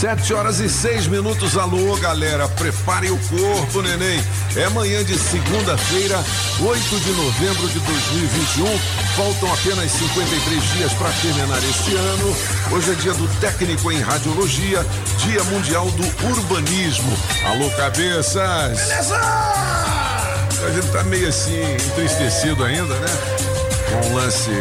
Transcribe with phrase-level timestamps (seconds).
[0.00, 1.58] Sete horas e seis minutos.
[1.58, 2.46] Alô, galera.
[2.50, 4.22] Prepare o corpo, neném.
[4.54, 6.24] É manhã de segunda-feira,
[6.60, 8.78] 8 de novembro de 2021.
[9.16, 12.36] Faltam apenas 53 dias para terminar este ano.
[12.70, 14.86] Hoje é dia do técnico em radiologia,
[15.18, 17.12] Dia Mundial do Urbanismo.
[17.44, 18.78] Alô, cabeças.
[18.78, 19.16] Beleza!
[19.18, 23.08] A gente tá meio assim, entristecido ainda, né?
[23.90, 24.52] Com o lance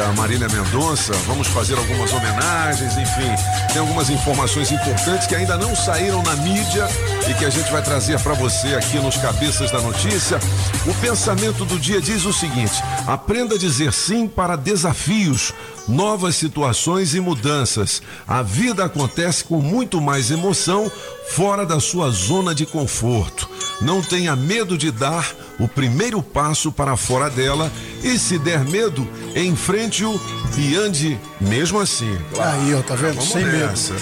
[0.00, 1.12] da Marília Mendonça.
[1.26, 3.34] Vamos fazer algumas homenagens, enfim,
[3.70, 6.88] tem algumas informações importantes que ainda não saíram na mídia
[7.30, 10.40] e que a gente vai trazer para você aqui nos Cabeças da Notícia.
[10.84, 15.52] O pensamento do dia diz o seguinte: aprenda a dizer sim para desafios,
[15.86, 18.02] novas situações e mudanças.
[18.26, 20.90] A vida acontece com muito mais emoção
[21.28, 23.48] fora da sua zona de conforto.
[23.80, 27.70] Não tenha medo de dar o primeiro passo para fora dela
[28.02, 29.06] e se der medo,
[29.36, 30.20] enfrente-o
[30.58, 32.18] e ande mesmo assim.
[32.40, 33.14] Aí, ó, tá vendo?
[33.14, 33.66] Vamos Sem medo.
[33.68, 33.94] nessa.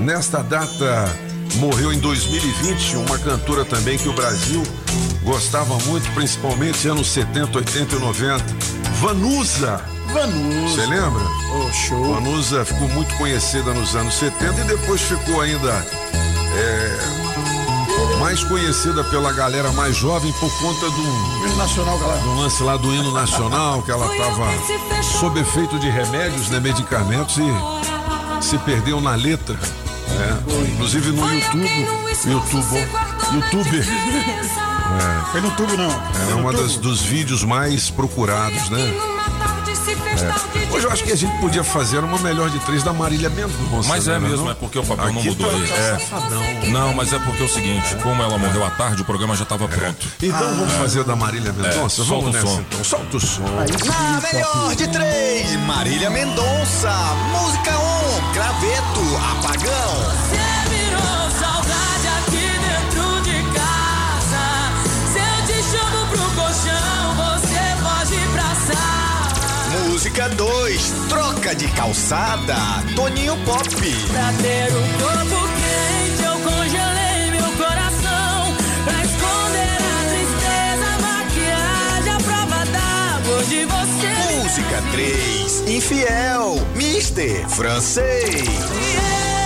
[0.00, 4.62] Nesta data morreu em 2020 uma cantora também que o Brasil
[5.22, 8.44] gostava muito, principalmente anos 70, 80 e 90.
[9.00, 9.80] Vanusa.
[10.12, 10.68] Vanusa.
[10.68, 11.22] Você lembra?
[11.22, 12.14] Ô, show.
[12.14, 15.70] Vanusa ficou muito conhecida nos anos 70 e depois ficou ainda
[16.54, 16.98] é,
[18.20, 22.20] mais conhecida pela galera mais jovem por conta do, Hino Nacional, galera.
[22.20, 27.36] do lance lá do hino nacional, que ela estava sob efeito de remédios, né, medicamentos
[27.38, 29.58] e se perdeu na letra.
[30.14, 30.42] Né?
[30.72, 31.68] Inclusive no YouTube,
[32.24, 32.88] YouTube,
[33.34, 33.86] YouTube
[35.30, 35.90] Foi no tubo, não.
[36.30, 38.94] é uma das, dos vídeos mais procurados, né?
[39.92, 40.74] É.
[40.74, 43.88] Hoje eu acho que a gente podia fazer uma melhor de três da Marília Mendonça.
[43.88, 44.50] Mas é né, mesmo, não?
[44.50, 45.66] é porque o papel não mudou tá- aí.
[45.68, 45.98] tá É.
[45.98, 46.42] safadão.
[46.68, 49.44] Não, mas é porque é o seguinte, como ela morreu à tarde, o programa já
[49.44, 50.06] estava pronto.
[50.22, 52.02] Então vamos fazer da Marília Mendonça?
[52.02, 52.60] É, vamos solta o nessa som.
[52.60, 52.84] então.
[52.84, 53.42] Solta o som.
[53.42, 56.90] Na melhor de três, Marília Mendonça.
[57.32, 60.27] Música 1, um, Graveto, Apagão.
[69.98, 72.54] Música 2, Troca de Calçada,
[72.94, 73.66] Toninho Pop.
[73.66, 78.54] Pra ter um corpo quente, eu congelei meu coração.
[78.84, 84.12] Pra esconder a tristeza, maquiagem, a prova d'água de você.
[84.40, 88.34] Música 3, Infiel, Mister Francês.
[88.36, 89.37] Infiel,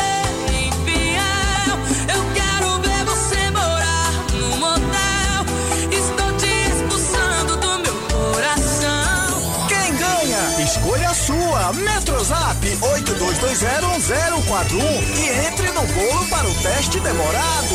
[11.74, 14.82] Metrozap 82201041
[15.16, 17.74] e entre no bolo para o teste demorado.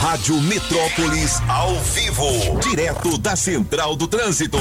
[0.00, 4.58] Rádio Metrópolis ao vivo, direto da Central do Trânsito.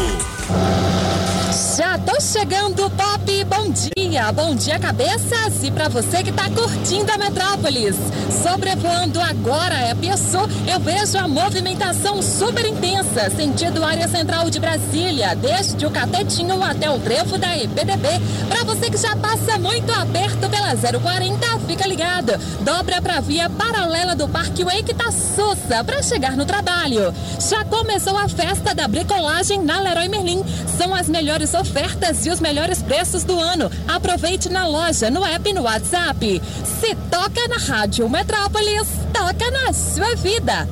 [1.78, 3.39] Já tô chegando, Pop.
[3.50, 5.64] Bom dia, bom dia, cabeças.
[5.64, 7.96] E pra você que tá curtindo a Metrópolis.
[8.44, 10.38] Sobrevoando agora é Piaçu,
[10.68, 16.90] eu vejo a movimentação super intensa, sentido área central de Brasília, desde o Catetinho até
[16.90, 18.08] o trevo da EPDB.
[18.48, 22.38] Pra você que já passa muito aperto pela 040, fica ligado.
[22.62, 27.14] Dobra pra via paralela do Parkway que tá sussa pra chegar no trabalho.
[27.50, 30.44] Já começou a festa da bricolagem na Leroy Merlin.
[30.78, 33.72] São as melhores ofertas e os melhores preços do ano.
[33.88, 36.42] Aproveite na loja, no app e no WhatsApp.
[36.82, 40.68] Se toca na Rádio Metrópolis, toca na sua vida.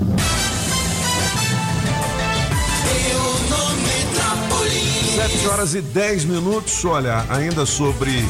[5.15, 6.86] Sete horas e 10 minutos.
[6.86, 8.24] Olha, ainda sobre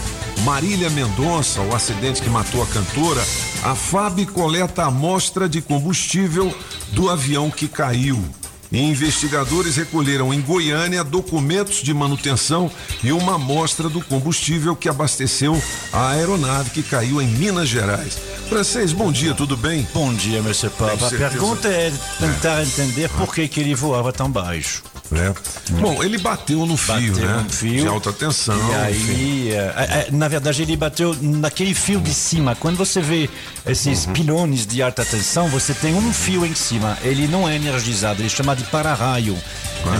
[0.44, 3.22] Marília Mendonça, o acidente que matou a cantora,
[3.64, 6.54] a FAB coleta amostra de combustível
[6.94, 8.24] do avião que caiu.
[8.72, 12.70] Investigadores recolheram em Goiânia documentos de manutenção
[13.04, 15.62] e uma amostra do combustível que abasteceu
[15.94, 18.18] a aeronave que caiu em Minas Gerais.
[18.50, 19.88] Francês, bom dia, tudo bem?
[19.94, 20.70] Bom dia, Mr.
[20.70, 24.84] Tenho A pergunta é tentar entender por que, que ele voava tão baixo.
[25.12, 25.34] Né?
[25.80, 27.42] Bom, ele bateu no fio, Bateu né?
[27.44, 27.82] no fio.
[27.82, 28.58] De alta tensão.
[28.72, 32.56] E aí, é, é, na verdade, ele bateu naquele fio de cima.
[32.56, 33.30] Quando você vê
[33.66, 34.14] esses Uhum.
[34.14, 36.98] pilões de alta tensão, você tem um fio em cima.
[37.04, 39.38] Ele não é energizado, ele chama de para-raio.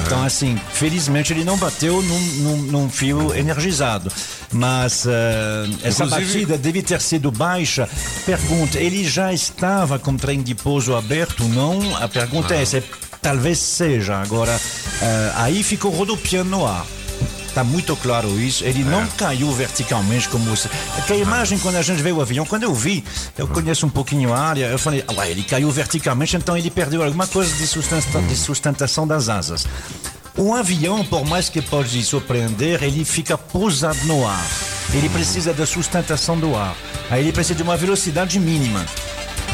[0.06, 4.12] Então, assim, felizmente ele não bateu num, num- num fio energizado.
[4.52, 7.88] Mas eh, essa Inclusive- batida deve ter sido baixa.
[8.26, 11.44] Pergunta, ele já estava com trem de pouso aberto?
[11.46, 11.96] Não.
[11.98, 12.84] A pergunta é essa.
[13.28, 14.22] Talvez seja.
[14.22, 14.58] Agora,
[15.02, 16.86] eh, aí ficou rodopiando no ar.
[17.46, 18.64] Está muito claro isso.
[18.64, 20.70] Ele não caiu verticalmente como você.
[21.06, 23.04] Que a imagem, quando a gente vê o avião, quando eu vi,
[23.38, 27.04] eu conheço um pouquinho a área, eu falei, ué, ele caiu verticalmente, então ele perdeu
[27.04, 29.68] alguma coisa de, sustenta- de sustentação das asas.
[30.38, 34.46] Um avião, por mais que pode surpreender, ele fica pousado no ar.
[34.94, 36.78] Ele precisa da sustentação do ar.
[37.10, 38.86] Aí ele precisa de uma velocidade mínima.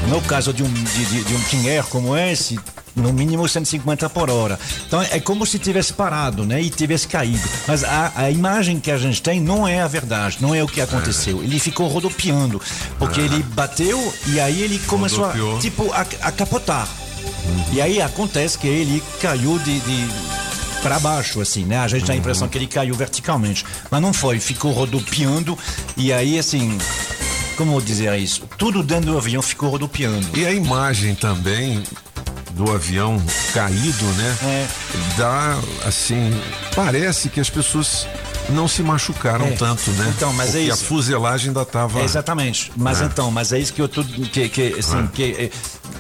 [0.10, 2.60] No caso de um, de, de- de um King Air como esse,
[2.96, 4.60] no mínimo 150 por hora.
[4.88, 6.62] Então é como se tivesse parado, né?
[6.62, 7.48] E tivesse caído.
[7.68, 10.68] Mas a, a imagem que a gente tem não é a verdade, não é o
[10.68, 11.44] que aconteceu.
[11.44, 12.62] Ele ficou rodopiando,
[13.00, 16.88] porque ele bateu e aí ele começou a, tipo, a, a capotar.
[17.72, 20.08] E aí acontece que ele caiu de, de
[20.82, 21.80] para baixo, assim, né?
[21.80, 25.58] A gente tem a impressão que ele caiu verticalmente, mas não foi, ficou rodopiando
[25.96, 26.78] e aí, assim,
[27.56, 28.44] como dizer isso?
[28.58, 30.28] Tudo dentro do avião ficou rodopiando.
[30.38, 31.82] E a imagem também
[32.54, 33.22] do avião
[33.54, 34.38] caído, né?
[34.44, 34.68] É.
[35.18, 36.32] Dá assim,
[36.76, 38.08] parece que as pessoas
[38.50, 39.52] não se machucaram É.
[39.52, 40.14] tanto, né?
[40.16, 40.84] Então, mas é Porque isso.
[40.84, 42.00] a fuselagem ainda estava.
[42.02, 42.72] É, Exatamente.
[42.76, 45.24] Mas então, mas é isso que eu tô que, que assim, que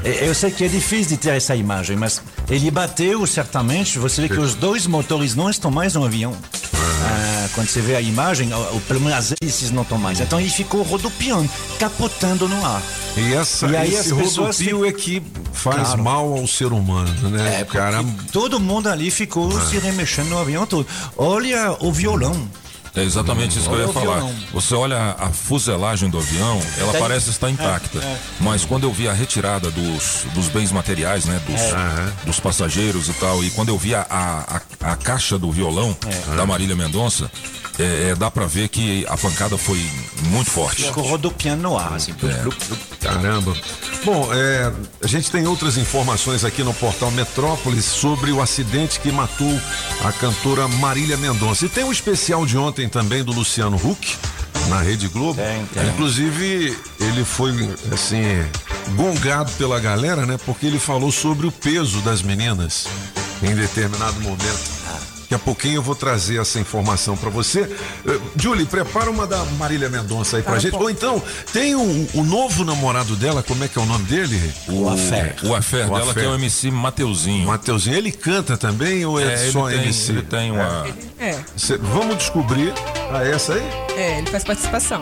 [0.04, 3.98] é, é, eu sei que é difícil de ter essa imagem, mas ele bateu certamente.
[3.98, 6.36] Você vê que os dois motores não estão mais no avião.
[6.76, 10.20] Ah, quando você vê a imagem, o- o- pelo menos as hélices não estão mais.
[10.20, 12.82] Então ele ficou rodopiando, capotando no ar.
[13.16, 15.22] E, essa, E aí esse rodopio é que
[15.54, 16.04] faz Claro.
[16.04, 17.62] mal ao ser humano, né?
[17.62, 18.04] É, cara.
[18.32, 20.88] Todo mundo ali ficou se remexendo no avião todo.
[21.16, 22.48] Olha o violão.
[22.96, 24.18] É exatamente isso que eu ia o falar.
[24.18, 24.36] violão.
[24.54, 27.98] Você olha a fuselagem do avião, ela Tem- parece estar intacta.
[28.00, 28.18] é.
[28.40, 31.42] Mas quando eu vi a retirada dos, dos bens materiais, né?
[31.48, 32.26] Dos, É.
[32.26, 34.62] dos passageiros e tal, e quando eu vi a, a,
[34.92, 35.96] a- caixa do violão
[36.32, 36.36] É.
[36.36, 37.32] da Marília Mendonça,
[37.80, 39.84] é, é, dá pra ver que a pancada foi
[40.28, 40.84] muito forte.
[40.84, 42.14] Ficou rodopiando no ar, assim.
[42.24, 43.04] É.
[43.04, 43.54] Caramba.
[44.06, 44.72] Bom, é,
[45.04, 49.60] a gente tem outras informações aqui no portal Metrópolis sobre o acidente que matou
[50.06, 51.66] a cantora Marília Mendonça.
[51.66, 54.18] E tem um especial de ontem também do Luciano Huck
[54.70, 55.42] na Rede Globo.
[55.42, 55.88] Tem, tem.
[55.90, 57.52] Inclusive, ele foi
[57.92, 58.24] assim
[58.96, 60.38] gongado pela galera, né?
[60.46, 62.88] Porque ele falou sobre o peso das meninas
[63.42, 64.73] em determinado momento.
[65.34, 67.62] Daqui a pouquinho eu vou trazer essa informação pra você.
[68.08, 70.76] Eh, Julie, prepara uma da Marília Mendonça aí pra gente.
[70.76, 71.20] Ou então,
[71.52, 74.54] tem o, o novo namorado dela, como é que é o nome dele?
[74.68, 75.36] O afé.
[75.44, 76.20] O afé dela afé.
[76.20, 77.48] que é o MC Mateuzinho.
[77.48, 77.96] Mateuzinho.
[77.98, 80.12] Ele canta também ou é, É, ele, só tem, MC?
[80.12, 80.86] ele tem uma.
[81.20, 82.72] É, Cê- vamos descobrir.
[83.12, 83.64] Ah, essa aí?
[83.98, 85.00] é, ele faz participação.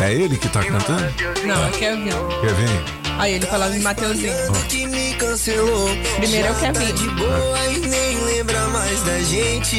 [0.00, 1.04] É ele que tá cantando?
[1.46, 2.04] Não, é Kevin.
[2.40, 3.09] Kevin?
[3.20, 4.32] Aí ele falava de Mateuzinho.
[4.68, 5.88] que.
[6.16, 6.94] Primeiro é o Já tá Kevin.
[6.94, 9.78] de boa e nem lembra mais da gente.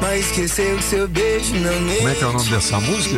[0.00, 1.96] Mas esqueceu que seu beijo não mente.
[1.98, 3.16] Como é que é o nome dessa música?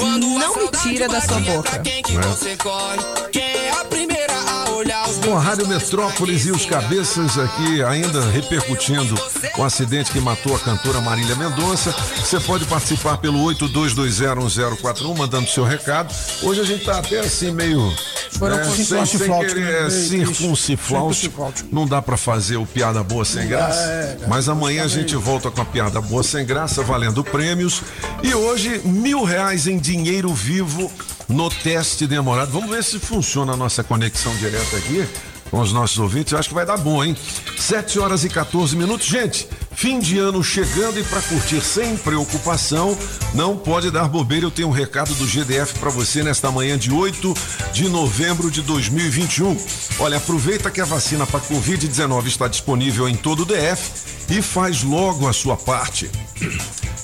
[0.00, 1.78] Não me tira da sua boca.
[1.80, 2.20] Quem que É.
[2.20, 2.98] você corre?
[3.32, 4.97] Quem é a primeira a olhar
[5.28, 9.14] Bom, a Rádio Metrópolis e os cabeças aqui ainda repercutindo
[9.58, 11.94] o acidente que matou a cantora Marília Mendonça.
[12.16, 16.14] Você pode participar pelo 82201041, mandando seu recado.
[16.42, 17.94] Hoje a gente tá até assim meio.
[18.38, 19.90] Foram né, com sem, sem querer né?
[19.90, 21.52] circuncifláutico.
[21.70, 23.80] Não dá pra fazer o piada boa sem graça.
[23.80, 27.82] É, é, Mas amanhã a gente volta com a piada boa sem graça, valendo prêmios.
[28.22, 30.90] E hoje, mil reais em dinheiro vivo
[31.28, 32.50] no teste demorado.
[32.50, 35.06] Vamos ver se funciona a nossa conexão direta aqui
[35.50, 36.32] com os nossos ouvintes.
[36.32, 37.16] Eu acho que vai dar bom, hein?
[37.56, 39.06] 7 horas e 14 minutos.
[39.06, 42.98] Gente, fim de ano chegando e para curtir sem preocupação,
[43.32, 44.44] não pode dar bobeira.
[44.44, 47.32] Eu tenho um recado do GDF para você nesta manhã de 8
[47.72, 49.56] de novembro de 2021.
[50.00, 53.92] Olha, aproveita que a vacina para Covid-19 está disponível em todo o DF
[54.30, 56.10] e faz logo a sua parte.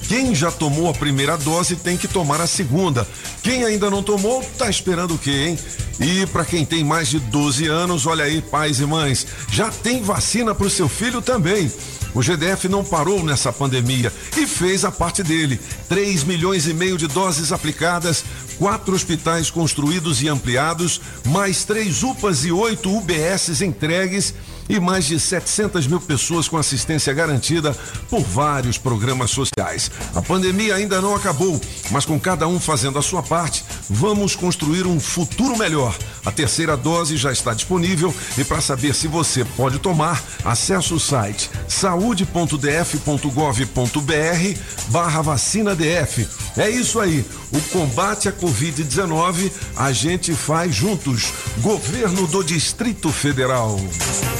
[0.08, 3.06] Quem já tomou a primeira dose tem que tomar a segunda.
[3.40, 5.58] Quem ainda não tomou, tá esperando o quê, hein?
[6.00, 10.02] E para quem tem mais de 12 anos, olha aí, pais e mães, já tem
[10.02, 11.70] vacina para o seu filho também.
[12.14, 15.60] O GDF não parou nessa pandemia e fez a parte dele.
[15.88, 18.24] 3 milhões e meio de doses aplicadas,
[18.56, 24.32] quatro hospitais construídos e ampliados, mais três UPAs e oito UBSs entregues
[24.68, 27.76] e mais de 700 mil pessoas com assistência garantida
[28.08, 29.90] por vários programas sociais.
[30.14, 34.86] A pandemia ainda não acabou, mas com cada um fazendo a sua parte, Vamos construir
[34.86, 35.96] um futuro melhor.
[36.24, 41.00] A terceira dose já está disponível e para saber se você pode tomar, acesse o
[41.00, 46.26] site saúde.df.gov.br barra vacina DF.
[46.56, 47.24] É isso aí.
[47.54, 51.32] O combate à Covid-19 a gente faz juntos.
[51.58, 53.78] Governo do Distrito Federal.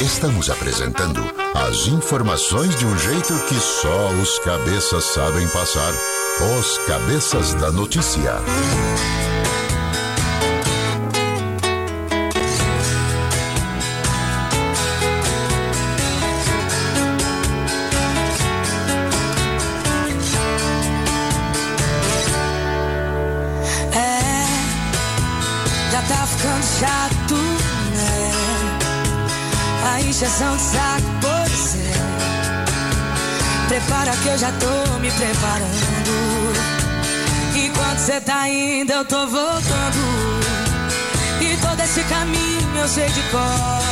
[0.00, 1.22] Estamos apresentando
[1.54, 5.94] as informações de um jeito que só os cabeças sabem passar.
[6.58, 8.34] Os cabeças da notícia.
[34.22, 36.14] Que eu já tô me preparando.
[37.56, 40.44] Enquanto cê tá indo, eu tô voltando.
[41.40, 43.84] E todo esse caminho eu sei de cor.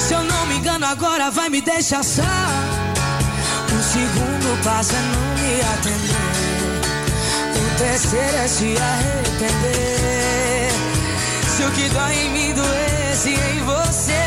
[0.00, 2.22] Se eu não me engano, agora vai me deixar só.
[2.22, 6.34] O segundo passo é não me atender.
[7.56, 10.68] O terceiro é se arrepender.
[11.56, 14.23] Se o que dói em mim doesse em você.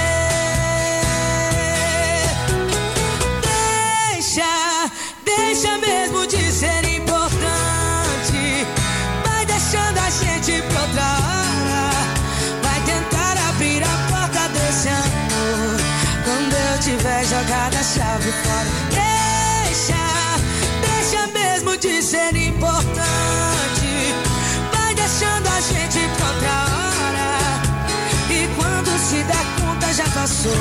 [30.28, 30.52] Passou.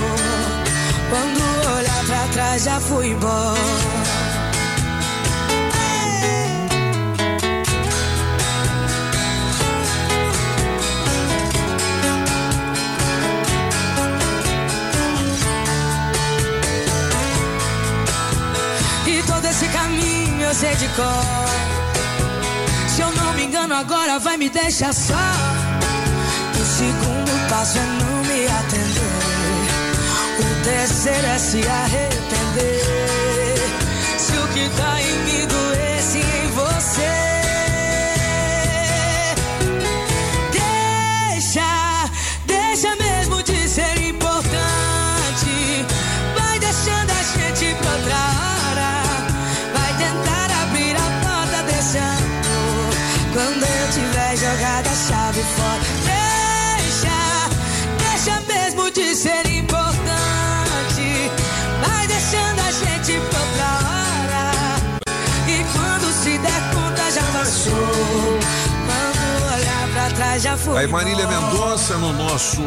[1.10, 4.06] Quando olhar pra trás já fui embora.
[19.48, 21.06] Esse caminho eu sei de cor.
[22.94, 25.14] Se eu não me engano, agora vai me deixar só.
[26.60, 28.15] O segundo passo é não.
[30.66, 32.82] Terceiro é se arrepender.
[34.18, 37.14] Se o que tá em mim doesse em você.
[41.30, 42.10] Deixa,
[42.46, 45.86] deixa mesmo de ser importante.
[46.36, 48.90] Vai deixando a gente pra outra hora.
[49.72, 52.92] Vai tentar abrir a porta desse amor.
[53.32, 55.80] Quando eu tiver jogado a chave fora.
[56.82, 57.18] Deixa,
[57.98, 59.45] deixa mesmo de ser
[70.76, 71.26] Aí Marília.
[71.26, 72.60] Mendonça no nosso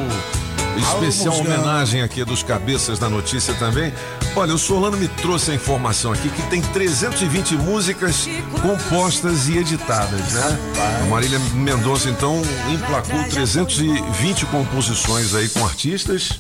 [0.78, 1.60] especial Alô, Musgão.
[1.62, 3.94] homenagem aqui dos cabeças da notícia também.
[4.36, 8.28] Olha, o Solano me trouxe a informação aqui que tem 320 músicas
[8.62, 10.60] compostas e editadas, né?
[11.02, 16.40] A Marília Mendonça então emplacou 320 composições aí com artistas,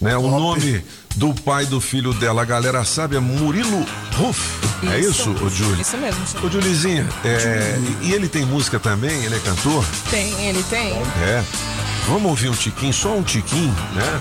[0.00, 0.16] né?
[0.16, 0.84] O nome
[1.16, 3.86] do pai do filho dela, a galera sabe, é Murilo
[4.16, 4.40] Ruff.
[4.90, 5.80] É isso, ô Júlio?
[5.80, 6.20] Isso mesmo.
[6.44, 9.24] Ô Julizinha, é, e ele tem música também?
[9.24, 9.84] Ele é cantor?
[10.10, 10.92] Tem, ele tem.
[11.22, 11.42] É.
[12.06, 14.20] Vamos ouvir um tiquinho, só um tiquinho, né?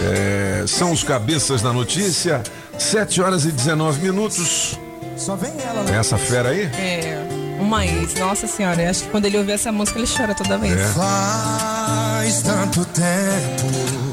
[0.00, 2.42] É, são os cabeças da notícia,
[2.78, 4.78] 7 horas e 19 minutos.
[5.16, 5.96] Só vem ela, né?
[5.96, 6.62] Essa fera aí?
[6.62, 7.26] É,
[7.60, 8.14] uma ex.
[8.14, 10.78] Nossa senhora, eu acho que quando ele ouve essa música ele chora toda vez.
[10.78, 10.86] É.
[10.88, 14.03] Faz tanto tempo.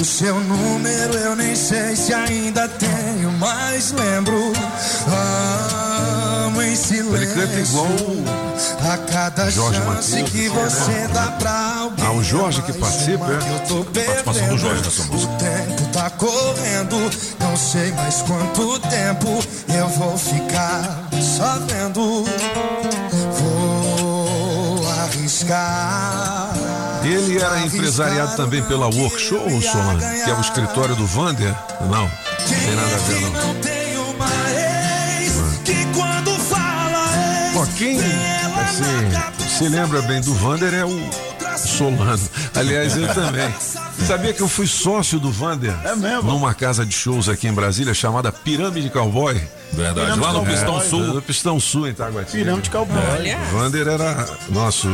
[0.00, 4.50] O seu número eu nem sei se ainda tenho, mas lembro.
[6.46, 7.42] Amo em silêncio.
[7.42, 7.86] Ele igual
[8.90, 11.10] a cada Jorge chance Mateus, que assim, você né?
[11.12, 12.06] dá pra alguém.
[12.06, 13.36] Ah, o Jorge que participa, é?
[13.36, 15.32] que eu tô Participação do Jorge nessa música.
[15.32, 16.96] O tempo tá correndo,
[17.38, 22.24] não sei mais quanto tempo eu vou ficar só vendo.
[23.38, 26.29] Vou arriscar.
[27.02, 31.54] Ele era empresariado também pela Workshow, Solano, que é o escritório do Vander?
[31.80, 32.10] Não, não
[32.46, 33.30] tem nada a ver, não.
[33.30, 33.80] Não
[37.80, 40.90] quem assim, se lembra bem do Vander é o
[41.68, 42.20] Solano.
[42.54, 43.52] Aliás, eu também.
[44.06, 45.74] Sabia que eu fui sócio do Vander?
[45.84, 46.22] É mesmo?
[46.30, 49.34] Numa casa de shows aqui em Brasília chamada Pirâmide Cowboy.
[49.72, 50.00] Verdade.
[50.00, 50.54] Pirâmide Lá no Cowboy.
[50.54, 51.00] Pistão É, Sul.
[51.14, 52.44] No Pistão Sul, em Taguatinga.
[52.44, 52.96] Pirâmide Cowboy.
[53.12, 53.38] Olha.
[53.52, 54.88] Vander era nosso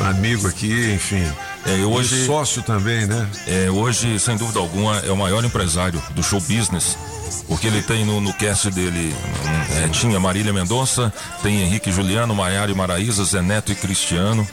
[0.00, 1.24] amigo aqui, enfim.
[1.66, 3.26] É, eu hoje- E sócio também, né?
[3.46, 6.96] É, hoje, sem dúvida alguma, é o maior empresário do show business.
[7.48, 12.34] Porque ele tem no, no cast dele, hum, é, tinha Marília Mendonça, tem Henrique Juliano,
[12.34, 14.46] Maiara e Maraísa, Zé Neto e Cristiano.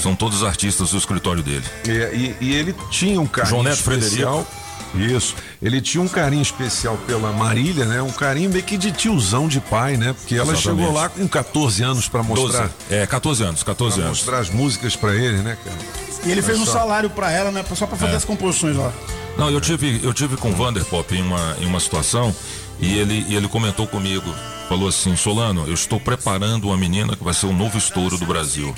[0.00, 1.64] São todos artistas do escritório dele.
[1.86, 4.46] E, e- e ele tinha um carinho João Neto especial.
[4.94, 5.36] Isso.
[5.62, 8.02] Ele tinha um carinho especial pela Marília, né?
[8.02, 10.12] Um carinho meio que de tiozão de pai, né?
[10.14, 10.80] Porque ela Exatamente.
[10.82, 14.18] chegou lá com 14 anos pra mostrar, 12, é, 14 anos, 14 pra anos.
[14.18, 15.76] mostrar as músicas pra ele, né, cara?
[16.26, 16.72] E ele fez um só.
[16.72, 17.64] salário pra ela, né?
[17.76, 18.16] Só pra fazer É.
[18.16, 18.92] as composições lá.
[19.40, 22.34] Não, eu tive, eu tive com o Vanderpop em uma, em uma situação
[22.78, 24.30] e ele, e ele comentou comigo,
[24.68, 28.26] falou assim, Solano, eu estou preparando uma menina que vai ser o novo estouro do
[28.26, 28.74] Brasil.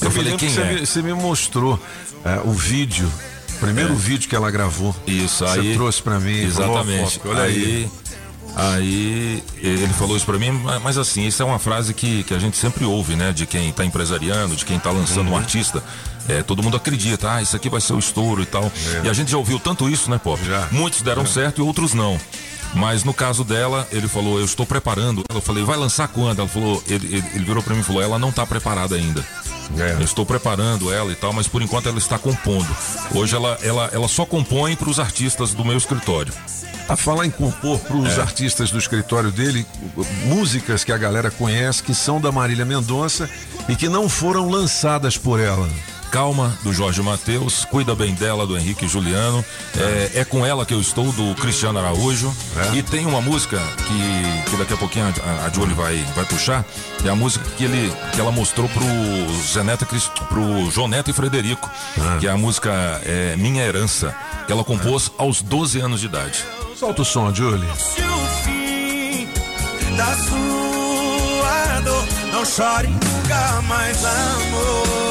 [0.00, 0.72] Eu me falei, quem que você, é?
[0.74, 1.78] me, você me mostrou
[2.24, 3.06] é, o vídeo,
[3.54, 3.96] o primeiro É.
[3.96, 4.96] vídeo que ela gravou.
[5.06, 5.74] Isso, Você aí.
[5.74, 6.50] trouxe pra mim.
[6.50, 7.20] falou, Exatamente.
[7.24, 7.54] "Ó, Olha aí.
[7.54, 7.90] Aí
[9.62, 10.50] ele falou isso pra mim,
[10.82, 13.32] mas- assim, isso é uma frase que, que a gente sempre ouve, né?
[13.32, 15.38] De quem tá empresariando, de quem tá lançando um Uhum.
[15.38, 15.82] artista.
[16.28, 18.70] É, todo mundo acredita, ah, isso aqui vai ser o estouro e tal.
[19.04, 20.42] E a gente já ouviu tanto isso, né, Pop?
[20.42, 20.46] É.
[20.46, 20.68] Já.
[20.72, 22.20] Muitos deram certo e outros não.
[22.74, 25.22] Mas no caso dela, ele falou, eu estou preparando.
[25.32, 26.40] Eu falei, vai lançar quando?
[26.40, 29.24] Ela falou, ele, ele, ele virou pra mim e falou, ela não tá preparada ainda.
[29.78, 29.92] É.
[29.94, 32.68] Eu estou preparando ela e tal, mas por enquanto ela está compondo.
[33.14, 36.32] Hoje ela, ela, ela só compõe para os artistas do meu escritório.
[36.88, 38.20] A falar em compor para os É.
[38.22, 39.66] artistas do escritório dele,
[40.24, 43.28] músicas que a galera conhece, que são da Marília Mendonça
[43.68, 45.68] e que não foram lançadas por ela.
[46.10, 49.44] Calma, do Jorge Matheus, Cuida Bem Dela, do Henrique Juliano,
[49.76, 52.34] é, é com ela que eu estou, do Cristiano Araújo,
[52.72, 52.76] É.
[52.76, 56.64] e tem uma música que, que daqui a pouquinho a, a Jolie vai, vai puxar,
[57.04, 58.84] é a música que, ele, que ela mostrou pro,
[59.52, 61.68] e Cris- pro João Neto e Frederico,
[62.20, 62.70] que é a música
[63.04, 64.14] é, Minha Herança,
[64.46, 66.44] que ela compôs aos 12 anos de idade.
[66.78, 67.68] Solta o som, Julie.
[67.76, 69.28] Se o fim
[69.96, 75.07] da sua dor, não chore nunca mais, amor.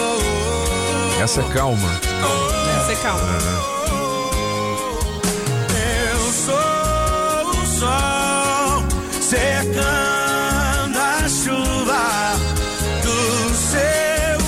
[1.22, 1.90] Essa é calma.
[2.86, 3.24] Você calma.
[5.74, 8.86] Eu sou o sol
[9.20, 12.36] secando a chuva
[13.02, 14.48] do seu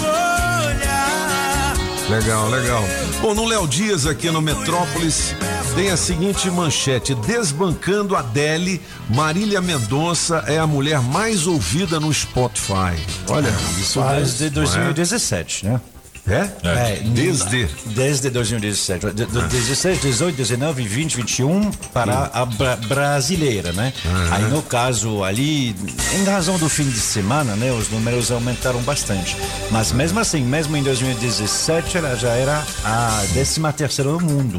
[0.68, 1.74] olhar.
[2.10, 2.84] Legal, legal.
[3.20, 5.36] Bom, no Léo Dias aqui no Metrópolis
[5.76, 12.96] tem a seguinte manchete: Desbancando Adele, Marília Mendonça é a mulher mais ouvida no Spotify.
[13.28, 13.50] Olha,
[13.80, 15.82] isso Desde 2017, né?
[16.30, 16.50] É?
[16.64, 17.66] É, Desde.
[17.88, 19.08] Desde 2017.
[19.12, 23.92] De, de, 16, 18, 19, 20, 21 para a bra- brasileira, né?
[24.32, 25.76] Aí no caso ali,
[26.14, 27.72] em razão do fim de semana, né?
[27.72, 29.36] Os números aumentaram bastante.
[29.72, 34.58] Mas mesmo assim, mesmo em 2017, ela já era a 13 terceira do mundo.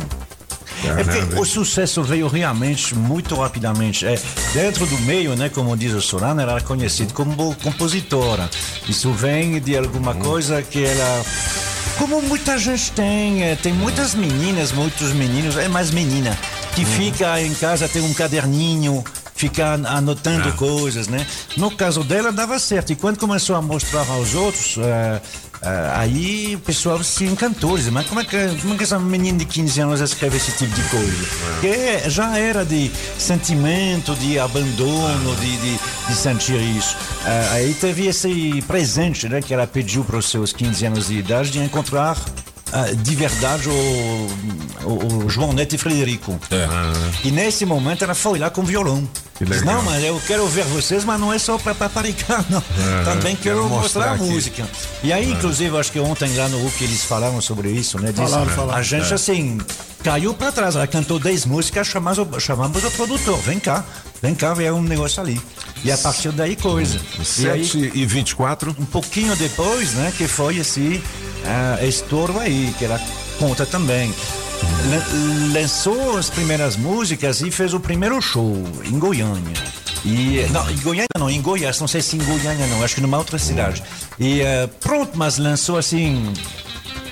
[0.88, 4.06] É porque o sucesso veio realmente muito rapidamente.
[4.06, 4.18] É,
[4.52, 8.48] dentro do meio, né, como diz o Solano, ela era conhecida como compositora.
[8.88, 11.24] Isso vem de alguma coisa que ela.
[11.98, 16.36] Como muita gente tem, é, tem muitas meninas, muitos meninos, é mais menina,
[16.74, 21.26] que fica em casa, tem um caderninho, fica anotando coisas, né?
[21.56, 22.92] No caso dela, dava certo.
[22.92, 25.20] E quando começou a mostrar aos outros, é,
[25.94, 27.76] aí o pessoal se encantou.
[27.76, 30.52] Dizia, mas como é, que, como é que essa menina de 15 anos escreve esse
[30.52, 31.26] tipo de coisa?
[31.52, 36.96] Porque já era de sentimento, de abandono, de, de, de sentir isso.
[37.26, 39.42] É, aí teve esse presente, né?
[39.42, 42.16] Que ela pediu para os seus 15 anos de idade de encontrar ah,
[43.02, 44.26] de verdade o,
[44.84, 46.38] o, João Neto e Frederico.
[46.50, 46.66] É.
[47.26, 49.08] E nesse momento ela foi lá com violão.
[49.36, 49.76] Que Diz, legal.
[49.76, 52.62] não, mas eu quero ver vocês, mas não é só para paparicar, não.
[53.04, 54.68] Também quero, quero mostrar, mostrar a música.
[55.02, 58.12] E aí, inclusive, acho que ontem lá no UC eles falaram sobre isso, né?
[58.12, 58.78] Diz, Falaram, falaram.
[58.78, 59.58] A gente, assim,
[60.04, 60.76] caiu para trás.
[60.76, 63.38] Ela cantou 10 músicas, chamamos, o- chamamos o produtor.
[63.38, 63.82] Vem cá,
[64.20, 65.40] vem cá, vem um negócio ali.
[65.82, 67.00] E a partir daí, coisa.
[67.38, 68.76] E aí, 7 e 24.
[68.78, 71.02] um pouquinho depois, né, que foi esse
[71.46, 73.00] ah, estouro aí, que ela
[73.38, 74.14] conta também.
[74.90, 79.54] Lan- Lançou as primeiras músicas e fez o primeiro show em Goiânia.
[80.04, 83.00] E, não, em Goiânia não, em Goiás, não sei se em Goiânia não, acho que
[83.02, 83.82] numa outra cidade.
[84.18, 86.32] E eh, pronto, mas lançou assim,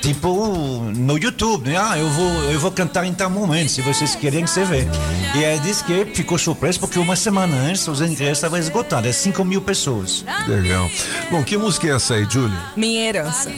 [0.01, 1.77] tipo no YouTube, né?
[1.79, 4.87] Ah, eu vou, eu vou cantar em tal momento, se vocês querem, você vê.
[5.35, 9.13] E aí disse que ficou surpreso porque uma semana antes os ingressos estavam esgotados, é
[9.13, 10.25] 5 mil pessoas.
[10.47, 10.91] Legal.
[11.31, 12.57] Bom, que música é essa aí, Julie?
[12.77, 13.51] Minha herança.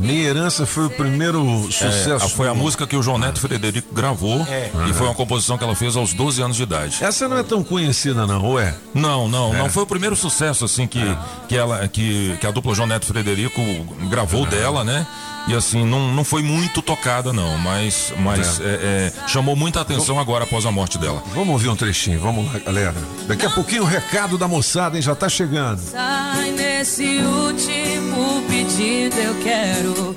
[0.00, 2.28] Minha Herança foi o primeiro É, sucesso.
[2.30, 4.46] foi a música que o João Neto Frederico gravou
[4.88, 6.96] e foi uma composição que ela fez aos 12 anos de idade.
[7.04, 8.74] Essa não é tão conhecida, não, ou é?
[8.94, 11.00] Não, não, não foi o primeiro sucesso assim que,
[11.48, 13.60] que ela que, que a dupla João Neto Frederico
[14.08, 15.06] gravou dela, né?
[15.48, 20.18] E assim, não, não foi muito tocada, não, mas, mas é, é, chamou muita atenção
[20.18, 21.22] agora após a morte dela.
[21.34, 22.94] Vamos ouvir um trechinho, vamos lá, galera.
[23.26, 25.02] Daqui a pouquinho o recado da moçada, hein?
[25.02, 25.78] Já tá chegando.
[25.78, 30.16] Sai nesse último pedido, eu quero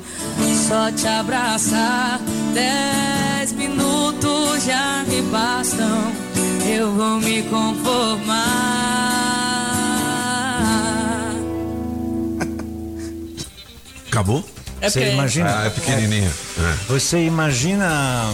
[0.68, 2.20] só te abraçar.
[2.54, 6.12] Dez minutos já me bastam,
[6.68, 8.44] eu vou me conformar.
[14.08, 14.46] Acabou?
[14.84, 15.60] É Você imagina?
[15.62, 16.30] Ah, é pequenininho.
[16.60, 16.76] É.
[16.90, 18.30] Você imagina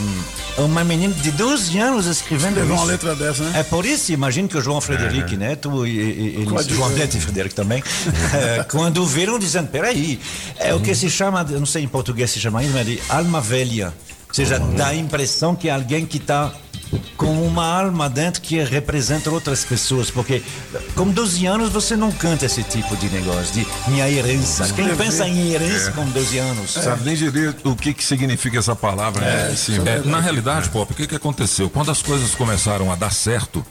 [0.57, 2.73] hum, uma menina de 12 anos escrevendo isso?
[2.73, 3.59] uma letra dessa, né?
[3.59, 6.73] É por isso, imagino que o João Frederico Neto e, e, e Coadjuvante.
[6.73, 7.83] João Neto e Frederico também,
[8.33, 10.19] eh, quando viram, dizendo, peraí,
[10.57, 12.99] é o que se chama, eu não sei em português se chama isso, mas de
[13.09, 13.93] alma velha.
[14.27, 16.51] Ou seja, dá a impressão que é alguém que está
[17.15, 20.41] com uma alma dentro que representa outras pessoas, porque
[20.95, 24.63] com 12 anos você não canta esse tipo de negócio, de minha herança.
[24.73, 24.97] Quem Escrever.
[24.97, 25.93] pensa em herança É.
[25.93, 26.71] com 12 anos?
[26.71, 29.53] Sabe nem direito o que, que significa essa palavra, né?
[29.55, 29.77] Sim.
[29.85, 31.69] É, na realidade, Pop, o que, que aconteceu?
[31.69, 33.63] Quando as coisas começaram a dar certo,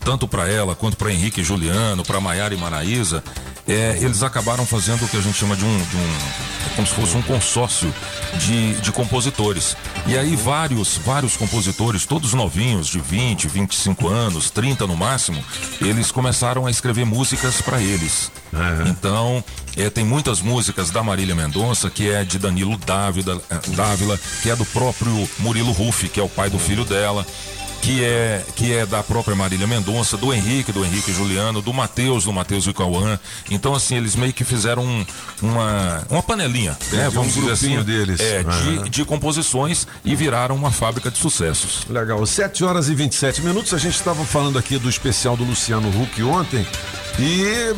[0.00, 3.22] tanto para ela quanto para Henrique e Juliano, para Maiara e Maraísa,
[3.66, 6.94] é, eles acabaram fazendo o que a gente chama de um, de um como se
[6.94, 7.92] fosse um consórcio
[8.38, 9.76] de, de compositores.
[10.06, 15.42] E aí vários, vários compositores, todos novinhos, de 20, 25 anos, 30 no máximo,
[15.80, 18.30] eles começaram a escrever músicas para eles.
[18.86, 19.42] Então,
[19.76, 24.50] é, tem muitas músicas da Marília Mendonça, que é de Danilo Dávila, eh, Dávila, que
[24.50, 27.26] é do próprio Murilo Ruff, que é o pai do filho dela
[27.82, 32.24] que é que é da própria Marília Mendonça, do Henrique, do Henrique Juliano, do Matheus,
[32.24, 33.18] do Matheus e Cauã.
[33.50, 35.06] Então assim, eles meio que fizeram um-
[35.42, 37.08] uma uma panelinha, né?
[37.10, 38.20] Vamos um dizer assim, deles.
[38.20, 38.82] é, Aham.
[38.84, 41.84] de, de composições e viraram uma fábrica de sucessos.
[41.88, 43.74] Legal, 7 horas e 27 minutos.
[43.74, 46.66] A gente estava falando aqui do especial do Luciano Huck ontem.
[47.18, 47.74] E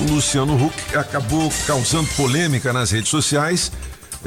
[0.00, 3.72] o Luciano Huck acabou causando polêmica nas redes sociais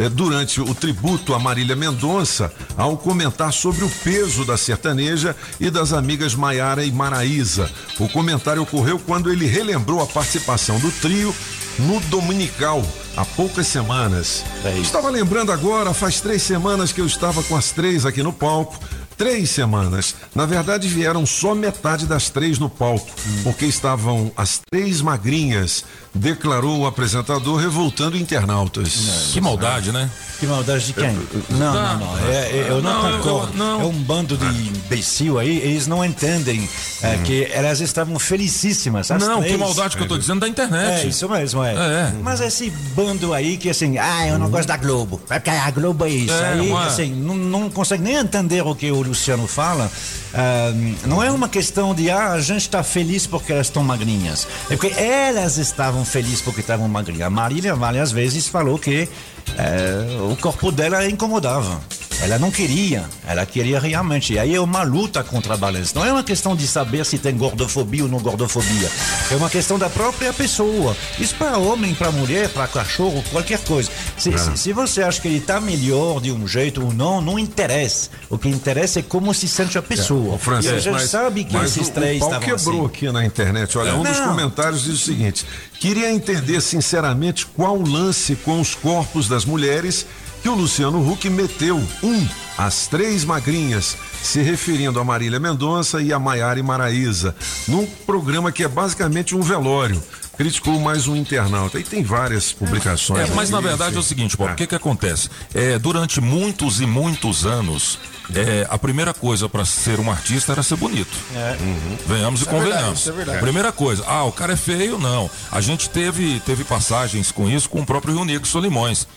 [0.08, 5.92] durante o tributo a Marília Mendonça ao comentar sobre o peso da sertaneja e das
[5.92, 7.70] amigas Maiara e Maraísa.
[8.00, 11.36] O comentário ocorreu quando ele relembrou a participação do trio
[11.80, 12.84] no Dominical
[13.16, 14.46] há poucas semanas.
[14.82, 18.80] Estava lembrando agora, faz três semanas que eu estava com as três aqui no palco.
[19.20, 20.16] Três semanas.
[20.34, 23.06] Na verdade, vieram só metade das três no palco,
[23.44, 25.84] porque estavam as três magrinhas,
[26.16, 29.30] declarou o apresentador, revoltando internautas.
[29.34, 30.10] Que maldade, né?
[30.40, 31.12] Que maldade de quem?
[31.50, 32.18] Não, não, não.
[32.30, 33.58] É, é- eu não, Não, eu- concordo.
[33.58, 33.82] não.
[33.82, 36.70] É um bando de imbecil aí, eles não entendem
[37.02, 39.12] é, que elas estavam felicíssimas.
[39.12, 39.60] as Não, que três.
[39.60, 41.06] maldade que eu tô dizendo da internet.
[41.06, 41.74] É, isso mesmo, é.
[41.74, 42.14] É.
[42.24, 45.20] Mas esse bando aí que assim, ah, eu não gosto da Globo.
[45.30, 46.34] É porque a Globo é isso.
[46.34, 46.74] É, aí, é?
[46.78, 49.92] assim, não, não consegue nem entender o que o Luciano fala.
[50.34, 50.72] Ah,
[51.06, 54.48] não é uma questão de, ah, a gente está feliz porque elas estão magrinhas.
[54.70, 57.24] É porque elas estavam felizes porque estavam magrinhas.
[57.24, 59.10] A Marília várias vezes falou que
[59.58, 61.82] eh, o corpo dela incomodava.
[62.22, 64.34] Ela não queria, ela queria realmente.
[64.34, 65.94] E aí é uma luta contra a balança.
[65.96, 68.92] Não é uma questão de saber se tem gordofobia ou não gordofobia.
[69.32, 70.96] É uma questão da própria pessoa.
[71.18, 73.90] Isso para homem, para mulher, para cachorro, qualquer coisa.
[74.18, 77.40] Se, se, se você acha que ele está melhor de um jeito ou não, não
[77.40, 78.10] interessa.
[78.30, 80.36] O que interessa é como se sente a pessoa.
[80.36, 82.86] Ô, Francisco, e a gente mas- sabe que esses o, três o estavam quebrou assim.
[82.86, 83.78] aqui na internet.
[83.78, 84.28] Olha, um dos Não.
[84.28, 85.46] comentários diz o seguinte:
[85.80, 90.06] queria entender sinceramente qual o lance com os corpos das mulheres
[90.42, 92.28] que o Luciano Huck meteu um
[92.60, 97.34] as três magrinhas, se referindo a Marília Mendonça e a Maiara e Maraísa,
[97.66, 100.04] num programa que é basicamente um velório.
[100.36, 101.80] Criticou mais um internauta.
[101.80, 103.30] E tem várias publicações.
[103.30, 105.30] É, mas na verdade é o seguinte, Bob, o que que acontece?
[105.54, 107.98] É, durante muitos e muitos anos,
[108.34, 111.12] é, a primeira coisa para ser um artista era ser bonito.
[111.34, 111.98] Uhum.
[112.08, 113.00] Venhamos Isso e é verdade, convenhamos.
[113.00, 113.40] isso é verdade.
[113.40, 115.30] Primeira coisa, ah, o cara é feio, não.
[115.50, 119.08] A gente teve, teve passagens com isso com o próprio Rio Negro Solimões.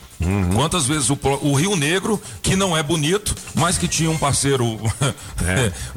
[0.55, 4.79] Quantas vezes o, o Rio Negro, que não é bonito, mas que tinha um parceiro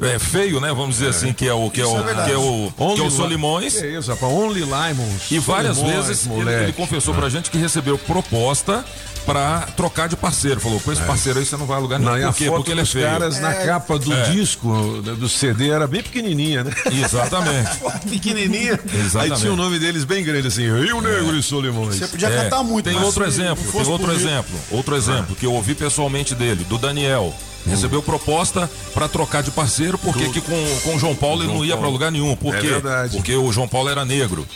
[0.00, 0.68] é, é, feio, né?
[0.68, 2.82] Vamos dizer assim, que é o que é Isso o, é que é o, que
[2.82, 3.74] é Only o Li- Solimões.
[3.74, 4.32] Que isso, rapaz?
[4.32, 5.30] Only Limons.
[5.30, 8.84] E várias Solimões, vezes ele, ele confessou pra gente que recebeu proposta
[9.24, 10.60] pra trocar de parceiro.
[10.60, 12.12] Falou, com esse parceiro aí você não vai a lugar nenhum.
[12.16, 12.44] Não, a Por quê?
[12.46, 13.04] foto Porque ele é feio.
[13.06, 14.30] caras na capa do É.
[14.30, 14.68] disco,
[15.04, 16.70] né, do CD, era bem pequenininha, né?
[16.92, 17.70] Exatamente.
[18.08, 18.78] Pequenininha.
[18.94, 19.32] Exatamente.
[19.34, 21.96] Aí tinha o nome deles bem grande, assim, Rio Negro e Solimões.
[21.96, 25.36] Você podia É, cantar muito, Tem mas outro exemplo, tem outro mim- exemplo, outro exemplo
[25.36, 27.34] que eu ouvi pessoalmente dele, do Daniel.
[27.66, 31.64] Recebeu proposta pra trocar de parceiro, porque que com, com o João Paulo ele não
[31.64, 32.36] ia pra lugar nenhum.
[32.36, 32.68] Por É quê?
[33.12, 34.46] Porque o João Paulo era negro.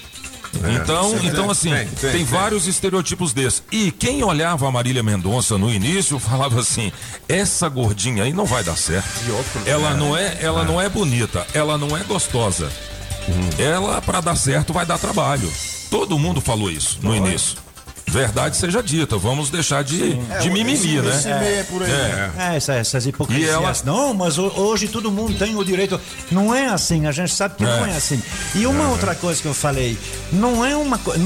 [0.81, 2.25] Então, Sim, então tem, assim, tem, tem, tem, tem.
[2.25, 3.63] vários estereotipos desses.
[3.71, 6.93] E quem olhava a Marília Mendonça no início falava assim:
[7.29, 9.09] essa gordinha aí não vai dar certo.
[9.67, 12.71] Ela não é, ela não é bonita, ela não é gostosa.
[13.59, 15.51] Ela, pra dar certo, vai dar trabalho.
[15.91, 17.57] Todo mundo falou isso no início.
[18.11, 21.13] Verdade seja dita, vamos deixar de, de mimimi, né?
[22.39, 23.49] É, essa- essas hipocrisias.
[23.49, 26.01] E ela- Não, mas ho- hoje todo mundo tem o direito.
[26.31, 27.91] Não é assim, a gente sabe que não É.
[27.93, 28.21] é assim.
[28.55, 29.97] E uma outra coisa que eu falei,
[30.33, 31.21] não é uma coisa.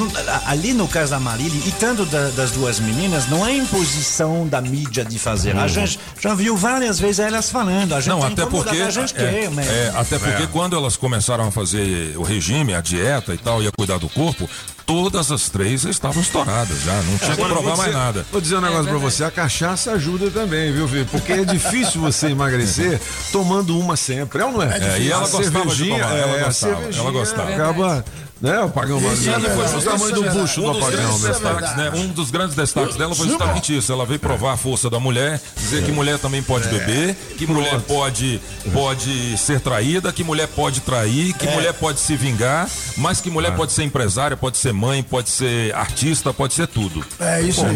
[0.47, 4.61] Ali no caso da Marília e tanto da- das duas meninas, não é imposição da
[4.61, 5.57] mídia de fazer.
[5.57, 5.68] A Uhum.
[5.68, 7.94] gente já viu várias vezes elas falando.
[7.94, 8.77] A gente Não, tem até porque.
[8.81, 9.64] A gente é, quer, né?
[9.66, 10.47] é, até porque É.
[10.47, 14.09] quando elas começaram a fazer o regime, a dieta e tal, e a cuidar do
[14.09, 14.49] corpo,
[14.87, 16.94] todas as três estavam estouradas já.
[17.03, 18.27] Não tinha que provar mais nada.
[18.31, 21.07] Vou dizer um negócio pra você, a cachaça ajuda também, viu, filho?
[21.07, 23.01] Porque é difícil você emagrecer
[23.33, 24.79] tomando uma sempre, é ou não é?
[24.79, 27.55] É, e ela A gostava de cervejinha, tomar, ela é, gostava, ela gostava.
[27.55, 28.05] Acaba,
[28.40, 29.33] né, o pagão vazio.
[29.33, 31.31] ela foi o tamanho do bucho do um dos apagão, grandes né?
[31.31, 31.90] destaques, né?
[31.94, 33.92] Um dos grandes destaques dela foi justamente isso.
[33.92, 37.81] Ela veio provar a força da mulher, dizer que mulher também pode beber, que mulher
[37.81, 38.40] pode,
[38.73, 43.55] pode ser traída, que mulher pode trair, que mulher pode se vingar, mas que mulher
[43.57, 47.05] pode ser empresária, pode ser mãe, pode ser artista, pode ser tudo.
[47.20, 47.75] É isso aí.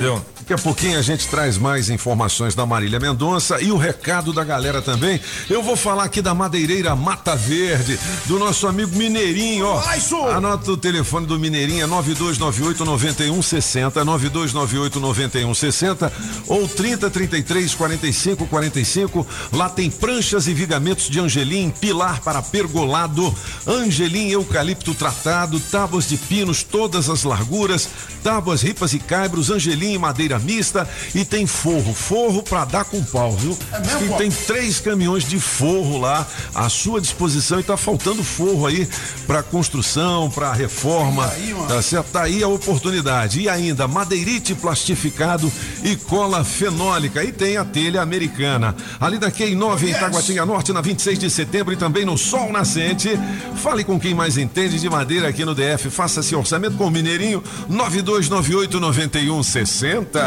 [0.49, 4.43] Daqui a pouquinho a gente traz mais informações da Marília Mendonça e o recado da
[4.43, 5.21] galera também.
[5.51, 9.83] Eu vou falar aqui da madeireira Mata Verde, do nosso amigo Mineirinho, ó.
[10.31, 16.13] Anota o telefone do Mineirinho, é 9298 9160, 9298 9160
[16.47, 19.27] ou 3033 45 45.
[19.53, 23.35] Lá tem pranchas e vigamentos de angelim, pilar para pergolado,
[23.67, 27.87] angelim eucalipto tratado, tábuas de pinos, todas as larguras,
[28.25, 33.03] tábuas, ripas e caibros, angelim e madeira mista e tem forro, forro para dar com
[33.03, 33.57] pau, viu?
[34.03, 38.88] e tem três caminhões de forro lá à sua disposição e tá faltando forro aí
[39.27, 41.31] para construção, para reforma,
[41.66, 42.07] tá certo?
[42.09, 43.40] Tá aí a oportunidade.
[43.40, 45.51] E ainda madeirite plastificado
[45.83, 48.74] e cola fenólica e tem a telha americana.
[49.01, 52.53] Ali da Quem 9 em Itaguatinga Norte na 26 de setembro e também no Sol
[52.53, 53.18] Nascente.
[53.57, 55.90] Fale com quem mais entende de madeira aqui no DF.
[55.90, 58.81] Faça seu orçamento com o Mineirinho 9298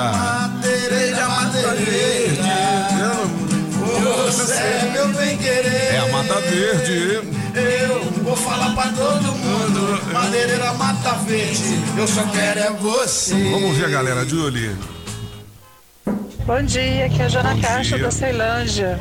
[0.01, 0.11] 9160.
[0.17, 2.43] Madeireira, madeireira.
[4.31, 5.93] Você é meu bem querer.
[5.93, 7.21] É a Mata Verde.
[7.53, 10.13] Eu vou falar pra todo mundo.
[10.13, 11.79] Madeireira Mata Verde.
[11.97, 13.35] Eu só quero é você.
[13.51, 14.75] Vamos ver a galera, Julie.
[16.45, 18.05] Bom dia, aqui é a Jana Bom Caixa dia.
[18.05, 18.99] da Ceilândia.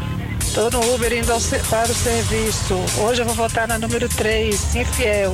[0.55, 1.33] Tô no Uber indo
[1.71, 2.75] para o serviço.
[2.99, 5.33] Hoje eu vou votar na número 3, infiel,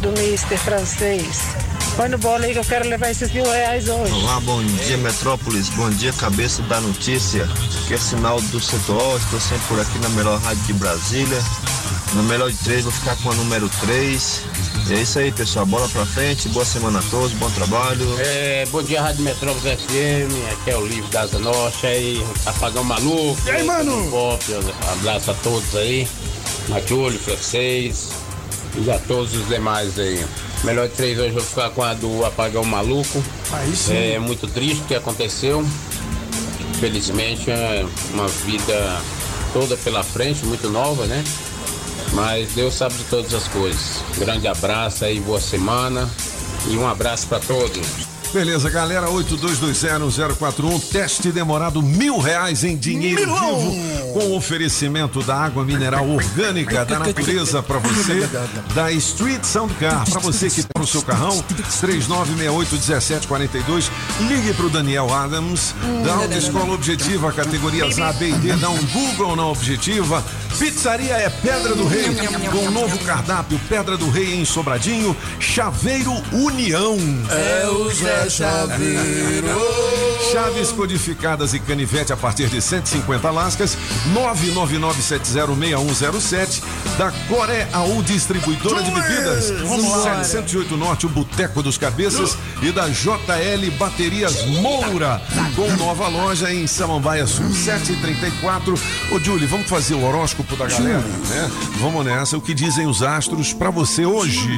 [0.00, 1.38] do Mister francês.
[1.96, 4.12] Põe no bola aí que eu quero levar esses mil reais hoje.
[4.12, 7.46] Olá, bom dia Metrópolis, bom dia cabeça da notícia.
[7.86, 11.42] Que é sinal do setor estou sempre por aqui na melhor rádio de Brasília.
[12.14, 14.42] No melhor de três, vou ficar com a número 3.
[14.90, 15.64] É isso aí, pessoal.
[15.64, 18.04] Bola pra frente, boa semana a todos, bom trabalho.
[18.18, 22.82] É, bom dia, Rádio Metrópolis FM, aqui é o Livro da Asa Norte, aí, Apagão
[22.82, 23.40] Maluco.
[23.46, 24.10] E aí, mano?
[24.10, 24.44] Pop,
[24.90, 26.08] abraço a todos aí,
[26.68, 28.08] Matiulho, Francês
[28.76, 30.24] e a todos os demais aí.
[30.64, 33.22] Melhor de três hoje eu vou ficar com a do Apagão Maluco.
[33.52, 33.96] Aí sim.
[33.96, 35.64] É muito triste o que aconteceu.
[36.78, 39.00] Felizmente é uma vida
[39.52, 41.24] toda pela frente, muito nova, né?
[42.12, 44.02] Mas Deus sabe de todas as coisas.
[44.18, 46.10] Grande abraço aí, boa semana
[46.68, 48.09] e um abraço para todos.
[48.32, 53.74] Beleza, galera, 82201041, teste demorado mil reais em dinheiro vivo,
[54.12, 58.20] com oferecimento da água mineral orgânica da natureza para você,
[58.72, 61.42] da Street Sound Car, para você que tem o seu carrão,
[61.82, 63.90] 39681742,
[64.28, 68.78] ligue para o Daniel Adams, da Autoescola Objetiva, categorias A, B e D, dá um
[68.86, 70.24] Google na Objetiva,
[70.56, 72.14] Pizzaria é Pedra do Rei,
[72.52, 76.96] com um novo cardápio, Pedra do Rei em Sobradinho, Chaveiro União.
[77.30, 79.48] É o Zé Chaveiro.
[80.30, 83.76] Chaves codificadas e canivete a partir de 150 lascas,
[84.14, 86.62] 999706107,
[86.96, 93.70] da Coré AU Distribuidora de Bebidas, 708 Norte, o Boteco dos Cabeças, e da JL
[93.76, 95.20] Baterias Moura,
[95.56, 98.74] com nova loja em Samambaia Sul, 734.
[99.10, 101.50] Ô, Julie, vamos fazer o horóscopo da galera, né?
[101.80, 104.48] Vamos nessa, o que dizem os astros pra você hoje?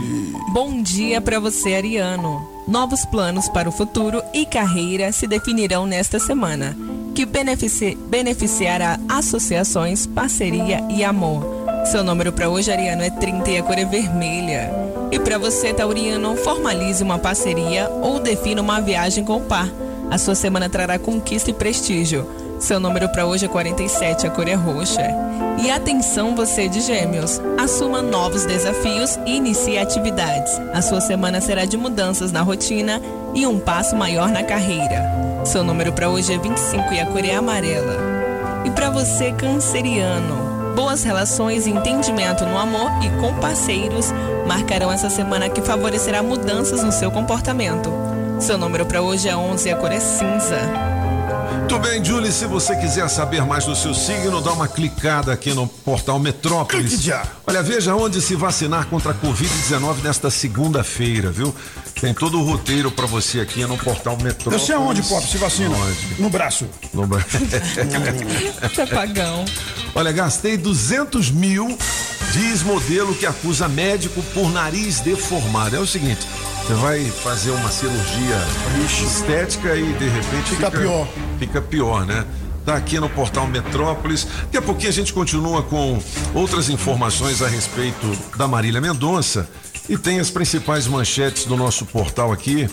[0.52, 2.61] Bom dia para você, Ariano.
[2.66, 6.76] Novos planos para o futuro e carreira se definirão nesta semana,
[7.12, 11.44] que benefici beneficiará associações, parceria e amor.
[11.90, 14.70] Seu número para hoje, Ariano, é 30 e a cor é vermelha.
[15.10, 19.68] E para você, Tauriano, formalize uma parceria ou defina uma viagem com o par.
[20.08, 22.26] A sua semana trará conquista e prestígio.
[22.62, 25.02] Seu número para hoje é 47, a cor é roxa.
[25.60, 30.60] E atenção você de Gêmeos, assuma novos desafios e inicie atividades.
[30.72, 33.02] A sua semana será de mudanças na rotina
[33.34, 35.42] e um passo maior na carreira.
[35.44, 37.96] Seu número para hoje é 25 e a cor é amarela.
[38.64, 44.12] E para você canceriano, boas relações e entendimento no amor e com parceiros
[44.46, 47.92] marcarão essa semana que favorecerá mudanças no seu comportamento.
[48.38, 50.91] Seu número para hoje é 11 e a cor é cinza.
[51.58, 55.52] Muito bem, Julie, se você quiser saber mais do seu signo, dá uma clicada aqui
[55.52, 57.06] no portal Metrópolis.
[57.46, 61.54] Olha, veja onde se vacinar contra a Covid-19 nesta segunda-feira, viu?
[62.00, 64.60] Tem todo o roteiro pra você aqui no portal Metrópolis.
[64.60, 65.76] Eu sei aonde, Pop, se vacina?
[65.76, 66.22] Onde?
[66.22, 66.66] No braço.
[66.92, 67.28] No braço.
[68.74, 69.44] Tá pagão.
[69.94, 71.76] Olha, gastei 200 mil,
[72.32, 75.76] diz modelo que acusa médico por nariz deformado.
[75.76, 76.26] É o seguinte,
[76.66, 78.38] você vai fazer uma cirurgia
[79.04, 81.08] estética e de repente Fica pior.
[81.38, 82.24] Fica pior, né?
[82.64, 84.26] Tá aqui no portal Metrópolis.
[84.44, 86.00] Daqui a pouquinho a gente continua com
[86.32, 89.48] outras informações a respeito da Marília Mendonça
[89.88, 92.70] e tem as principais manchetes do nosso portal aqui.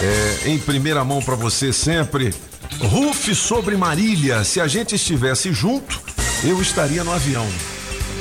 [0.00, 2.34] É, em primeira mão para você sempre.
[2.80, 4.42] Ruf sobre Marília.
[4.42, 6.00] Se a gente estivesse junto,
[6.42, 7.46] eu estaria no avião.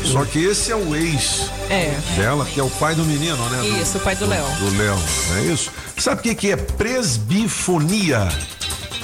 [0.06, 1.96] Só que esse é o ex É.
[2.18, 3.58] dela, que é o pai do menino, né?
[3.62, 4.46] Do- Isso, o pai do Léo.
[4.60, 4.98] Do Léo,
[5.38, 5.72] é isso?
[5.98, 8.28] Sabe o que, que é presbifonia?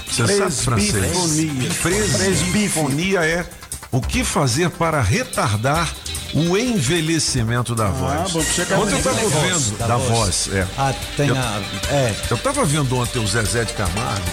[0.09, 0.91] Você sabe francês?
[0.93, 1.69] Presbifonia.
[2.17, 3.45] Presbifonia é
[3.91, 5.93] o que fazer para retardar
[6.33, 8.31] o envelhecimento da voz.
[8.31, 10.09] bom, ontem eu estava da voz, vendo da da voz.
[10.47, 10.67] voz, é.
[10.77, 11.61] Ah, tem eu, a.
[11.89, 12.15] É.
[12.29, 14.25] eu tava vendo ontem o Zezé de Camargo,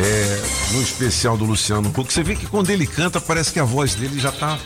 [0.00, 2.12] é, no especial do Luciano Huck.
[2.12, 4.58] Você vê que quando ele canta, parece que a voz dele já tá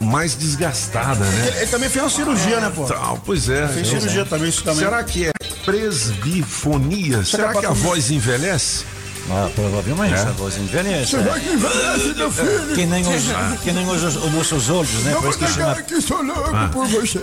[0.00, 1.48] mais desgastada, né?
[1.48, 2.84] Ele, ele também fez uma cirurgia, né, pô?
[2.84, 3.68] Tal, pois é.
[3.68, 4.80] Fez cirurgia também, isso também.
[4.80, 5.32] Será que é
[5.64, 7.24] presbifonia?
[7.24, 7.88] Será pra que a todo mundo.
[7.88, 8.84] voz envelhece?
[9.30, 10.18] Ah, provavelmente É?
[10.20, 11.12] a voz envelhece.
[11.12, 11.20] Você é.
[11.22, 12.74] vai que envelhece, meu filho.
[12.74, 13.24] Que nem os,
[13.62, 15.12] que nem os, os nossos olhos, né?
[15.12, 16.68] Eu Por vou que chama, que sou louco Ah.
[16.72, 17.18] por você.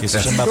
[0.00, 0.44] que se chama,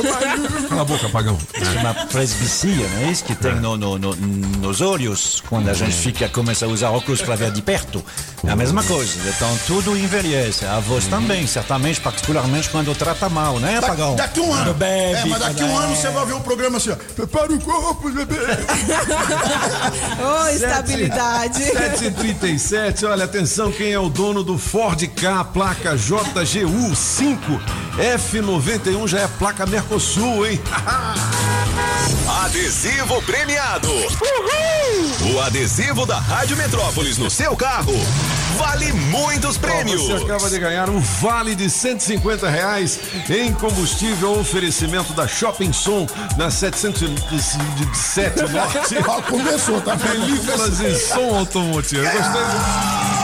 [0.68, 1.38] Cala a boca, pagão.
[1.58, 3.24] se chama presbicia, não é isso?
[3.24, 7.22] Que tem no, no- no- nos olhos, quando a gente fica, começa a usar óculos
[7.22, 8.04] para ver de perto.
[8.46, 9.14] É a mesma coisa.
[9.26, 10.66] Então tudo envelhece.
[10.66, 14.16] A voz também, certamente, particularmente quando trata mal, né, Da- Pagão?
[14.16, 14.74] daqui um ano.
[14.74, 16.96] Bebe, é, mas daqui um ano você vai ver o programa assim, ó.
[17.16, 18.36] Prepara o corpo, bebê.
[20.20, 21.64] Ô, estabilidade.
[21.64, 27.62] 737, olha, atenção, quem é o dono do Ford K, placa JGU 5
[27.98, 30.60] F91 já é placa Mercosul, hein?
[32.44, 33.88] Adesivo premiado.
[35.34, 37.94] O adesivo da Rádio Metrópolis no seu carro
[38.58, 40.02] vale muitos prêmios.
[40.02, 46.06] Você acaba de ganhar um vale de 150 reais em combustível oferecimento da Shopping Som
[46.38, 48.96] na 707 Norte.
[49.30, 50.26] Começou, tá vendo?
[50.64, 52.04] Películas e som automotivo.
[52.04, 53.23] Gostei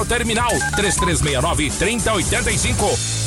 [0.05, 3.21] terminal 3369 3085.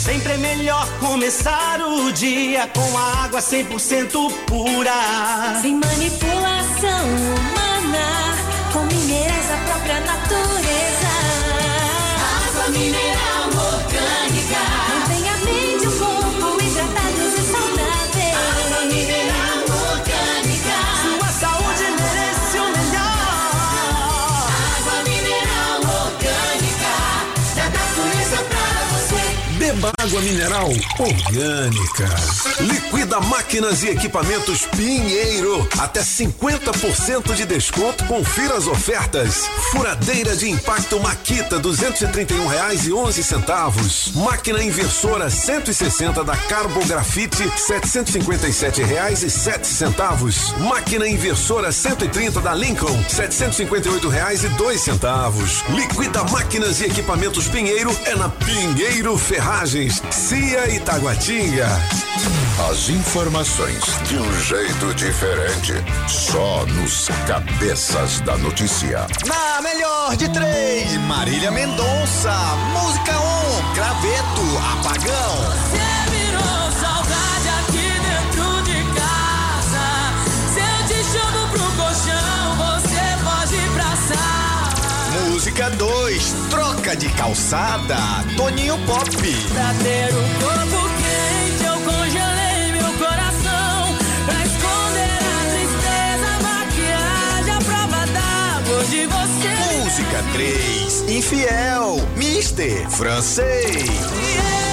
[0.00, 5.60] Sempre é melhor começar o dia com a água 100% pura.
[5.60, 8.34] Sem manipulação humana,
[8.72, 11.10] com minerais da própria natureza.
[12.48, 13.09] Água mineral
[30.20, 30.68] água mineral
[30.98, 32.08] orgânica.
[32.60, 35.66] Liquida máquinas e equipamentos Pinheiro.
[35.78, 38.04] Até 50% de desconto.
[38.04, 39.48] Confira as ofertas.
[39.70, 44.12] Furadeira de impacto Maquita, 231 reais e 11 centavos.
[44.14, 50.52] Máquina inversora 160 da Carbografite, 757 reais e 7 centavos.
[50.58, 55.64] Máquina inversora 130 da Lincoln, 758 reais e 2 centavos.
[55.70, 61.68] Liquida máquinas e equipamentos Pinheiro é na Pinheiro Ferragens, Cia e Taguatinga.
[62.68, 65.72] As informações de um jeito diferente,
[66.08, 69.06] só nos cabeças da notícia.
[69.26, 72.32] Na melhor de três, Marília Mendonça.
[72.72, 75.89] Música 1, um, Graveto, Apagão.
[85.40, 87.96] Música 2, Troca de Calçada,
[88.36, 89.08] Toninho Pop.
[89.08, 93.96] Pra ter o corpo quente, eu congelei meu coração.
[94.26, 99.78] Pra esconder a tristeza, maquiagem, a prova d'água de você.
[99.82, 103.88] Música 3, Infiel, Mister Francês.
[103.88, 104.69] Infiel,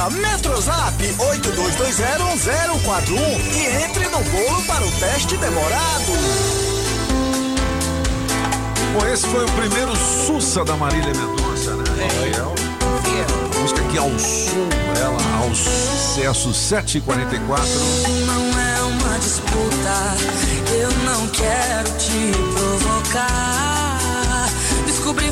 [0.00, 0.10] sua.
[0.10, 3.18] Metrozap 82201041
[3.54, 6.12] e entre no bolo para o teste demorado.
[8.92, 11.84] Bom, esse foi o primeiro Sussa da Marília Mendonça, né?
[12.22, 12.54] Fiel.
[13.60, 17.68] Música aqui ao som, ela ao sucesso 744.
[18.26, 20.16] Não é uma disputa,
[20.72, 23.59] eu não quero te provocar.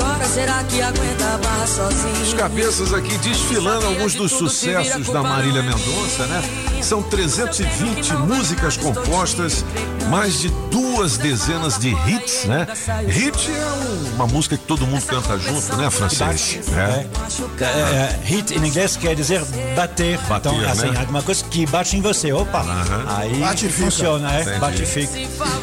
[0.00, 2.22] Agora será que aguenta a barra sozinho?
[2.22, 6.42] Os cabeças aqui desfilando alguns dos sucessos da Marília Mendonça, né?
[6.82, 9.64] São 320 músicas compostas,
[10.10, 12.66] mais de duas dezenas de hits, né?
[13.08, 16.58] Hit é um- uma música que todo mundo canta junto, né, francês?
[16.76, 17.06] É.
[17.60, 19.42] É, é, hit em inglês quer dizer
[19.74, 20.18] bater.
[20.28, 21.00] Bater, então, assim, né?
[21.00, 22.32] alguma coisa que bate em você.
[22.32, 22.64] Opa,
[23.16, 23.84] aí Bate fica.
[23.84, 24.58] funciona, é, Entendi.
[24.58, 25.12] bate e fica.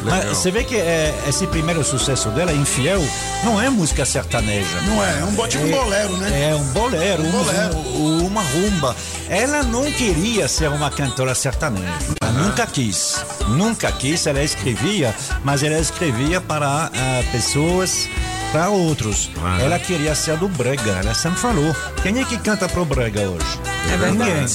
[0.02, 3.02] Mas você vê que é, esse primeiro sucesso dela, Infiel,
[3.44, 4.80] não é música sertaneja.
[4.86, 6.50] Não é, é um tipo um bolero, né?
[6.50, 7.76] É um bolero, um- bolero.
[7.78, 8.96] um- uma rumba.
[9.28, 11.86] Ela não queria ser uma cantora sertaneja.
[12.20, 13.24] Ela Nunca quis.
[13.48, 14.26] Nunca quis.
[14.32, 15.14] Ela escrevia,
[15.44, 18.08] mas ela escrevia para ah, pessoas,
[18.50, 19.30] para outros.
[19.60, 20.92] Ela queria ser do Brega.
[20.92, 21.76] Ela sempre falou.
[22.02, 23.60] Quem é que canta pro Brega hoje?
[23.92, 24.12] É verdade.
[24.12, 24.46] Ninguém.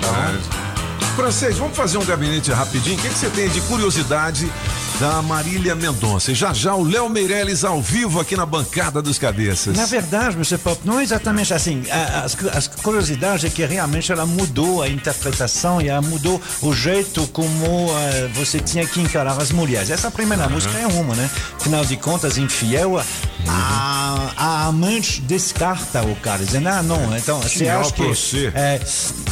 [0.00, 0.68] Verdade.
[1.14, 2.96] Francês, vamos fazer um gabinete rapidinho.
[2.96, 4.50] O que, que você tem de curiosidade
[4.98, 6.32] da Marília Mendonça?
[6.32, 9.76] E já já o Léo Meirelles ao vivo aqui na bancada dos cabeças.
[9.76, 10.58] Na verdade, Mr.
[10.58, 11.82] Pop, não é exatamente assim.
[11.90, 16.74] A- As, as curiosidades é que realmente ela mudou a interpretação e ela mudou o
[16.74, 19.90] jeito como eh, você tinha que encarar as mulheres.
[19.90, 21.30] Essa primeira música é uma, né?
[21.60, 22.98] Afinal de contas, infiel,
[23.46, 27.16] a, a amante descarta o cara, dizendo, ah, não.
[27.16, 28.02] Então, você acha que.
[28.02, 28.52] você.
[28.54, 28.80] é,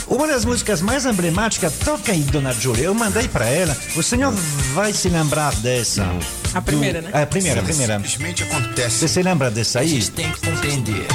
[0.07, 2.85] uma das músicas mais emblemáticas, toca aí, Dona Júlia.
[2.85, 3.77] Eu mandei pra ela.
[3.97, 4.33] O senhor
[4.75, 6.07] vai se lembrar dessa.
[6.55, 7.11] A primeira, Do- né?
[7.15, 7.95] É, a primeira, a primeira.
[7.97, 8.99] Simplesmente acontece.
[8.99, 10.03] Você se lembra dessa aí?
[10.07, 11.07] tem que compreender.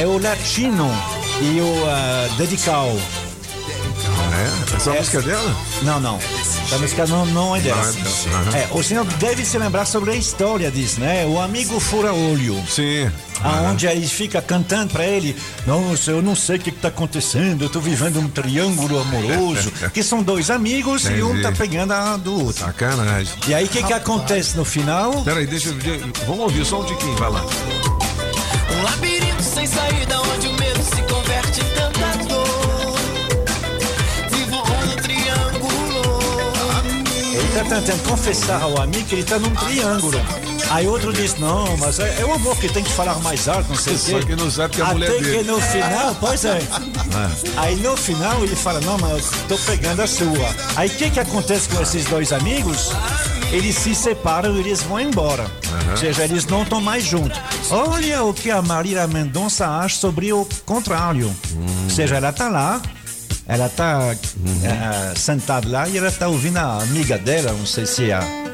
[0.00, 0.90] É o Latino
[1.40, 2.96] e o ah, Dedical.
[4.38, 4.76] É?
[4.76, 5.56] Essa música é dela?
[5.82, 6.18] Não, não.
[6.64, 7.82] Essa música não, não é dela.
[7.82, 8.56] Ah, aham.
[8.56, 11.26] É, o senhor deve se lembrar sobre a história disso, né?
[11.26, 12.62] O amigo fura-olho.
[12.68, 13.10] Sim.
[13.42, 15.36] Aonde ele fica cantando pra ele,
[15.66, 19.70] nossa, eu não sei o que, que tá acontecendo, eu tô vivendo um triângulo amoroso,
[19.94, 21.42] que são dois amigos e um Entendi.
[21.42, 22.64] tá pegando a do outro.
[22.64, 23.32] Sacanagem.
[23.46, 25.22] E aí o que que acontece no final?
[25.22, 25.76] Peraí, deixa eu.
[26.26, 27.44] Vamos ouvir só um tiquinho, vai lá.
[28.76, 29.17] Um labirinto
[37.68, 40.18] tentando confessar ao amigo que ele tá num triângulo.
[40.70, 43.68] Aí outro diz, não, mas é, é o amor que tem que falar mais alto,
[43.68, 44.10] não sei o quê.
[44.10, 45.42] Só que não sabe que é a Até mulher que dele.
[45.44, 46.58] no final, pois é.
[47.14, 47.30] Ah.
[47.62, 50.54] Aí no final ele fala, não, mas eu tô pegando a sua.
[50.76, 52.90] Aí o que que acontece com esses dois amigos?
[53.50, 55.46] Eles se separam e eles vão embora.
[55.90, 57.38] Ou seja, eles não estão mais juntos.
[57.70, 61.34] Olha o que a Marília Mendonça acha sobre o contrário.
[61.84, 62.80] Ou seja, ela tá lá,
[63.48, 64.14] ela tá
[64.62, 68.47] eh, sentada lá e ela tá ouvindo a amiga dela, não sei se é a.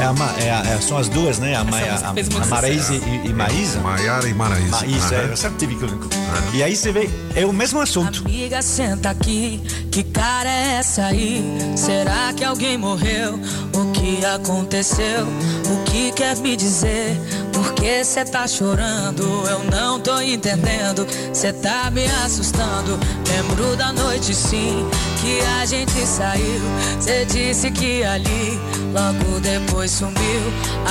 [0.00, 1.54] É a, é a- é- são as duas, né?
[1.56, 3.80] A, a, a, muito Maraísa e, e Maísa.
[3.80, 4.70] Maiara e Maraísa.
[4.70, 5.22] Ma- Isso, Aham.
[5.24, 8.20] é, eu sempre tive que- E aí você vê, é o mesmo assunto.
[8.24, 9.60] Amiga, senta aqui.
[9.90, 11.42] Que cara é essa aí?
[11.76, 13.38] Será que alguém morreu?
[13.74, 15.26] O que aconteceu?
[15.26, 17.18] O que quer me dizer?
[17.52, 19.22] Por que cê tá chorando?
[19.48, 21.04] Eu não tô entendendo.
[21.32, 22.98] Cê tá me assustando.
[23.28, 24.86] Lembro da noite sim
[25.20, 26.60] que a gente saiu.
[27.00, 28.58] Cê disse que ali
[28.92, 30.42] logo depois sumiu.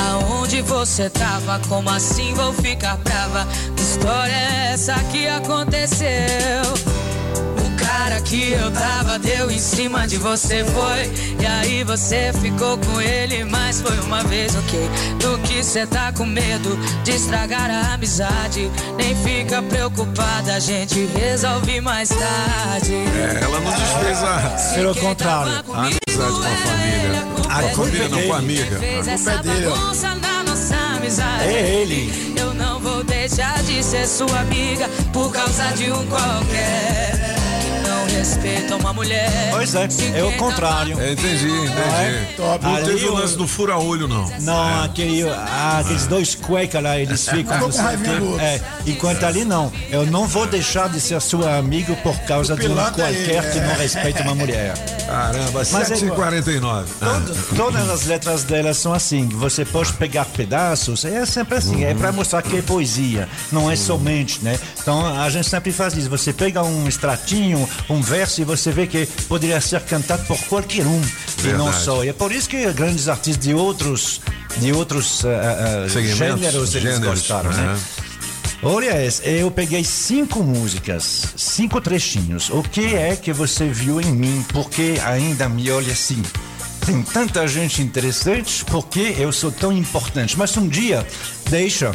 [0.09, 1.59] Aonde você tava?
[1.67, 3.47] Como assim vou ficar brava?
[3.75, 7.06] Que história é essa que aconteceu?
[7.97, 13.01] Cara que eu tava deu em cima de você foi E aí você ficou com
[13.01, 14.79] ele, mas foi uma vez ok
[15.19, 21.07] Do que cê tá com medo de estragar a amizade Nem fica preocupada, a gente
[21.07, 24.73] resolve mais tarde É, ela não desfez a.
[24.75, 25.51] Pelo contrário.
[25.73, 27.27] A amizade com a família.
[27.49, 28.79] A família não, com a amiga.
[28.79, 29.65] Fez A essa é dele.
[29.65, 29.71] ó.
[29.71, 32.33] bagunça na nossa amizade É ele.
[32.39, 37.36] Eu não vou deixar de ser sua amiga Por causa de um qualquer
[38.17, 40.99] Não respeita uma mulher Pois é, é o contrário.
[40.99, 41.71] É, entendi, entendi.
[41.77, 42.35] É?
[42.37, 44.27] Não Ali teve o lance do fura-olho, não.
[44.41, 47.57] Não, aquele, ah, aqueles dois cuecas lá, eles ficam.
[47.59, 48.19] Não com sei o raivinha quê.
[48.19, 48.43] do outro.
[48.45, 49.71] É, enquanto ali não.
[49.91, 53.51] Eu não vou deixar de ser sua amigo por causa de um é qualquer ele,
[53.51, 53.67] que é.
[53.67, 54.73] não respeita uma mulher.
[55.05, 56.85] Caramba, é 7h49.
[56.99, 59.29] Todo- todas as letras dela são assim.
[59.29, 61.83] Você pode pegar pedaços, é sempre assim.
[61.83, 64.59] É para mostrar que é poesia, não é somente, né?
[64.81, 66.09] Então a gente sempre faz isso.
[66.09, 70.85] Você pega um extratinho, um verso e você vê que poderia ser cantado por qualquer
[70.85, 71.01] um
[71.43, 71.83] e não Verdade.
[71.83, 72.03] só.
[72.03, 74.21] E é por isso que grandes artistas de outros,
[74.57, 77.79] de outros ah, Segmentos, gêneros eles gêneros, gostaram, né?
[78.63, 82.49] Olha, eu peguei cinco músicas, cinco trechinhos.
[82.49, 84.43] O que é que você viu em mim?
[84.51, 86.23] Por que ainda me olha assim?
[86.85, 90.37] Tem tanta gente interessante, por que eu sou tão importante?
[90.37, 91.05] Mas um dia,
[91.49, 91.91] deixa,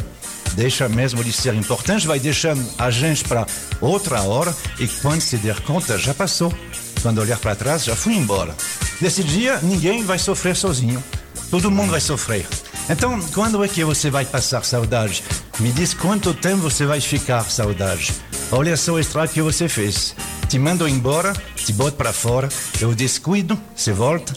[0.55, 3.45] deixa mesmo de ser importante, vai deixando a gente para
[3.81, 6.53] outra hora e quando se der conta, já passou.
[7.01, 8.55] Quando olhar para trás, já fui embora.
[9.01, 11.03] Nesse dia, ninguém vai sofrer sozinho.
[11.51, 12.47] Todo mundo vai sofrer.
[12.89, 15.23] Então, quando é que você vai passar saudade?
[15.59, 18.13] Me diz quanto tempo você vai ficar saudade.
[18.51, 20.15] Olha só o estrago que você fez.
[20.47, 24.33] Te mando embora, te boto para fora, eu descuido, você volta,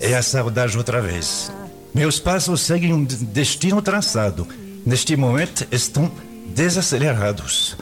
[0.00, 1.52] é a saudade outra vez.
[1.94, 4.46] Meus passos seguem um destino traçado.
[4.84, 6.10] Neste momento estão
[6.46, 7.76] desacelerados.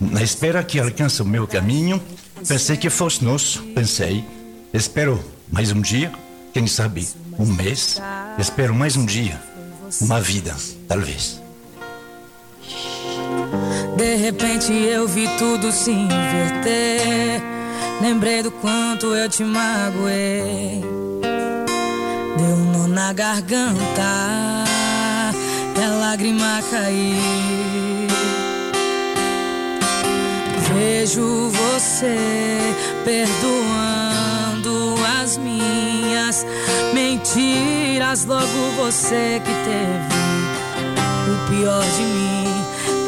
[0.00, 2.00] Na espera que alcance o meu caminho,
[2.46, 4.24] pensei que fosse nosso, pensei.
[4.72, 6.12] Espero mais um dia,
[6.52, 7.06] quem sabe
[7.38, 8.00] um mês.
[8.38, 9.40] Espero mais um dia,
[10.00, 10.54] uma vida,
[10.86, 11.40] talvez.
[13.96, 17.42] De repente eu vi tudo se inverter.
[18.00, 20.80] Lembrei do quanto eu te magoei.
[22.36, 24.57] Deu um nó na garganta,
[25.82, 28.08] a lágrima cair.
[30.74, 32.16] Vejo você
[33.04, 36.46] perdoando as minhas
[36.92, 38.24] mentiras.
[38.24, 40.18] Logo você que teve
[41.32, 42.48] o pior de mim.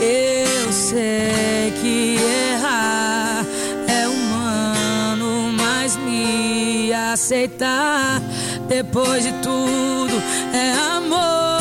[0.01, 3.45] Eu sei que errar
[3.89, 8.23] é humano, mas me aceitar
[8.69, 10.23] depois de tudo
[10.55, 11.60] é amor.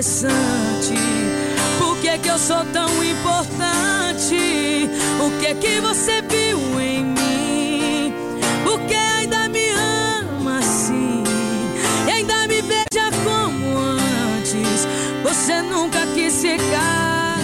[0.00, 0.94] Interessante.
[1.78, 4.88] Por que que eu sou tão importante?
[5.20, 8.14] O que que você viu em mim?
[8.64, 11.22] O que ainda me ama assim?
[12.06, 14.86] E ainda me beija como antes?
[15.22, 17.38] Você nunca quis ficar.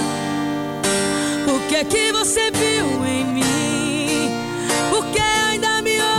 [1.46, 3.55] O que que você viu em mim?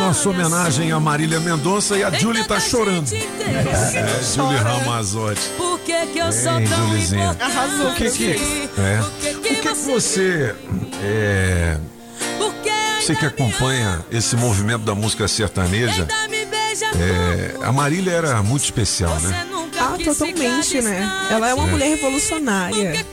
[0.07, 3.11] Nossa homenagem a Marília Mendonça e a Julie tá chorando.
[3.13, 5.41] É, Julie Ramazotti.
[5.57, 7.81] Por que que eu sou tão importante?
[7.81, 9.01] O que que, é,
[9.35, 10.55] o que que você
[11.03, 11.77] é,
[13.01, 19.45] você que acompanha esse movimento da música sertaneja, é, a Marília era muito especial, né?
[19.77, 21.27] Ah, totalmente, né?
[21.29, 21.71] Ela é uma É.
[21.71, 23.05] mulher revolucionária.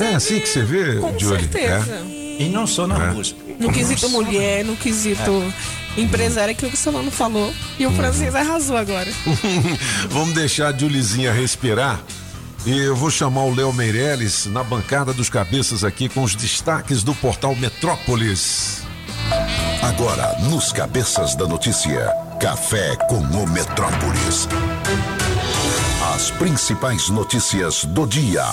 [0.00, 1.40] É assim que você vê, Com Julie?
[1.42, 1.94] certeza.
[1.94, 2.42] É?
[2.42, 3.10] E não só na É.
[3.10, 3.38] música.
[3.60, 5.52] No quesito mulher, no quesito
[6.00, 7.52] empresária, que o Solano falou.
[7.78, 9.10] E o francês arrasou agora.
[10.08, 12.00] Vamos deixar a Julizinha respirar.
[12.66, 17.02] E eu vou chamar o Léo Meirelles na bancada dos cabeças aqui com os destaques
[17.02, 18.82] do portal Metrópolis.
[19.82, 24.48] Agora, nos Cabeças da Notícia, Café com o Metrópolis.
[26.14, 28.44] As principais notícias do dia.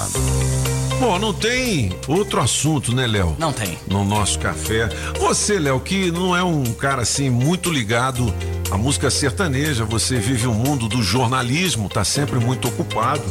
[0.99, 3.35] Bom, não tem outro assunto, né, Léo?
[3.37, 3.77] Não tem.
[3.87, 4.89] No nosso café.
[5.19, 8.33] Você, Léo, que não é um cara assim muito ligado
[8.71, 13.23] à música sertaneja, você vive o mundo do jornalismo, tá sempre muito ocupado.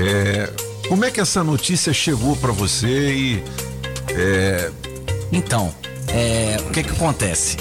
[0.00, 0.50] É,
[0.88, 3.44] como é que essa notícia chegou pra você e
[4.10, 4.70] é,
[5.30, 5.72] Então,
[6.08, 7.56] é, o que que acontece?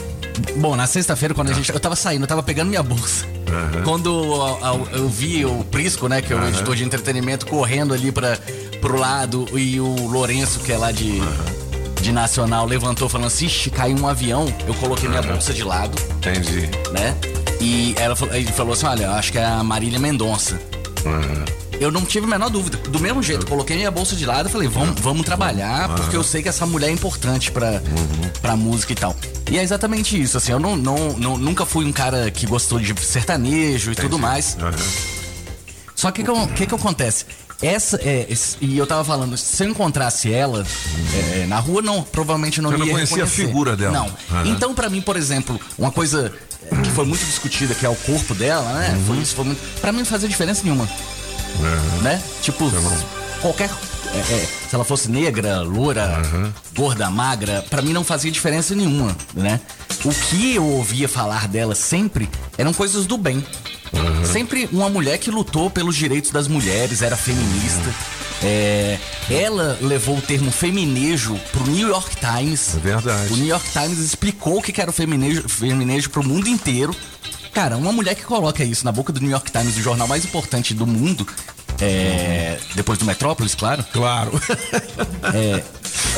[0.58, 1.72] Bom, na sexta-feira, quando a gente.
[1.74, 3.26] Eu tava saindo, eu tava pegando minha bolsa.
[3.84, 6.50] Quando a- a- eu vi o Prisco, né, que é o Aham.
[6.50, 8.38] editor de entretenimento, correndo ali pra,
[8.82, 11.20] pro lado, e o Lourenço, que é lá de,
[12.02, 14.52] de Nacional, levantou falando assim: "Ixi, caiu um avião.
[14.68, 15.98] Eu coloquei minha bolsa de lado.
[16.18, 16.70] Entendi.
[16.92, 17.16] Né?
[17.60, 20.60] E ela, falou- ele falou assim: olha, eu acho que é a Marília Mendonça.
[21.80, 22.78] Eu não tive a menor dúvida.
[22.90, 26.24] Do mesmo jeito, coloquei minha bolsa de lado e falei, vamos, vamos trabalhar, porque eu
[26.24, 27.82] sei que essa mulher é importante pra,
[28.42, 29.16] pra música e tal.
[29.52, 32.80] E é exatamente isso, assim, eu não, não, não- nunca fui um cara que gostou
[32.80, 34.58] de sertanejo e tudo mais.
[35.98, 37.26] Só que o que, que, que acontece?
[37.60, 38.28] Essa, é,
[38.62, 40.64] e eu tava falando, se eu encontrasse ela
[41.34, 43.48] é, na rua, não, provavelmente eu não Você ia não conhecia a reconhecer.
[43.48, 43.92] figura dela?
[43.94, 44.06] Não.
[44.38, 44.48] Aham.
[44.50, 46.32] Então, pra mim, por exemplo, uma coisa
[46.72, 48.94] é, que foi muito discutida, que é o corpo dela, né?
[48.96, 49.06] Uhum.
[49.08, 49.60] Foi isso, foi muito.
[49.82, 50.88] Pra mim não fazia diferença nenhuma.
[52.04, 52.22] Né?
[52.44, 52.70] Tipo,
[53.42, 53.72] qualquer.
[54.14, 56.22] é, é, se ela fosse negra, loura,
[56.76, 59.60] gorda, magra, pra mim não fazia diferença nenhuma, né?
[60.06, 63.44] O que eu ouvia falar dela sempre eram coisas do bem.
[64.26, 67.94] Sempre uma mulher que lutou pelos direitos das mulheres, era feminista.
[68.44, 69.00] É,
[69.32, 72.76] ela levou o termo feminejo pro New York Times.
[72.76, 73.34] É verdade.
[73.34, 76.96] O New York Times explicou o que era o feminejo, feminejo pro mundo inteiro.
[77.54, 80.24] Cara, uma mulher que coloca isso na boca do New York Times, o jornal mais
[80.24, 81.26] importante do mundo,
[81.82, 83.84] é, depois do Metrópolis, claro.
[83.92, 84.32] Claro.
[85.34, 85.62] É,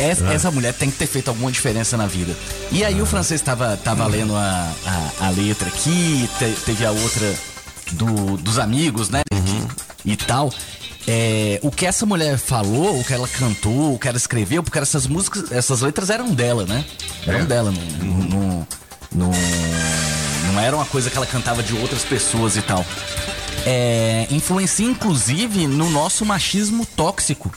[0.03, 2.35] essa, essa mulher tem que ter feito alguma diferença na vida.
[2.71, 6.91] E aí o francês tava, tava lendo a, a, a letra aqui, te- teve a
[6.91, 7.33] outra
[7.91, 9.21] do- dos amigos, né?
[10.05, 10.51] E tal.
[11.07, 14.77] É, o que essa mulher falou, o que ela cantou, o que ela escreveu, porque
[14.77, 16.85] essas músicas, essas letras eram dela, né?
[17.25, 18.67] Eram dela, não, não,
[19.11, 19.31] não,
[20.53, 22.85] não era uma coisa que ela cantava de outras pessoas e tal.
[23.65, 27.51] é, influencia inclusive no nosso machismo tóxico.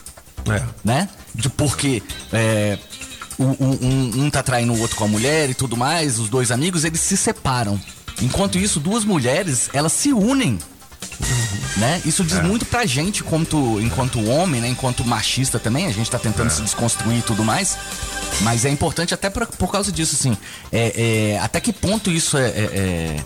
[0.49, 0.61] É.
[0.83, 1.07] Né?
[1.33, 2.77] De porque é,
[3.37, 6.51] o- um, um tá traindo o outro com a mulher e tudo mais, os dois
[6.51, 7.79] amigos, eles se separam.
[8.21, 10.57] Enquanto isso, duas mulheres, elas se unem.
[11.77, 12.01] Né?
[12.05, 14.67] Isso diz muito pra gente enquanto, enquanto homem, né?
[14.67, 17.77] enquanto machista também, a gente tá tentando se desconstruir e tudo mais.
[18.41, 20.37] Mas é importante até por, por causa disso, assim.
[20.71, 23.19] é- é, até que ponto isso é, é-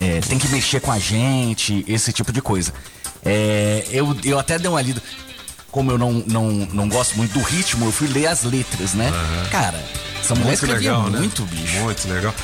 [0.00, 2.72] é- é, tem que mexer com a gente, esse tipo de coisa.
[3.24, 5.02] É, eu, eu até dei uma lida.
[5.70, 9.10] Como eu não, não, não gosto muito do ritmo, eu fui ler as letras, né?
[9.50, 9.82] Cara,
[10.20, 11.18] essa mulher escrevia legal, né?
[11.18, 11.78] muito, bicho.
[11.80, 12.34] Muito legal.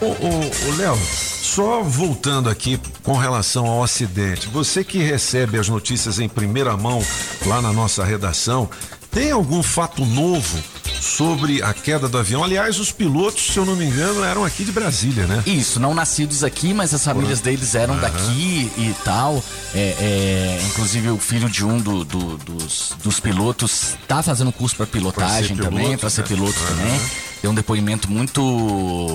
[0.00, 0.96] Ô, Léo,
[1.42, 7.04] só voltando aqui com relação ao acidente, você que recebe as notícias em primeira mão
[7.46, 8.70] lá na nossa redação,
[9.10, 10.56] tem algum fato novo
[11.00, 12.44] sobre a queda do avião?
[12.44, 15.42] Aliás, os pilotos, se eu não me engano, eram aqui de Brasília, né?
[15.46, 19.42] Isso, não nascidos aqui, mas as famílias deles eram daqui e tal.
[19.74, 24.76] É, é, inclusive o filho de um do- do- dos, dos pilotos tá fazendo curso
[24.76, 26.26] para pilotagem Pra ser também, piloto, para ser né?
[26.28, 26.68] piloto Aham.
[26.76, 27.00] também.
[27.40, 28.42] Deu um depoimento muito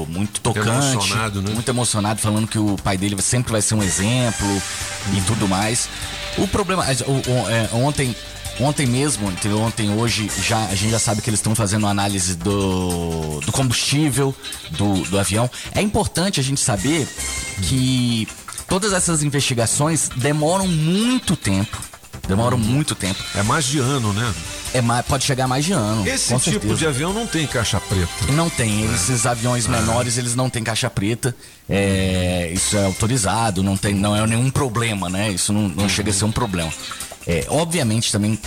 [0.10, 1.52] muito tocante, Emocionado, né?
[1.54, 4.62] muito emocionado, falando que o pai dele sempre vai ser um exemplo
[5.14, 5.90] e tudo mais.
[6.38, 8.16] O problema, o- o- é, ontem
[8.60, 11.88] Ontem mesmo, entre ontem e hoje, já, a gente já sabe que eles estão fazendo
[11.88, 14.34] análise do, do combustível
[14.70, 15.50] do, do avião.
[15.74, 17.08] É importante a gente saber
[17.64, 18.28] que
[18.70, 21.82] todas essas investigações demoram muito tempo.
[22.28, 23.22] Demoram muito tempo.
[23.36, 24.34] É mais de ano, né?
[24.74, 26.08] É mais, pode chegar a mais de ano.
[26.08, 26.76] Esse tipo certeza.
[26.76, 28.32] de avião não tem caixa preta.
[28.32, 28.94] Não tem, É.
[28.96, 31.36] esses aviões menores eles não têm caixa preta,
[31.70, 35.30] é, isso é autorizado, não tem, não é nenhum problema, né?
[35.32, 36.72] Isso não, não chega a ser um problema.
[37.26, 38.38] É, obviamente também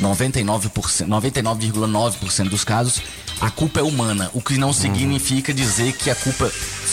[0.00, 3.02] 99%, 99,9% dos casos
[3.40, 6.48] a culpa é humana, o que não significa dizer que a culpa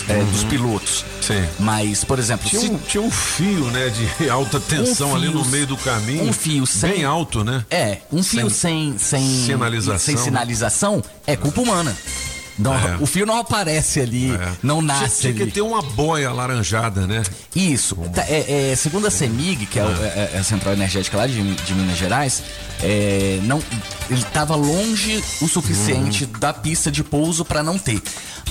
[0.08, 1.06] é dos pilotos.
[1.22, 1.46] Sim.
[1.60, 5.28] Mas, por exemplo, Tinha se um, tinha um fio, né, de alta tensão Um ali
[5.28, 6.24] fio- no meio do caminho.
[6.24, 7.64] um fio sem- Bem alto, né?
[7.70, 10.00] É, um fio sem, sem, Sinalização.
[10.00, 11.96] sem sinalização é culpa humana.
[12.60, 12.98] Não, É.
[13.00, 14.32] O fio não aparece ali,
[14.62, 17.24] não nasce Tinha, tinha que ter uma boia alaranjada, né?
[17.56, 17.96] Isso.
[18.14, 21.26] Tá, é, é, segundo a CEMIG, que é, o- é- é a Central Energética lá
[21.26, 22.44] de, de Minas Gerais,
[22.84, 23.64] é, não,
[24.10, 26.40] ele estava longe o suficiente Uhum.
[26.40, 28.02] da pista de pouso para não ter.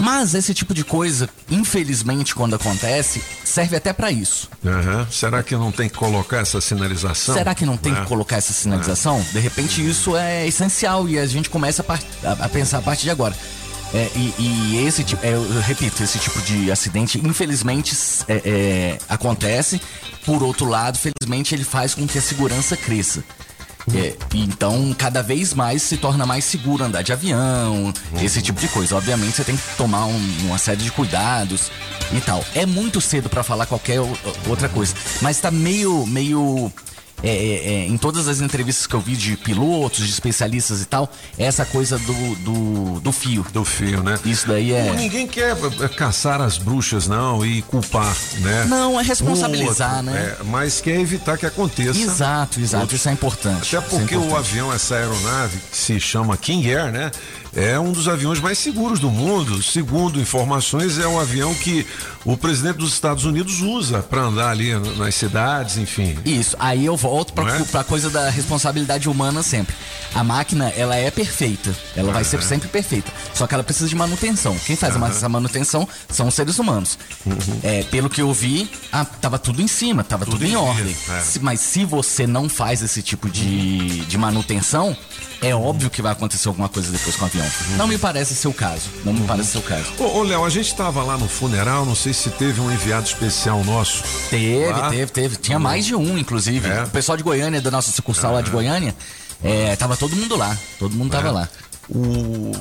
[0.00, 4.48] Mas esse tipo de coisa, infelizmente, quando acontece, serve até para isso.
[4.64, 5.06] Aham.
[5.11, 7.34] Será que não tem que colocar essa sinalização?
[7.34, 7.96] Será que não tem É.
[8.00, 9.24] que colocar essa sinalização?
[9.32, 13.02] De repente isso é essencial e a gente começa a, a- a pensar a partir
[13.04, 13.34] de agora.
[13.95, 17.97] É, e, e esse tipo, é, eu repito, esse tipo de acidente, infelizmente,
[18.28, 19.80] é, é, acontece.
[20.26, 23.24] Por outro lado, felizmente, ele faz com que a segurança cresça.
[23.95, 28.68] É, então, cada vez mais se torna mais seguro andar de avião, esse tipo de
[28.68, 28.95] coisa.
[28.95, 31.70] Obviamente, você tem que tomar um- uma série de cuidados
[32.12, 32.45] e tal.
[32.55, 34.01] É muito cedo para falar qualquer
[34.47, 36.70] outra coisa, mas tá meio, meio
[37.23, 40.85] é, é, é, em todas as entrevistas que eu vi de pilotos, de especialistas e
[40.85, 43.45] tal, é essa coisa do, do, do fio.
[43.53, 44.19] Do fio, né?
[44.25, 44.93] Isso daí é.
[44.93, 48.66] Ninguém quer é, caçar as bruxas, não, e culpar, né?
[48.69, 50.37] Não, é responsabilizar, O outro, né?
[50.41, 51.99] é, mas quer evitar que aconteça.
[51.99, 52.95] Exato, exato.
[52.95, 53.77] Isso é importante.
[53.77, 54.49] Até é porque o importante.
[54.49, 57.11] avião, essa aeronave, que se chama King Air, né?
[57.55, 59.62] É um dos aviões mais seguros do mundo.
[59.62, 61.86] Segundo informações, é um avião que
[62.24, 66.16] o presidente dos Estados Unidos usa para andar ali nas cidades, enfim.
[66.24, 67.62] Isso, aí eu volto Não é?
[67.64, 69.74] pra coisa da responsabilidade humana sempre.
[70.14, 71.74] A máquina, ela é perfeita.
[71.96, 72.46] Ela vai ser Aham.
[72.46, 73.12] sempre perfeita.
[73.34, 74.57] Só que ela precisa de manutenção.
[74.66, 75.09] Quem faz Aham.
[75.09, 76.99] essa manutenção são os seres humanos.
[77.26, 77.36] Uhum.
[77.62, 80.61] É, pelo que eu vi, ah, tava tudo em cima, tava tudo, em em dia,
[80.61, 80.96] ordem.
[81.11, 81.20] é.
[81.20, 84.96] Se- mas se você não faz esse tipo de, de manutenção,
[85.42, 87.38] é óbvio que vai acontecer alguma coisa depois com o avião.
[87.76, 88.89] Não me parece ser o caso.
[89.05, 89.86] Não me parece ser o caso.
[89.99, 93.07] Ô, ô, Léo, a gente estava lá no funeral, não sei se teve um enviado
[93.07, 94.03] especial nosso.
[94.30, 94.91] Teve, Lá?
[94.91, 95.36] teve, teve.
[95.36, 96.68] Tinha mais de um, inclusive.
[96.68, 96.84] É.
[96.84, 98.95] O pessoal de Goiânia, da nossa sucursal lá de Goiânia,
[99.43, 100.57] é, tava todo mundo lá.
[100.78, 101.30] Todo mundo tava É.
[101.30, 101.49] lá.
[101.91, 102.53] O,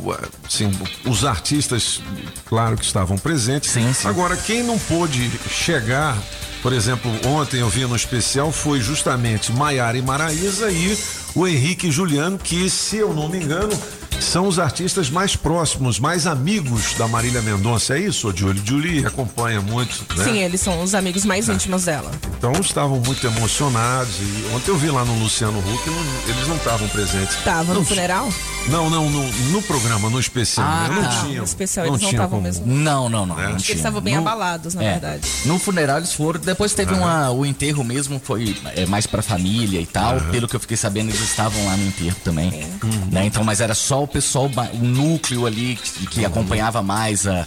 [0.48, 0.72] assim,
[1.06, 2.00] os artistas,
[2.46, 3.76] claro que estavam presentes.
[4.06, 6.18] Agora, quem não pôde chegar,
[6.62, 10.98] por exemplo, ontem eu vi no especial, foi justamente Maiara e Maraísa e
[11.38, 13.70] o Henrique e Juliano, que, se eu não me engano,
[14.20, 17.96] são os artistas mais próximos, mais amigos da Marília Mendonça.
[17.96, 18.62] É isso, Julie?
[18.66, 20.24] Julie acompanha muito, né?
[20.24, 22.10] Sim, eles são os amigos mais íntimos dela.
[22.36, 24.16] Então estavam muito emocionados.
[24.20, 27.36] E ontem eu vi lá no Luciano Huck, não- eles não estavam presentes.
[27.44, 28.28] Tava Não no funeral?
[28.70, 30.66] não, não, no, no programa, no especial.
[30.68, 30.96] Ah, né?
[30.96, 31.22] não tá.
[31.24, 31.38] tinha.
[31.38, 32.66] No especial eles não estavam mesmo.
[32.66, 33.36] Não, não, não.
[33.36, 35.28] não Eles estavam bem No- abalados, na é, verdade.
[35.46, 39.80] No funeral eles foram, depois teve uma, o enterro mesmo, foi é, mais pra família
[39.80, 40.20] e tal.
[40.32, 42.50] Pelo que eu fiquei sabendo, eles estavam lá no enterro também.
[42.50, 42.68] É.
[43.12, 43.26] Né?
[43.26, 47.46] Então, mas era só o pessoal, o núcleo ali que, que acompanhava mais a,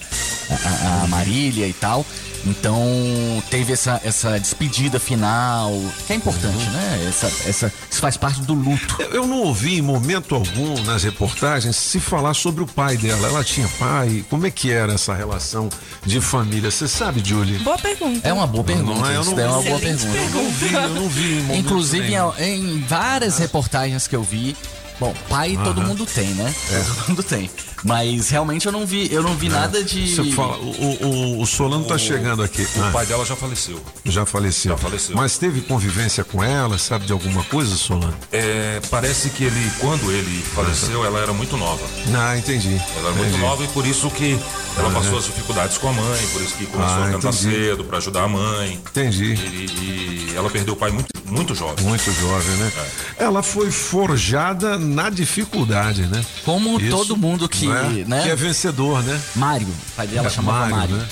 [0.51, 2.05] a, a Marília e tal.
[2.47, 5.73] Então teve essa, essa despedida final,
[6.07, 7.07] que é importante, né?
[7.09, 8.97] Essa, essa, isso faz parte do luto.
[9.01, 13.29] Eu- Eu não ouvi em momento algum nas reportagens se falar sobre o pai dela.
[13.29, 14.25] Ela tinha pai?
[14.31, 15.69] Como é que era essa relação
[16.07, 16.71] de família?
[16.71, 17.59] Você sabe, Julie?
[17.59, 18.27] Boa pergunta.
[18.27, 18.99] É uma boa pergunta.
[18.99, 19.17] Não é?
[19.17, 20.17] Eu isso não- é uma boa pergunta.
[20.17, 24.23] Eu não vi, eu não vi em momento Inclusive, em, em várias reportagens que eu
[24.23, 24.57] vi,
[24.99, 26.55] bom, pai todo mundo tem, né?
[26.97, 27.51] Todo mundo tem.
[27.85, 30.15] Mas realmente eu não vi, eu não vi nada de.
[30.15, 31.07] Você fala, o,
[31.39, 32.63] o, o Solano tá chegando aqui.
[32.77, 33.81] O Ah, pai dela já faleceu.
[34.05, 34.73] já faleceu.
[34.73, 35.17] Já faleceu.
[35.17, 38.15] Mas teve convivência com ela, sabe de alguma coisa, Solano?
[38.33, 41.85] É, parece que ele, quando ele faleceu, ela era muito nova.
[42.17, 42.75] Ah, entendi.
[42.97, 43.39] Ela era muito Entendi.
[43.39, 44.39] nova e por isso que
[44.77, 47.55] ela passou as dificuldades com a mãe, por isso que começou Ah, a cantar entendi.
[47.55, 48.75] cedo para ajudar a mãe.
[48.91, 49.35] Entendi.
[49.35, 51.85] E, e ela perdeu o pai muito, muito jovem.
[51.85, 52.73] Muito jovem, né?
[53.19, 56.25] Ela foi forjada na dificuldade, né?
[56.45, 58.05] Como Isso, todo mundo que, né?
[58.07, 58.23] né?
[58.23, 59.21] Que é vencedor, né?
[59.37, 60.97] Mário, o pai dela É, chamava Mário.
[60.97, 61.07] né?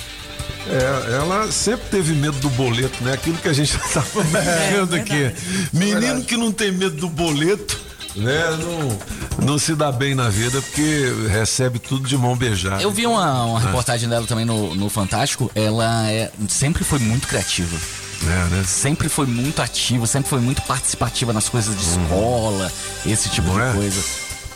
[0.67, 3.13] É, ela sempre teve medo do boleto, né?
[3.13, 5.31] Aquilo que a gente estava É, vendo aqui.
[5.73, 7.79] Menino que não tem medo do boleto,
[8.15, 8.57] né?
[8.59, 12.81] Não, não se dá bem na vida porque recebe tudo de mão beijada.
[12.83, 13.61] Eu vi uma, uma Ah.
[13.63, 15.49] reportagem dela também no, no Fantástico.
[15.55, 17.75] Ela é, sempre foi muito criativa.
[18.21, 18.63] É, né?
[18.67, 22.69] Sempre foi muito ativa, sempre foi muito participativa nas coisas de escola,
[23.05, 23.73] esse tipo Não de é?
[23.73, 24.01] coisa.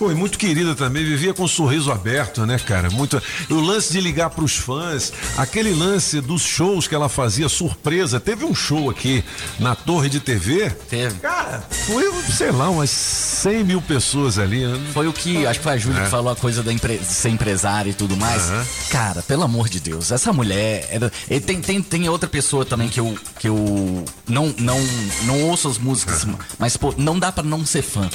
[0.01, 2.89] E muito querida também, vivia com um sorriso aberto, né, cara?
[2.89, 3.21] Muito.
[3.49, 8.19] O lance de ligar pros fãs, aquele lance dos shows que ela fazia surpresa.
[8.19, 9.23] Teve um show aqui
[9.59, 10.69] na Torre de TV.
[10.89, 11.19] Teve.
[11.19, 14.65] Cara, foi, sei lá, umas 100 mil pessoas ali.
[14.65, 14.79] né?
[14.93, 16.03] Foi o que, acho que foi a Júlia É.
[16.05, 18.49] que falou a coisa da empre- ser empresária e tudo mais.
[18.49, 18.65] Aham.
[18.89, 20.87] Cara, pelo amor de Deus, essa mulher.
[20.89, 21.11] Era,
[21.45, 24.79] tem, tem, tem outra pessoa também que eu, que eu não, não,
[25.23, 26.25] não ouço as músicas,
[26.59, 28.09] mas pô, não dá pra não ser fã.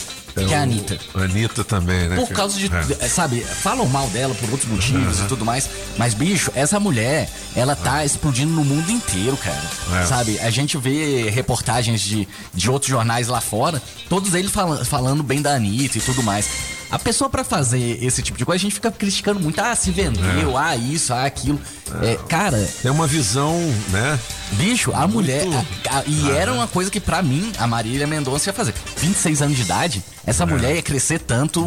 [0.46, 0.98] Que é a Anitta.
[1.14, 2.16] A Anitta também, né?
[2.16, 2.70] Por causa de,
[3.00, 3.08] É.
[3.08, 5.68] sabe, falam mal dela por outros motivos e tudo mais.
[5.96, 9.62] Mas, bicho, essa mulher, ela tá explodindo no mundo inteiro, cara.
[10.02, 10.06] É.
[10.06, 10.38] Sabe?
[10.40, 15.40] A gente vê reportagens de, de outros jornais lá fora, todos eles fala- falando bem
[15.42, 16.48] da Anitta e tudo mais.
[16.90, 19.60] A pessoa pra fazer esse tipo de coisa, a gente fica criticando muito.
[19.60, 21.60] Ah, se vendeu, ah, isso, ah, aquilo.
[22.02, 22.66] É, cara.
[22.82, 23.54] É uma visão,
[23.90, 24.18] né?
[24.52, 25.46] Bicho, a mulher.
[25.88, 26.30] a- a- e Aham.
[26.34, 28.74] era uma coisa que pra mim, a Marília Mendonça ia fazer.
[28.96, 30.46] 26 anos de idade, essa É.
[30.46, 31.66] mulher ia crescer tanto,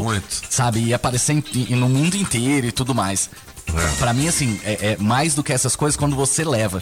[0.50, 0.80] sabe?
[0.80, 3.30] Ia aparecer em- em- no mundo inteiro e tudo mais.
[3.68, 3.96] É.
[4.00, 6.82] Pra mim, assim, é, é mais do que essas coisas quando você leva.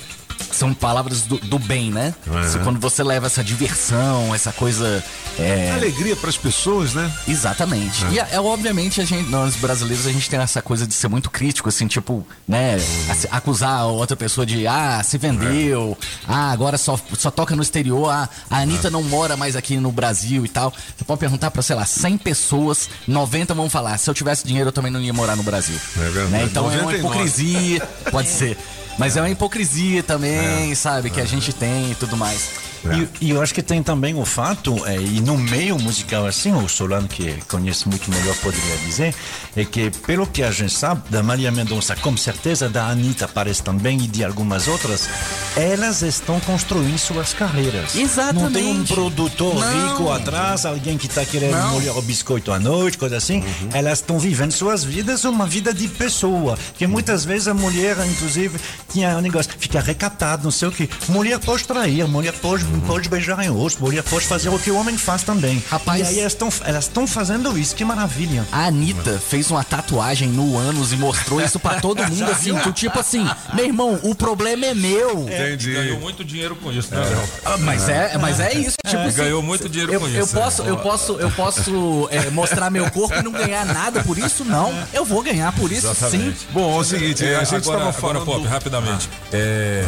[0.52, 2.14] São palavras do, do bem, né?
[2.44, 2.48] É.
[2.48, 5.04] Se- Quando você leva essa diversão, essa coisa.
[5.38, 5.72] É...
[5.72, 7.10] Alegria pras pessoas, né?
[7.28, 8.04] Exatamente.
[8.06, 8.10] É.
[8.12, 11.30] E é, obviamente a gente, nós brasileiros, a gente tem essa coisa de ser muito
[11.30, 12.76] crítico, assim, tipo, né,
[13.10, 18.10] ac- acusar outra pessoa de, ah, se vendeu, ah, agora só, só toca no exterior,
[18.10, 20.74] ah, a Anitta não mora mais aqui no Brasil e tal.
[20.98, 24.70] Você pode perguntar pra, sei lá, 100 pessoas, 90 vão falar, se eu tivesse dinheiro
[24.70, 25.76] eu também não ia morar no Brasil.
[25.98, 26.32] É verdade.
[26.32, 26.44] Né?
[26.44, 26.98] Então é uma 99.
[27.00, 28.58] hipocrisia, pode ser.
[29.00, 32.50] Mas é uma hipocrisia também, sabe, que a gente tem e tudo mais.
[32.86, 36.54] E, e eu acho que tem também o fato, é, e no meio musical assim,
[36.54, 39.14] o Solano que conhece muito melhor poderia dizer,
[39.56, 43.62] é que pelo que a gente sabe, da Maria Mendonça, com certeza da Anitta parece
[43.62, 45.10] também e de algumas outras,
[45.56, 47.96] elas estão construindo suas carreiras.
[47.96, 48.44] Exatamente.
[48.44, 49.90] Não tem um produtor Não.
[49.90, 51.72] rico atrás, alguém que está querendo Não.
[51.72, 53.44] molhar o biscoito à noite, coisa assim.
[53.74, 56.58] Elas estão vivendo suas vidas uma vida de pessoa.
[56.78, 58.60] Que muitas vezes a mulher, inclusive,
[58.92, 60.90] tinha um negócio, fica recatada, não sei o que.
[61.08, 64.76] Mulher pode trair, mulher pode, pode beijar em rosto, mulher pode fazer o que o
[64.78, 65.64] homem faz também.
[65.70, 68.46] Rapaz- E aí elas estão elas estão fazendo isso, que maravilha.
[68.52, 73.00] A Anitta fez uma tatuagem no ânus e mostrou isso pra todo mundo, assim, tipo
[73.00, 75.22] assim, meu irmão, o problema é meu.
[75.22, 75.74] Entendi.
[75.74, 77.02] Ganhou muito dinheiro com isso, né?
[77.46, 79.06] Ah, Mas é, mas é isso, tipo É.
[79.08, 80.70] assim, Ganhou muito dinheiro eu, com eu isso, Posso, é.
[80.70, 84.74] eu posso, eu posso é, mostrar meu corpo e não ganhar nada por isso, não.
[84.94, 86.34] Eu vou ganhar por isso, sim.
[86.52, 88.26] Bom, é o seguinte, É, a gente agora, tava agora, falando.
[88.26, 89.10] Pop, do- rapidamente.
[89.32, 89.84] É,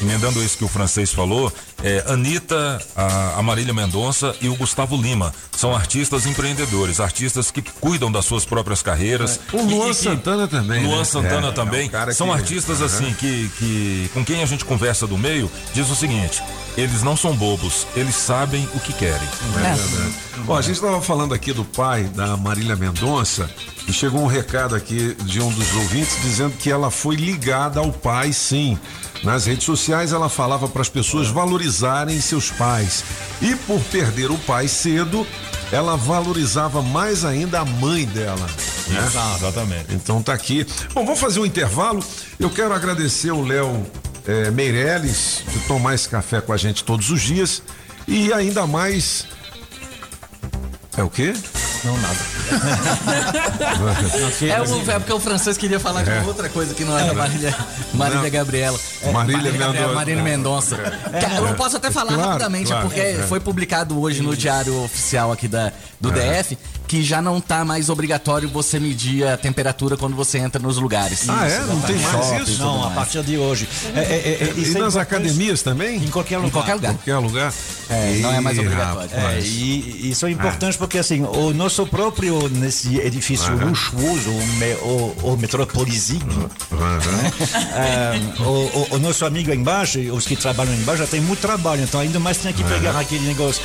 [0.00, 1.52] Emendando isso que o francês falou,
[1.82, 7.60] é, Anitta, a, a Marília Mendonça e o Gustavo Lima são artistas empreendedores, artistas que
[7.62, 9.40] cuidam das suas próprias carreiras.
[9.52, 11.04] O Luan E- e que- Santana também, Luan né?
[11.04, 11.86] Santana É, é também.
[11.88, 15.50] um cara são que- artistas assim que, que com quem a gente conversa do meio
[15.74, 16.42] diz o seguinte:
[16.76, 19.28] eles não são bobos, eles sabem o que querem.
[19.56, 20.14] É verdade.
[20.44, 23.48] Bom, a gente estava falando aqui do pai da Marília Mendonça
[23.86, 27.92] e chegou um recado aqui de um dos ouvintes dizendo que ela foi ligada ao
[27.92, 28.78] pai, sim.
[29.22, 33.04] Nas redes sociais ela falava para as pessoas valorizarem seus pais.
[33.40, 35.26] E por perder o pai cedo,
[35.70, 38.46] ela valorizava mais ainda a mãe dela.
[38.88, 39.06] né?
[39.36, 39.94] Exatamente.
[39.94, 40.66] Então tá aqui.
[40.92, 42.04] Bom, vamos fazer um intervalo.
[42.38, 43.86] Eu quero agradecer o Léo
[44.26, 47.62] eh, Meirelles de tomar esse café com a gente todos os dias.
[48.08, 49.26] E ainda mais.
[50.96, 51.32] É o quê?
[51.84, 52.16] Não, nada.
[54.42, 56.20] É, o- é porque o francês queria falar É.
[56.20, 57.54] de outra coisa que não era Marília,
[57.94, 58.30] Marília Não.
[58.30, 58.78] Gabriela.
[59.12, 59.94] Marília Gabriela, Mendonça.
[59.94, 60.76] Marília Mendonça.
[61.48, 62.82] Eu posso até falar Claro, rapidamente, claro.
[62.82, 63.14] é porque É.
[63.28, 66.42] foi publicado hoje no Diário Oficial aqui da, do É.
[66.42, 66.58] DF
[66.92, 71.26] que já não tá mais obrigatório você medir a temperatura quando você entra nos lugares.
[71.26, 71.58] Ah, é?
[71.60, 72.52] Não tem mais Shopping isso?
[72.52, 72.94] e Não, a mais.
[72.96, 73.66] partir de hoje.
[73.96, 74.04] É, é, é,
[74.50, 75.96] é, E isso é nas academias também?
[76.04, 76.48] Em qualquer lugar.
[76.48, 76.92] Em qualquer lugar.
[76.92, 77.54] Qualquer lugar?
[77.88, 79.08] É, não é mais obrigatório.
[79.10, 84.74] É, e isso é importante porque assim, o nosso próprio nesse edifício luxuoso, o, me,
[84.82, 87.32] o, o Metropolizinho, Aham.
[87.74, 91.40] é, o, o- o nosso amigo aí embaixo, os que trabalham embaixo já tem muito
[91.40, 93.62] trabalho, então ainda mais tem que pegar aquele negócio.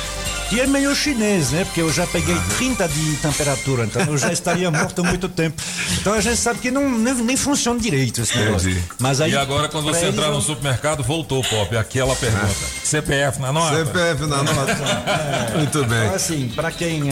[0.48, 1.64] Que é meio chinês, né?
[1.64, 5.60] Porque eu já peguei 30 de temperatura, então eu já estaria morto há muito tempo.
[6.00, 8.70] Então a gente sabe que não, nem, nem funciona direito esse negócio.
[8.70, 8.84] Entendi.
[8.98, 11.76] Mas aí, e agora, quando você eles entrar no supermercado, voltou, Pop.
[11.76, 12.54] Aquela pergunta.
[12.82, 13.76] CPF na nota?
[13.76, 14.76] CPF na nota.
[15.54, 16.04] Muito bem.
[16.04, 17.02] Então, assim, para quem.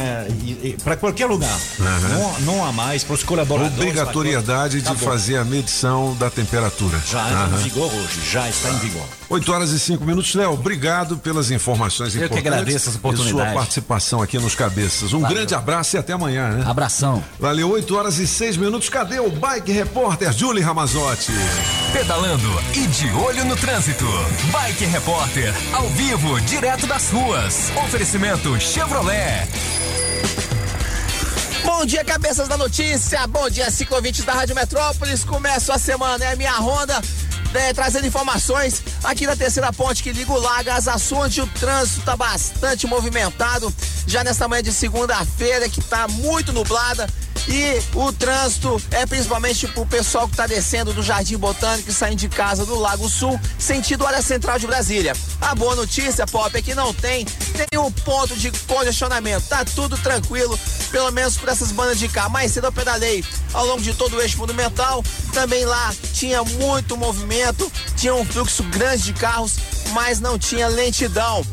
[0.83, 1.59] para qualquer lugar.
[1.79, 2.09] Aham.
[2.09, 3.77] Não, não há mais, para os colaboradores.
[3.77, 6.99] Obrigatoriedade de fazer a medição da temperatura.
[7.07, 7.61] Já está Aham.
[7.61, 9.07] em vigor hoje, já está em vigor.
[9.29, 10.53] 8 horas e 5 minutos, Léo.
[10.53, 12.47] Obrigado pelas informações Eu que importantes.
[12.53, 13.37] agradeço essa oportunidade.
[13.49, 15.13] E sua participação aqui nos Cabeças.
[15.13, 15.37] Um Valeu.
[15.37, 16.65] grande abraço e até amanhã, né?
[16.65, 17.23] Abração.
[17.39, 18.89] Valeu, 8 horas e 6 minutos.
[18.89, 21.33] Cadê o Bike Repórter Julie Ramazotti?
[21.93, 24.05] Pedalando e de olho no trânsito.
[24.53, 27.73] Bike Repórter, ao vivo, direto das ruas.
[27.85, 29.49] Oferecimento Chevrolet.
[31.65, 33.27] Bom dia, cabeças da notícia.
[33.27, 35.25] Bom dia, ciclovintes da Rádio Metrópolis.
[35.25, 37.03] Começo a semana, é a minha ronda.
[37.75, 42.87] Trazendo informações aqui da terceira ponte que liga o Lagas, onde o trânsito está bastante
[42.87, 43.73] movimentado.
[44.07, 47.07] Já nesta manhã de segunda-feira, que está muito nublada.
[47.49, 52.19] E o trânsito é principalmente pro pessoal que está descendo do Jardim Botânico e saindo
[52.19, 55.15] de casa do Lago Sul, sentido área central de Brasília.
[55.41, 57.25] A boa notícia, Pop, é que não tem
[57.73, 59.47] nenhum ponto de congestionamento.
[59.47, 60.59] Tá tudo tranquilo,
[60.91, 62.29] pelo menos por essas bandas de cá.
[62.29, 65.05] Mais cedo eu pedalei ao longo de todo o eixo monumental.
[65.33, 69.55] Também lá tinha muito movimento, tinha um fluxo grande de carros,
[69.93, 71.45] mas não tinha lentidão.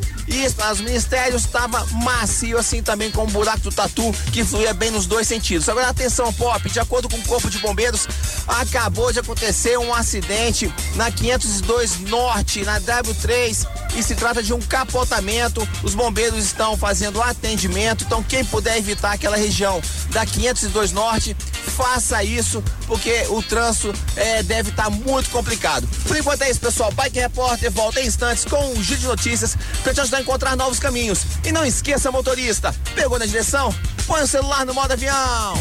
[0.63, 4.91] Para os ministérios estava macio assim também com o buraco do tatu que fluía bem
[4.91, 5.67] nos dois sentidos.
[5.67, 8.07] Agora atenção, Pop, de acordo com o Corpo de Bombeiros,
[8.47, 14.61] acabou de acontecer um acidente na 502 Norte, na W3, e se trata de um
[14.61, 15.67] capotamento.
[15.84, 21.36] Os bombeiros estão fazendo atendimento, então quem puder evitar aquela região da 502 Norte,
[21.76, 25.88] faça isso, porque o trânsito eh, deve estar muito complicado.
[26.07, 26.91] Por enquanto é isso, pessoal.
[26.91, 30.55] Bike Repórter volta em instantes com um giro de notícias para te ajudar a encontrar
[30.55, 31.26] novos caminhos.
[31.43, 33.74] E não esqueça, motorista, pegou na direção?
[34.05, 35.53] Põe o celular no modo avião.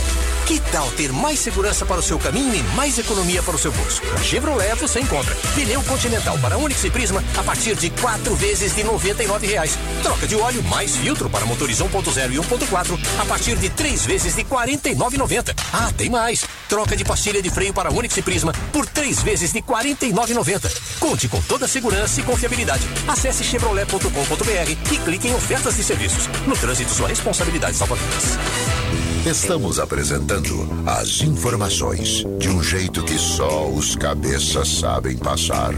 [0.46, 3.70] Que tal ter mais segurança para o seu caminho e mais economia para o seu
[3.70, 4.02] bolso?
[4.12, 8.74] Na Chevrolet você encontra pneu Continental para Onix e Prisma a partir de quatro vezes
[8.74, 9.78] de 99 reais.
[10.02, 14.34] Troca de óleo mais filtro para motores 1.0 e 1.4 a partir de três vezes
[14.34, 15.54] de R$ 49,90.
[15.72, 16.44] Ah, tem mais!
[16.68, 20.98] Troca de pastilha de freio para Onix e Prisma por três vezes de R$ 49,90.
[20.98, 22.82] Conte com toda a segurança e confiabilidade.
[23.06, 24.41] Acesse chevrolet.com.br
[24.90, 26.28] e clique em ofertas de serviços.
[26.46, 28.38] No trânsito, sua responsabilidade salva vidas.
[29.24, 35.72] Estamos apresentando as informações de um jeito que só os cabeças sabem passar.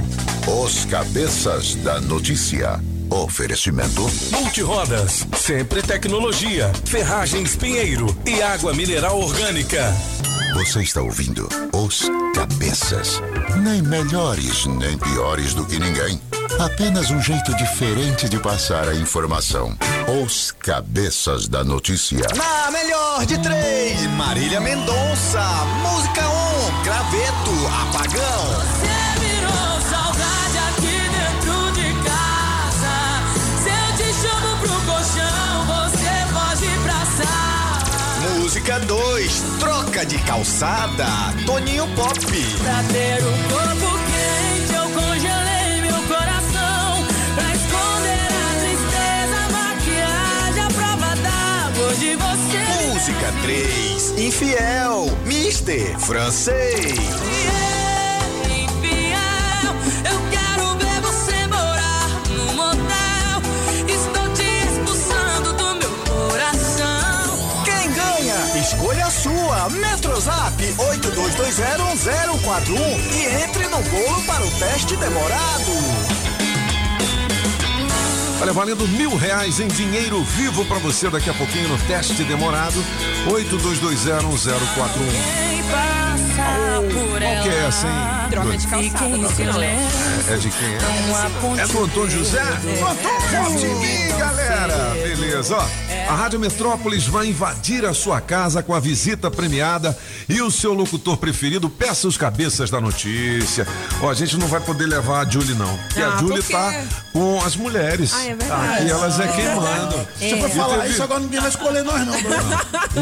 [0.64, 2.80] Os cabeças da notícia.
[3.10, 4.02] Oferecimento.
[4.32, 9.94] Multirodas, sempre tecnologia, ferragens Pinheiro e água mineral orgânica.
[10.54, 13.20] Você está ouvindo Os Cabeças.
[13.62, 16.20] Nem melhores, nem piores do que ninguém.
[16.58, 19.76] Apenas um jeito diferente de passar a informação.
[20.22, 22.26] Os Cabeças da Notícia.
[22.36, 25.42] Na melhor de três, Marília Mendonça.
[25.82, 28.93] Música 1, um, Graveto, Apagão.
[38.64, 41.06] Música 2, Troca de Calçada,
[41.44, 42.14] Toninho Pop.
[42.16, 47.04] Pra ter o corpo quente, eu congelei meu coração.
[47.34, 52.88] Pra esconder a tristeza, maquiagem, a prova d'água de você.
[52.88, 56.92] Música 3, Infiel, Mister Francês.
[56.92, 57.63] Infiel,
[69.70, 72.76] Metrozap 82201041
[73.12, 75.64] e entre no bolo para o teste demorado.
[78.42, 82.84] Olha, valendo mil reais em dinheiro vivo pra você daqui a pouquinho no teste demorado.
[83.26, 84.98] 82201041.
[85.38, 88.23] Quem passa por Qual que é essa, hein?
[88.42, 89.08] Troca de calçada.
[89.16, 89.60] no final.
[89.62, 89.76] É,
[90.30, 91.62] é de quem é?
[91.62, 92.42] É do Antônio José?
[92.42, 94.94] Antônio de mim, galera!
[94.94, 95.66] Beleza, ó.
[96.10, 99.96] A Rádio Metrópolis vai invadir a sua casa com a visita premiada
[100.28, 103.66] e o seu locutor preferido peça os cabeças da notícia.
[104.02, 105.74] Ó, a gente não vai poder levar a Julie, não.
[105.78, 106.52] Porque a Ah, Julie por quê?
[106.52, 106.82] tá
[107.12, 108.12] com as mulheres.
[108.14, 108.72] Ah, é verdade.
[108.82, 110.28] Aqui elas é quem É.
[110.34, 112.60] Se for E falar teve- isso, agora ninguém vai escolher nós, não, Bruno.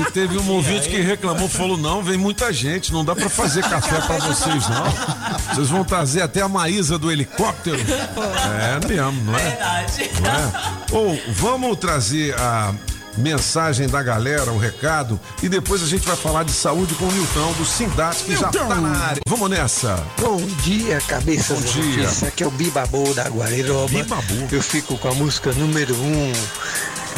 [0.08, 3.62] e teve um ouvinte que reclamou, falou: não, vem muita gente, não dá pra fazer
[3.68, 4.84] café pra vocês, não.
[5.54, 7.78] Vocês vão trazer até a Maísa do helicóptero.
[7.78, 9.42] É mesmo, não é?
[9.42, 10.10] Verdade.
[10.20, 10.72] Não é?
[10.92, 12.74] Ou vamos trazer a
[13.16, 17.12] mensagem da galera, o recado, e depois a gente vai falar de saúde com o
[17.12, 19.22] Nilton do Sindat, que já tá na área.
[19.28, 20.02] Vamos nessa.
[20.18, 22.04] Bom dia, cabeça Bom dia.
[22.04, 22.28] notícia.
[22.28, 23.88] Aqui é o Bibabu da Guariroba.
[23.88, 24.48] Bibabu.
[24.50, 26.32] Eu fico com a música número um.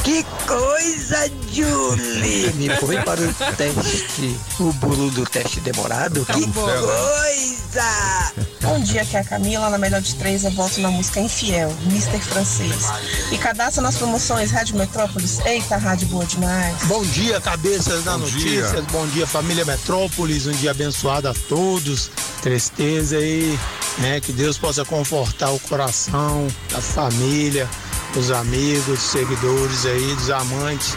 [0.05, 2.53] Que coisa, Julie!
[2.57, 6.27] Me põe para o teste, o bolo do teste demorado.
[6.27, 8.33] Que coisa!
[8.61, 11.75] Bom dia, aqui é a Camila, na melhor de três eu volto na música Infiel,
[11.87, 12.21] Mr.
[12.21, 12.85] Francês.
[13.33, 15.41] E cadastra nas promoções Rádio Metrópolis.
[15.47, 16.85] Eita, rádio boa demais.
[16.85, 18.69] Bom dia, cabeças da notícia.
[18.69, 18.83] dia.
[18.93, 20.47] Bom dia, família Metrópolis.
[20.47, 22.11] Um dia abençoado a todos.
[22.43, 23.59] Tristeza aí,
[23.99, 24.21] né?
[24.21, 27.67] Que Deus possa confortar o coração da família,
[28.15, 30.97] dos amigos, seguidores aí, dos amantes.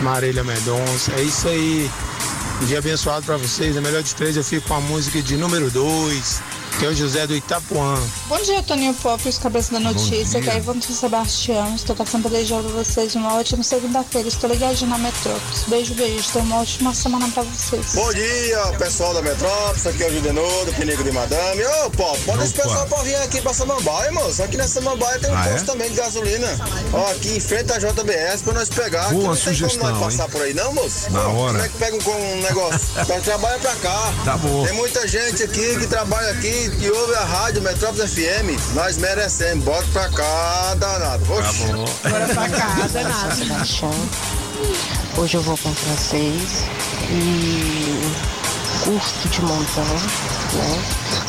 [0.00, 1.12] Marília Mendonça.
[1.12, 1.90] É isso aí.
[2.60, 3.74] Um dia abençoado pra vocês.
[3.74, 6.42] Na melhor de três eu fico com a música de número dois,
[6.78, 7.96] que é o José do Itapuã.
[8.28, 11.74] Bom dia, Toninho Pop, os cabeças da notícia, que é Ivone Sebastião.
[11.74, 14.28] Estou passando para desejar pra vocês uma ótima segunda-feira.
[14.28, 15.64] Estou ligadinha na Metrópolis.
[15.68, 16.28] Beijo, beijo.
[16.32, 17.94] Tenha uma ótima semana pra vocês.
[17.94, 21.64] Bom dia, pessoal da Metrópolis, aqui é o Judenor, do Pinico de Madame.
[21.64, 22.62] Ô, Pop, esse Opa.
[22.62, 24.42] pessoal pra vir aqui pra Samambaia, moço.
[24.42, 25.52] Aqui na Samambaia tem um Ah, é?
[25.52, 26.48] posto também de gasolina.
[26.92, 29.08] Ó, aqui em frente à JBS pra nós pegar.
[29.12, 30.18] Boa não sugestão, tem como nós hein?
[30.18, 31.10] passar por aí, não, moço?
[31.10, 31.52] Na hora.
[31.54, 32.80] Como é que pega um, com um negócio?
[33.24, 34.12] Trabalha pra cá.
[34.24, 34.64] Tá bom.
[34.64, 38.74] Tem muita gente aqui que trabalha aqui, que ouve a rádio Metrópolis FM.
[38.74, 39.64] Nós merecemos.
[39.64, 41.24] Bota pra cá, danado.
[41.26, 42.08] Tá.
[42.08, 43.36] Bora pra cá, danado.
[43.36, 43.94] Sebastião.
[45.18, 46.64] Hoje eu vou com francês
[47.10, 48.00] e
[48.84, 50.82] curto de montão, né?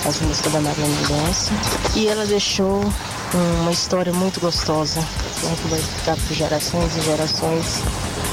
[0.07, 1.51] As músicas da Maria Mendonça.
[1.95, 2.81] E ela deixou
[3.61, 5.55] uma história muito gostosa, né?
[5.61, 7.81] Que vai ficar por gerações e gerações.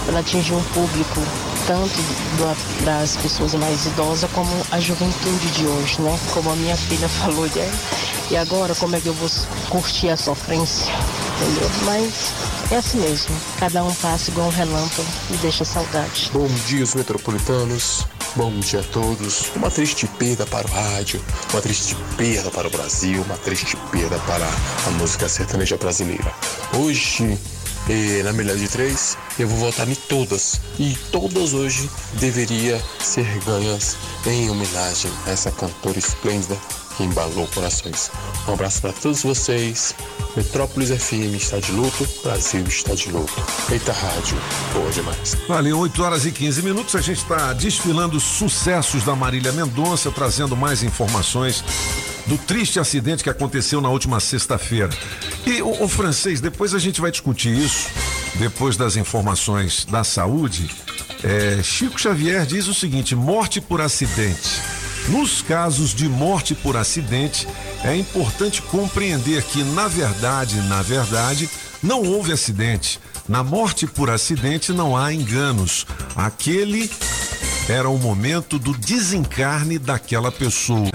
[0.06, 1.20] Ela atingiu um público
[1.66, 1.94] tanto
[2.36, 6.18] do- das pessoas mais idosas como a juventude de hoje, né?
[6.32, 7.72] Como a minha filha falou, né?
[8.30, 9.30] E agora como é que eu vou
[9.68, 10.92] curtir a sofrência?
[11.40, 11.70] Entendeu?
[11.84, 12.32] Mas
[12.70, 13.34] é assim mesmo.
[13.58, 16.30] Cada um passa igual um relâmpago e deixa saudade.
[16.32, 18.06] Bom dia, os metropolitanos.
[18.36, 19.44] Bom dia a todos.
[19.54, 24.18] Uma triste perda para o rádio, uma triste perda para o Brasil, uma triste perda
[24.26, 24.46] para
[24.86, 26.32] a música sertaneja brasileira.
[26.76, 27.38] Hoje,
[27.88, 30.60] eh, na melhor de três, eu vou votar em todas.
[30.78, 36.56] E todas hoje deveria ser ganhas em homenagem a essa cantora esplêndida
[36.96, 38.10] que embalou corações.
[38.48, 39.94] Um abraço para todos vocês.
[40.36, 43.34] Metrópolis FM está de luto, Brasil está de luto.
[43.70, 44.36] Eita rádio,
[44.72, 45.36] boa demais.
[45.48, 46.94] Valeu, 8 horas e 15 minutos.
[46.94, 51.64] A gente está desfilando os sucessos da Marília Mendonça, trazendo mais informações
[52.26, 54.90] do triste acidente que aconteceu na última sexta-feira.
[55.46, 57.88] E o, o francês, depois a gente vai discutir isso,
[58.36, 60.70] depois das informações da saúde.
[61.22, 64.62] É, Chico Xavier diz o seguinte: morte por acidente.
[65.08, 67.46] Nos casos de morte por acidente,
[67.82, 71.48] é importante compreender que, na verdade, na verdade,
[71.82, 72.98] não houve acidente.
[73.28, 75.86] Na morte por acidente não há enganos.
[76.16, 76.90] Aquele
[77.68, 80.90] era o momento do desencarne daquela pessoa.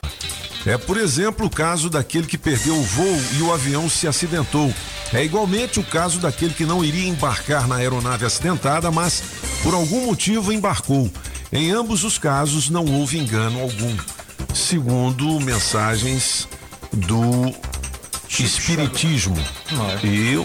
[0.66, 4.74] É, por exemplo, o caso daquele que perdeu o voo e o avião se acidentou.
[5.14, 9.24] É igualmente o caso daquele que não iria embarcar na aeronave acidentada, mas
[9.64, 11.10] por algum motivo embarcou.
[11.52, 13.96] Em ambos os casos não houve engano algum,
[14.54, 16.48] segundo mensagens
[16.94, 17.54] do
[18.30, 19.36] Espiritismo.
[20.04, 20.38] E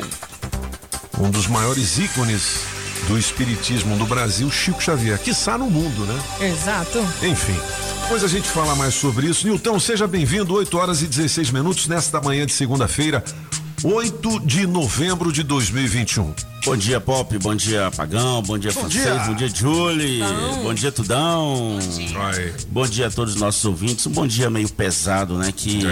[1.21, 2.61] um dos maiores ícones
[3.07, 6.23] do Espiritismo do Brasil, Chico Xavier, que está no mundo, né?
[6.41, 6.99] Exato.
[7.23, 7.59] Enfim,
[8.05, 9.47] depois a gente fala mais sobre isso.
[9.47, 13.25] Nilton, seja bem-vindo, 8 horas e 16 minutos nesta manhã de segunda-feira,
[13.83, 16.35] 8 de novembro de 2021.
[16.67, 17.39] Bom dia, Pop.
[17.39, 18.43] Bom dia, Pagão.
[18.43, 19.05] Bom dia, Bom Francês.
[19.05, 19.19] dia.
[19.25, 20.21] Bom dia, Julie.
[20.63, 21.79] Bom dia, Tudão.
[22.69, 24.07] Bom dia a todos os nossos ouvintes.
[24.07, 25.51] Um bom dia meio pesado, né?
[25.51, 25.85] Que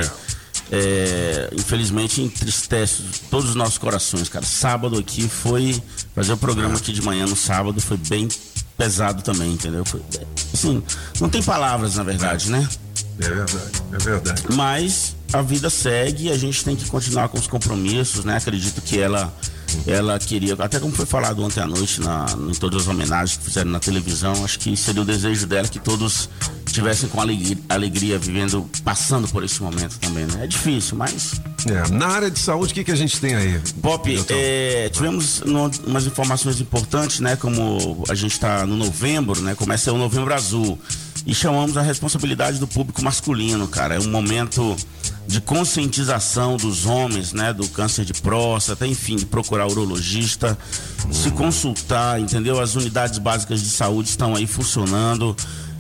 [0.71, 4.45] é, infelizmente entristece todos os nossos corações, cara.
[4.45, 5.83] Sábado aqui foi.
[6.15, 8.29] Fazer o programa aqui de manhã no sábado foi bem
[8.83, 9.85] pesado também, entendeu?
[9.85, 10.03] Foi,
[10.53, 10.83] assim,
[11.21, 12.69] não tem palavras, na verdade, né?
[13.21, 14.43] É verdade, é verdade.
[14.55, 18.37] Mas a vida segue e a gente tem que continuar com os compromissos, né?
[18.37, 19.33] Acredito que ela
[19.87, 23.45] ela queria, até como foi falado ontem à noite na, em todas as homenagens que
[23.45, 26.29] fizeram na televisão, acho que seria o desejo dela que todos
[26.67, 30.45] estivessem com alegria, alegria, vivendo, passando por esse momento também, né?
[30.45, 31.41] É difícil, mas.
[31.67, 33.61] É, na área de saúde, o que, que a gente tem aí?
[33.81, 37.37] Pop, é, tivemos no, umas informações importantes, né?
[37.37, 39.55] Como a gente está no novembro, né?
[39.55, 40.79] Começa o novembro azul.
[41.25, 43.95] E chamamos a responsabilidade do público masculino, cara.
[43.95, 44.77] É um momento
[45.27, 47.53] de conscientização dos homens, né?
[47.53, 50.59] Do câncer de próstata, enfim, de procurar urologista,
[51.11, 52.61] se consultar, entendeu?
[52.61, 55.37] As unidades básicas de saúde estão aí funcionando.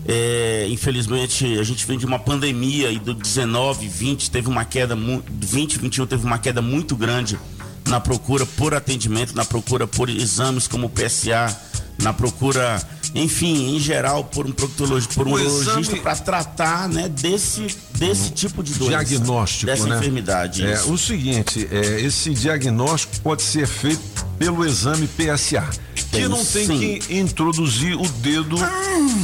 [0.06, 4.96] É, infelizmente a gente vem de uma pandemia e do 19, 20 teve uma queda,
[4.96, 7.38] mu- 20, 21 teve uma queda muito grande
[7.86, 11.56] na procura por atendimento, na procura por exames como o PSA,
[11.98, 12.82] na procura,
[13.14, 18.62] enfim, em geral, por um proctologista, por um urologista para tratar, né, desse, desse tipo
[18.62, 19.98] de doença, diagnóstico, dessa né?
[19.98, 20.64] enfermidade.
[20.64, 20.92] É, isso.
[20.92, 24.00] o seguinte, é, esse diagnóstico pode ser feito
[24.38, 25.68] pelo exame PSA,
[26.10, 26.98] que não tem sim.
[26.98, 28.56] que introduzir o dedo.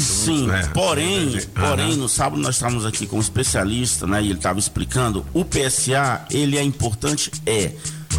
[0.00, 0.66] Sim, É.
[0.68, 1.68] porém, Aham.
[1.68, 4.22] porém, no sábado nós estávamos aqui com um especialista, né?
[4.22, 7.72] E ele estava explicando, o PSA, ele é importante, é.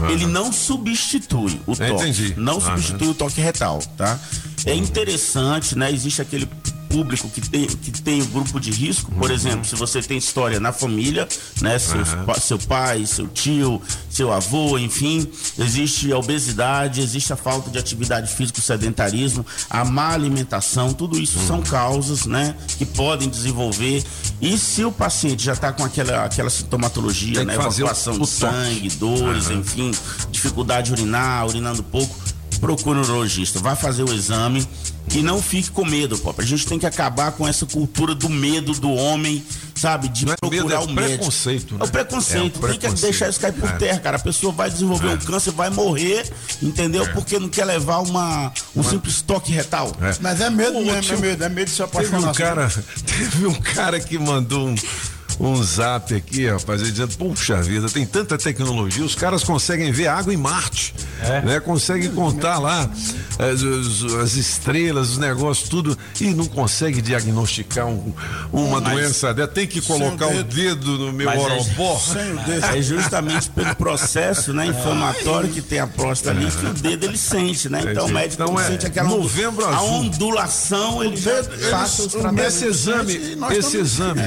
[0.08, 2.04] Ele não substitui o É, toque.
[2.04, 2.34] entendi.
[2.38, 2.62] Não Aham.
[2.78, 4.20] substitui o toque retal, tá?
[4.66, 5.92] É interessante, né?
[5.92, 6.48] Existe aquele
[6.90, 10.60] público que tem, que tem o grupo de risco, por exemplo, se você tem história
[10.60, 11.28] na família,
[11.62, 11.78] né?
[11.78, 17.70] Seus pa- seu pai, seu tio, seu avô, enfim, existe a obesidade, existe a falta
[17.70, 23.30] de atividade física, o sedentarismo, a má alimentação, tudo isso são causas, né, que podem
[23.30, 24.04] desenvolver.
[24.42, 28.20] E se o paciente já está com aquela, aquela sintomatologia, né, fazer o- evacuação o
[28.20, 29.92] de sangue, dores, enfim,
[30.32, 32.16] dificuldade de urinar, urinando pouco,
[32.60, 34.68] procure um urologista, vai fazer o exame
[35.14, 36.34] e não fique com medo, pô.
[36.38, 40.50] A gente tem que acabar com essa cultura do medo do homem, sabe, de procurar
[40.52, 41.18] medo, é o médico.
[41.18, 41.80] preconceito, né?
[41.82, 43.02] É o preconceito, É o tem que preconceito.
[43.02, 43.74] deixar isso cair por É.
[43.74, 44.18] terra, cara.
[44.18, 45.14] A pessoa vai desenvolver É.
[45.14, 46.32] um câncer, vai morrer,
[46.62, 47.08] entendeu?
[47.14, 49.92] Porque não quer levar uma, um simples toque retal.
[50.22, 52.30] Mas é medo tio, é medo, é medo de se Teve apaixonar.
[52.32, 52.70] um cara,
[53.06, 54.76] teve um cara que mandou um,
[55.40, 60.08] um zap aqui, rapaz, ele dizendo, puxa vida, tem tanta tecnologia, os caras conseguem ver
[60.08, 60.94] água em Marte,
[61.46, 61.60] né?
[61.62, 62.90] Conseguem contar lá
[63.40, 68.14] as, as- as estrelas, os negócios, tudo, e não consegue diagnosticar um-
[68.52, 69.48] uma Mas- doença dessa.
[69.48, 71.40] Tem que colocar o dedo no meu Mas
[72.16, 72.78] é-.
[72.78, 77.18] É justamente pelo processo né, inflamatório que tem a próstata ali que o dedo ele
[77.18, 77.82] sente, né?
[77.90, 79.90] Então o médico Então, é sente aquela novembro a azul.
[79.94, 82.16] ondulação, ele já passa os.
[82.46, 84.22] Esse exame, esse exame,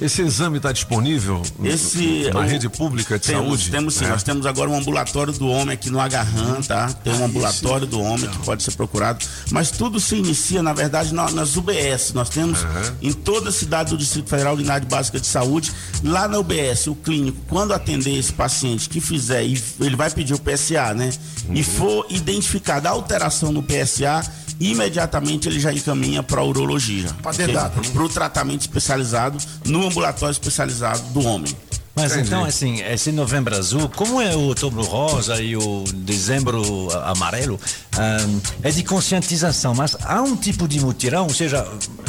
[0.00, 3.70] esse exame está disponível Esse, na o- rede pública de temos, saúde?
[3.70, 6.88] Temos sim, nós temos agora um ambulatório do homem aqui no Agarran, tá?
[7.04, 9.24] Tem um ambulatório do homem que pode ser procurado.
[9.50, 12.12] Mas tudo se inicia, na verdade, na- nas UBS.
[12.14, 12.58] Nós temos
[13.02, 15.72] em toda a cidade do Distrito Federal unidade básica de saúde.
[16.04, 20.34] Lá na UBS, o clínico, quando atender esse paciente que fizer, e ele vai pedir
[20.34, 21.10] o PSA, né?
[21.54, 24.22] E for identificada a alteração no PSA,
[24.58, 27.08] imediatamente ele já encaminha para a urologia.
[27.22, 31.54] Para o tratamento especializado no ambulatório especializado do homem.
[31.94, 37.58] Mas então, assim, esse novembro azul, como é o outubro rosa e o dezembro amarelo,
[37.98, 41.66] ahn, é de conscientização, mas há um tipo de mutirão, ou seja,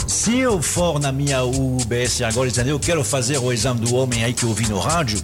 [0.08, 4.24] se eu for na minha UBS agora dizendo eu quero fazer o exame do homem
[4.24, 5.22] aí que eu vi no rádio,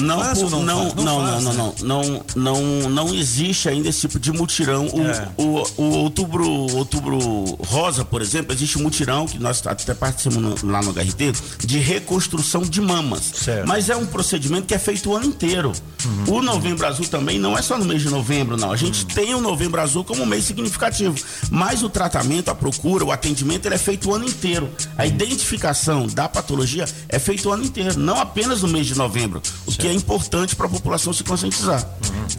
[0.00, 4.18] Não, por- ou não, não, não, não, não, não, não, não existe ainda esse tipo
[4.18, 4.86] de mutirão.
[4.88, 5.28] O, É.
[5.36, 7.18] o, o outubro, outubro
[7.66, 11.32] rosa, por exemplo, existe um mutirão que nós até participamos lá no HRT
[11.66, 13.32] de reconstrução de mamas.
[13.66, 15.72] Mas é um procedimento que é feito o ano inteiro.
[16.04, 16.36] Uhum.
[16.38, 18.70] O novembro azul também não é só no mês de novembro, não.
[18.72, 19.08] A gente Uhum.
[19.08, 21.16] tem o novembro azul como um mês significativo.
[21.50, 24.68] Mas o tratamento, a procura, o atendimento, ele é feito o ano inteiro.
[24.98, 29.42] A identificação da patologia é feito o ano inteiro, não apenas no mês de novembro.
[29.66, 31.84] O que é importante para a população se conscientizar.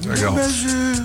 [0.06, 0.36] Legal.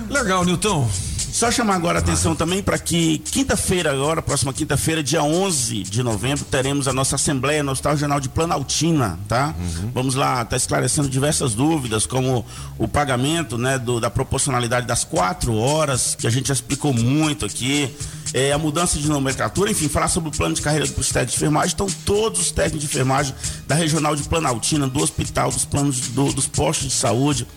[0.09, 0.87] Legal, Nilton.
[1.31, 6.03] Só chamar agora a atenção também para que quinta-feira, agora, próxima quinta-feira, dia 11 de
[6.03, 9.55] novembro, teremos a nossa Assembleia no Hospital Regional de Planaltina, tá?
[9.93, 12.45] Vamos lá, tá esclarecendo diversas dúvidas, como
[12.77, 17.45] o pagamento, né, do- da proporcionalidade das quatro horas, que a gente já explicou muito
[17.45, 17.89] aqui,
[18.33, 21.37] é, a mudança de nomenclatura, enfim, falar sobre o plano de carreira dos técnicos de
[21.37, 21.73] enfermagem.
[21.73, 23.33] Então, todos os técnicos de enfermagem
[23.67, 27.47] da Regional de Planaltina, do hospital, dos planos, do- dos postos de saúde,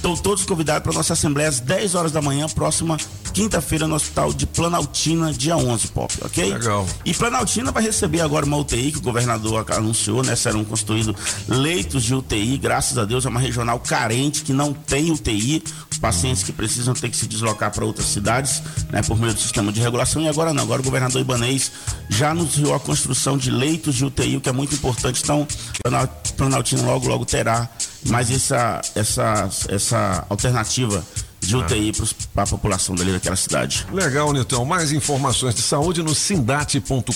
[0.00, 2.96] Estão todos convidados para a nossa assembleia às 10 horas da manhã, próxima
[3.34, 6.54] quinta-feira, no Hospital de Planaltina, dia 11, Pop, ok?
[6.54, 6.86] Legal.
[7.04, 10.34] E Planaltina vai receber agora uma UTI que o governador anunciou, né?
[10.34, 11.14] Serão construídos
[11.46, 15.62] leitos de UTI, graças a Deus, é uma regional carente que não tem UTI.
[16.00, 19.02] Pacientes que precisam ter que se deslocar para outras cidades, né?
[19.02, 20.22] Por meio do sistema de regulação.
[20.22, 21.70] E agora não, agora o governador Ibanês
[22.08, 25.20] já anunciou a construção de leitos de UTI, o que é muito importante.
[25.22, 25.46] Então,
[25.84, 26.08] Planal-
[26.38, 27.68] Planaltina logo, logo terá
[28.06, 31.04] mais essa, essa, essa alternativa
[31.40, 33.86] de UTI pros, pra população dali daquela cidade.
[33.92, 34.64] Legal, Nilton.
[34.64, 37.08] Mais informações de saúde no sindate.com.br.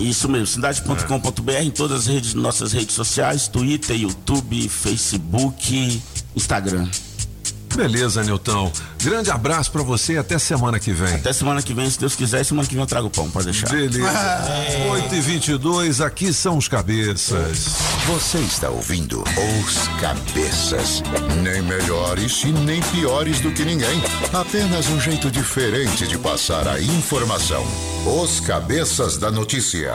[0.00, 6.02] Isso mesmo, cidade.com.br em todas as redes, nossas redes sociais, Twitter, YouTube, Facebook,
[6.36, 6.88] Instagram.
[7.74, 8.72] Beleza, Nilton.
[9.02, 11.14] Grande abraço pra você e até semana que vem.
[11.14, 13.46] Até semana que vem, se Deus quiser, e semana que vem eu trago pão, pode
[13.46, 13.68] deixar.
[13.70, 14.08] Beleza.
[14.90, 17.76] 8 e 22 aqui são os cabeças.
[18.06, 21.02] Você está ouvindo Os Cabeças.
[21.42, 24.02] Nem melhores e nem piores do que ninguém.
[24.32, 27.64] Apenas um jeito diferente de passar a informação.
[28.22, 29.94] Os Cabeças da Notícia.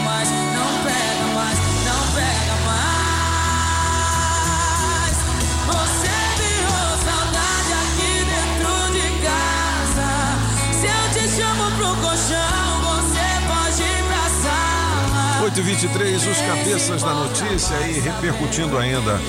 [15.51, 19.19] 823, os cabeças da notícia e repercutindo ainda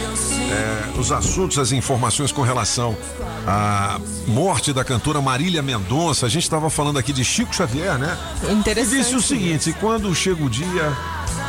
[0.53, 2.97] é, os assuntos, as informações com relação
[3.45, 6.27] à morte da cantora Marília Mendonça.
[6.27, 8.17] A gente estava falando aqui de Chico Xavier, né?
[8.49, 8.99] Interessante.
[8.99, 10.97] Disse o seguinte: quando chega o dia,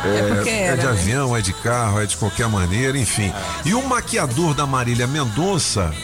[0.04, 1.38] é, é, era, é, de avião, né?
[1.38, 3.32] é de carro, é de qualquer maneira, enfim.
[3.64, 5.94] E o maquiador da Marília Mendonça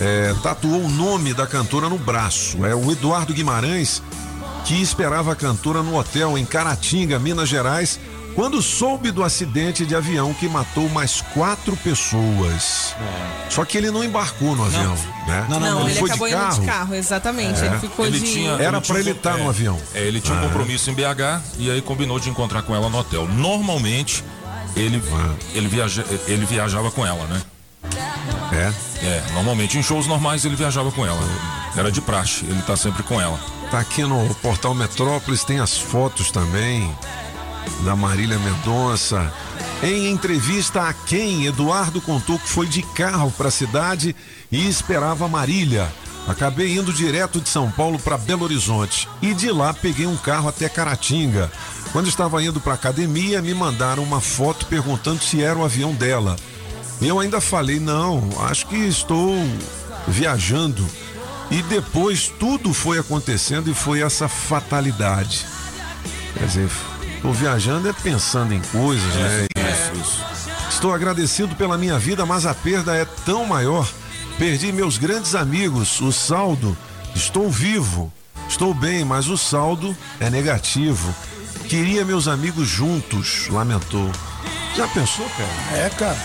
[0.00, 2.64] é, tatuou o nome da cantora no braço.
[2.66, 4.02] É o Eduardo Guimarães
[4.64, 7.98] que esperava a cantora no hotel em Caratinga, Minas Gerais,
[8.34, 12.94] quando soube do acidente de avião que matou mais quatro pessoas.
[13.48, 14.94] Só que ele não embarcou no avião,
[15.26, 15.46] né?
[15.48, 16.60] Não, ele, foi acabou de indo carro.
[16.60, 17.60] de carro, exatamente.
[17.60, 17.66] É.
[17.66, 18.32] Ele ficou Ele de.
[18.32, 19.80] tinha- Era um ele estar no é, avião.
[19.94, 20.42] É, ele tinha um Ah.
[20.42, 23.26] compromisso em BH e aí combinou de encontrar com ela no hotel.
[23.26, 24.22] Normalmente,
[24.76, 25.34] ele, Ah.
[25.52, 27.42] ele, viaja, ele viajava com ela, né?
[28.52, 28.72] É.
[29.04, 31.20] É, normalmente em shows normais ele viajava com ela.
[31.76, 33.38] Era de praxe, ele tá sempre com ela.
[33.70, 36.92] Tá aqui no portal Metrópolis, tem as fotos também
[37.84, 39.32] da Marília Mendonça.
[39.80, 44.16] Em entrevista a quem Eduardo contou que foi de carro para a cidade
[44.50, 45.88] e esperava Marília.
[46.26, 50.48] Acabei indo direto de São Paulo para Belo Horizonte e de lá peguei um carro
[50.48, 51.50] até Caratinga.
[51.92, 56.34] Quando estava indo para academia, me mandaram uma foto perguntando se era o avião dela.
[57.00, 59.32] Eu ainda falei, não, acho que estou
[60.08, 60.84] viajando.
[61.50, 65.46] E depois tudo foi acontecendo e foi essa fatalidade.
[66.34, 66.70] Quer dizer,
[67.16, 69.46] estou viajando é pensando em coisas, né?
[70.70, 73.86] Estou agradecido pela minha vida, mas a perda é tão maior.
[74.38, 76.76] Perdi meus grandes amigos, o saldo.
[77.14, 78.12] Estou vivo,
[78.48, 81.12] estou bem, mas o saldo é negativo.
[81.68, 84.10] Queria meus amigos juntos, lamentou.
[84.76, 85.78] Já pensou, cara?
[85.78, 86.18] É, cara.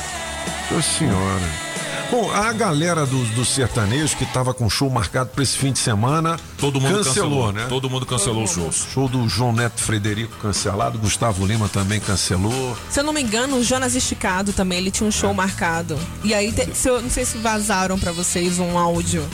[0.72, 1.75] Nossa senhora.
[2.12, 5.80] Bom, a galera do, do sertanejo que tava com show marcado para esse fim de
[5.80, 6.40] semana.
[6.58, 7.66] Todo mundo cancelou, cancelou, né?
[7.68, 8.88] todo mundo cancelou os shows.
[8.94, 12.78] Show do João Neto Frederico cancelado, Gustavo Lima também cancelou.
[12.90, 15.98] Se eu não me engano, o Jonas Esticado também, ele tinha um show marcado.
[16.24, 19.26] E aí, te- se eu, não sei se vazaram pra vocês um áudio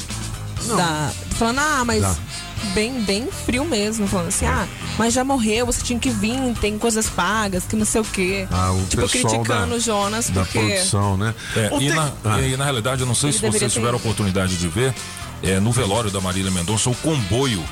[0.78, 2.16] da, falando, ah, mas Tá.
[2.74, 4.68] Bem, bem frio mesmo, falando assim, ah,
[4.98, 8.48] mas já morreu, você tinha que vir, tem coisas pagas, que não sei o quê.
[8.52, 10.60] Ah, o tipo, pessoal criticando da, o Jonas, da porque.
[10.60, 11.34] produção, né?
[11.56, 12.42] É, e, tem- na, Ah.
[12.42, 14.94] e na realidade, eu não sei Ele se vocês tiveram a oportunidade de ver,
[15.44, 17.64] é, no velório da Marília Mendonça, o comboio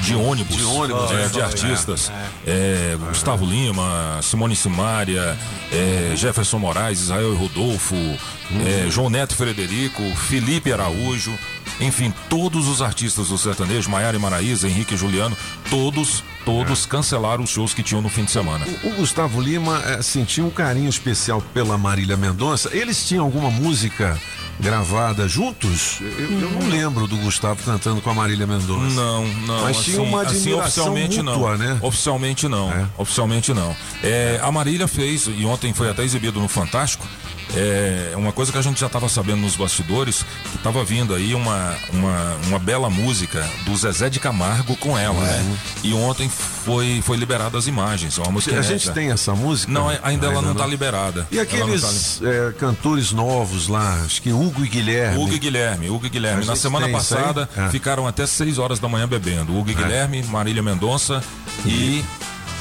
[0.00, 1.28] de ônibus, De ônibus, é, né?
[1.28, 2.12] de artistas.
[2.46, 5.36] É, Gustavo Lima, Simone Simaria,
[5.72, 11.36] é, Jefferson Moraes, Israel e Rodolfo, é, João Neto Frederico, Felipe Araújo,
[11.80, 15.36] enfim, todos os artistas do sertanejo, Maiara e Maraísa, Henrique e Juliano,
[15.68, 18.66] todos, todos cancelaram os shows que tinham no fim de semana.
[18.82, 22.70] O Gustavo Lima eh, sentia um carinho especial pela Marília Mendonça.
[22.74, 24.18] Eles tinham alguma música
[24.58, 25.98] gravada juntos?
[26.00, 28.94] Eu, eu não lembro do Gustavo cantando com a Marília Mendonça.
[28.94, 29.62] Não, não.
[29.62, 31.58] Mas assim, tinha uma assim, admiração oficialmente mútua, não.
[31.58, 31.78] né?
[31.82, 32.90] Oficialmente não.
[32.96, 33.76] Oficialmente não.
[34.02, 37.06] É, a Marília fez, e ontem foi até exibido no Fantástico,
[37.54, 41.34] é, uma coisa que a gente já estava sabendo nos bastidores, que estava vindo aí
[41.34, 45.56] uma, uma, uma bela música do Zezé de Camargo com ela, né?
[45.82, 48.18] E ontem foi, foi liberada as imagens.
[48.18, 48.78] É uma música A inédita.
[48.78, 49.70] gente tem essa música?
[49.72, 51.26] Não, é- ainda ela não está liberada.
[51.30, 55.18] E não tá aqueles eh, cantores novos lá, acho que Hugo e Guilherme.
[55.22, 56.44] Hugo e Guilherme, Hugo e Guilherme.
[56.44, 57.68] Na semana passada É.
[57.70, 59.56] ficaram até 6 horas da manhã bebendo.
[59.56, 59.76] Hugo e É.
[59.76, 61.22] Guilherme, Marília Mendonça
[61.64, 62.04] e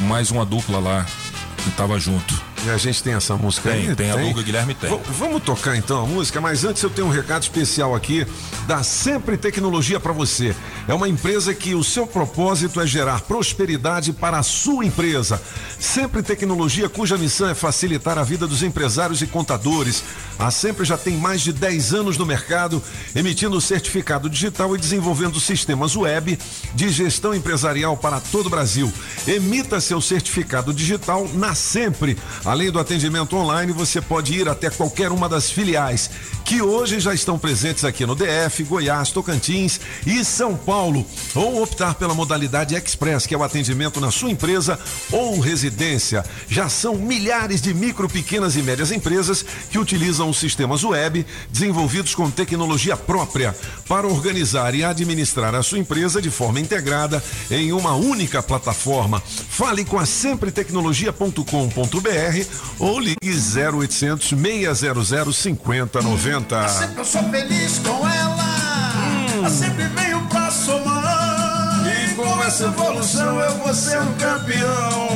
[0.02, 1.06] mais uma dupla lá
[1.64, 2.34] que tava junto.
[2.64, 3.95] E a gente tem essa música Tem, aí?
[3.95, 4.90] tem, a Luga Guilherme tem.
[4.90, 8.26] V- vamos tocar então a música, mas antes eu tenho um recado especial aqui
[8.65, 10.56] da Sempre Tecnologia para você.
[10.88, 15.40] É uma empresa que o seu propósito é gerar prosperidade para a sua empresa.
[15.80, 20.03] Sempre Tecnologia, cuja missão é facilitar a vida dos empresários e contadores.
[20.40, 22.82] A Sempre já tem mais de 10 anos no mercado,
[23.15, 26.38] emitindo certificado digital e desenvolvendo sistemas web
[26.73, 28.91] de gestão empresarial para todo o Brasil.
[29.27, 32.18] Emita seu certificado digital na Sempre.
[32.46, 36.12] Além do atendimento online, você pode ir até qualquer uma das filiais
[36.46, 41.04] que hoje já estão presentes aqui no DF, Goiás, Tocantins e São Paulo,
[41.34, 44.80] ou optar pela modalidade Express, que é o atendimento na sua empresa
[45.12, 46.24] ou residência.
[46.48, 52.14] Já são milhares de micro, pequenas e médias empresas que utilizam os sistemas web desenvolvidos
[52.14, 53.56] com tecnologia própria
[53.88, 59.20] para organizar e administrar a sua empresa de forma integrada em uma única plataforma.
[59.50, 62.46] Fale com a sempretecnologia.com.br
[62.78, 66.35] ou ligue 0800 600 5090.
[66.36, 68.45] Sempre eu sou feliz com ela.
[69.41, 71.82] Eu sempre venho pra somar.
[71.88, 75.07] E com essa evolução eu vou ser um campeão.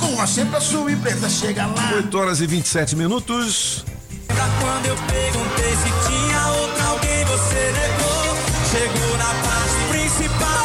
[0.00, 1.92] Com a sempre a sua empresa chega lá.
[1.94, 3.84] 8 horas e 27 minutos.
[4.26, 8.36] Pra quando eu perguntei se tinha outra alguém, você negou.
[8.72, 10.64] Chegou na parte principal.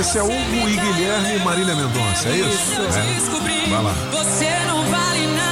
[0.00, 2.72] Esse é Hugo e Guilherme e Marília Mendonça, é isso?
[2.98, 3.14] É.
[3.14, 3.92] Descobri, Vai lá.
[4.10, 5.49] você não vale nada,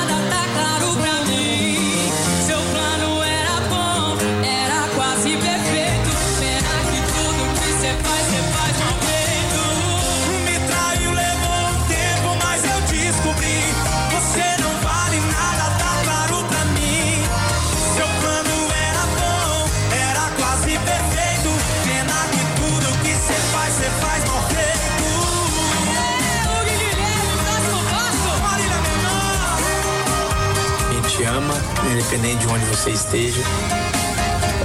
[31.98, 33.40] independente de onde você esteja,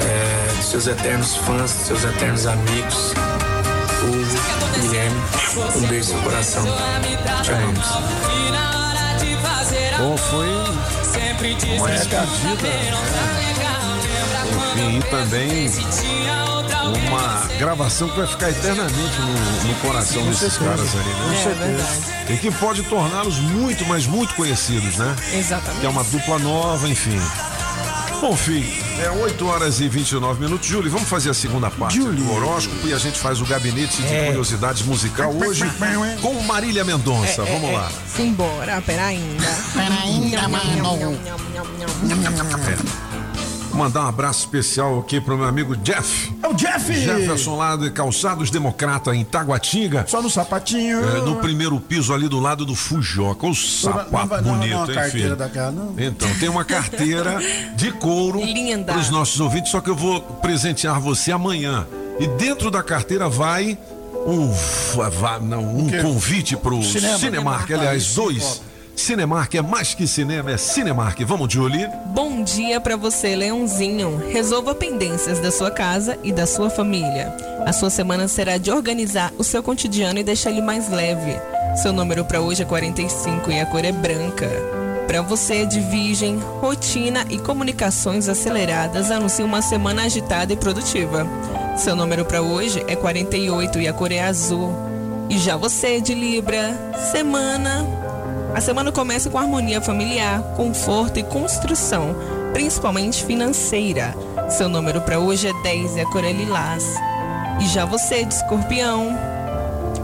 [0.01, 3.13] é, dos seus eternos fãs, dos seus eternos amigos,
[4.03, 5.21] o Guilherme,
[5.75, 6.63] um beijo no coração.
[7.41, 7.87] Te amamos.
[9.97, 10.47] Bom, foi
[11.79, 12.67] uma despedida.
[14.75, 15.65] Enfim, e também
[16.87, 21.43] uma gravação que vai ficar eternamente no, no coração desses caras ali, né?
[21.45, 22.33] É verdade.
[22.33, 25.15] E que pode torná-los muito, mas muito conhecidos, né?
[25.33, 25.79] Exatamente.
[25.81, 27.19] Que é uma dupla nova, enfim.
[28.21, 28.65] Bom, filho,
[29.03, 30.65] é 8 horas e 29 minutos.
[30.65, 34.15] Júlio, vamos fazer a segunda parte do horóscopo e a gente faz o gabinete de
[34.15, 34.27] É.
[34.27, 35.65] curiosidades musical hoje
[36.21, 37.41] com Marília Mendonça.
[37.41, 37.89] É, vamos é, lá.
[37.91, 38.09] é.
[38.15, 39.45] Simbora, pera ainda.
[39.73, 41.19] Pera ainda, mano.
[43.73, 46.31] Mandar um abraço especial aqui pro meu amigo Jeff.
[46.43, 46.93] É o Jeff!
[46.93, 50.05] Jefferson lá de Calçados Democrata em Taguatinga.
[50.07, 50.99] Só no sapatinho.
[51.03, 53.45] É, no primeiro piso ali do lado do Fujoca.
[53.45, 55.35] O Não sapato dar uma bonito, hein, carteira filho?
[55.35, 55.95] daquela, não?
[55.97, 57.39] Então, tem uma carteira
[57.75, 58.93] de couro Linda.
[58.93, 61.87] para os nossos ouvintes, só que eu vou presentear você amanhã.
[62.19, 63.77] E dentro da carteira vai
[64.27, 64.53] um,
[65.41, 67.17] não, um convite pro Cinema.
[67.17, 67.19] Cinemark.
[67.19, 68.61] Cinemark, Aliás, isso, dois.
[68.95, 71.19] Cinemark é mais que cinema, é Cinemark.
[71.25, 71.89] Vamos, Julie?
[72.07, 74.21] Bom dia pra você, Leãozinho.
[74.31, 77.35] Resolva pendências da sua casa e da sua família.
[77.65, 81.35] A sua semana será de organizar o seu cotidiano e deixar ele mais leve.
[81.81, 84.49] Seu número pra hoje é 45 e a cor é branca.
[85.07, 91.27] Pra você de Virgem, rotina e comunicações aceleradas anuncia uma semana agitada e produtiva.
[91.75, 94.71] Seu número pra hoje é 48 e a cor é azul.
[95.29, 98.02] E já você de Libra, semana
[98.53, 102.15] a semana começa com harmonia familiar, conforto e construção,
[102.53, 104.15] principalmente financeira.
[104.49, 106.83] Seu número para hoje é 10 e a cor é lilás.
[107.59, 109.17] E já você, de escorpião,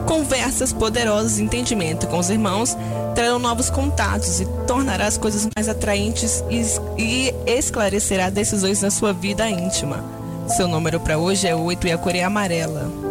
[0.08, 2.76] conversas poderosas entendimento com os irmãos
[3.14, 6.64] trarão novos contatos e tornará as coisas mais atraentes e,
[6.98, 10.04] e esclarecerá decisões na sua vida íntima.
[10.48, 13.09] Seu número para hoje é 8 e a cor é amarela.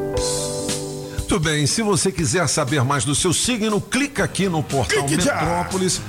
[1.30, 5.22] Muito bem, se você quiser saber mais do seu signo, clica aqui no portal Clique
[5.22, 5.34] já.
[5.34, 6.00] Metrópolis,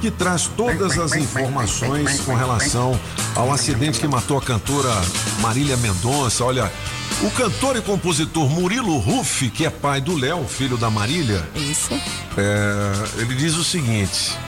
[0.00, 2.98] que traz todas as informações com relação
[3.34, 4.94] ao acidente que matou a cantora
[5.40, 6.44] Marília Mendonça.
[6.44, 6.72] Olha,
[7.20, 11.92] o cantor e compositor Murilo Ruff, que é pai do Léo, filho da Marília, Isso.
[12.36, 14.38] é, ele diz o seguinte.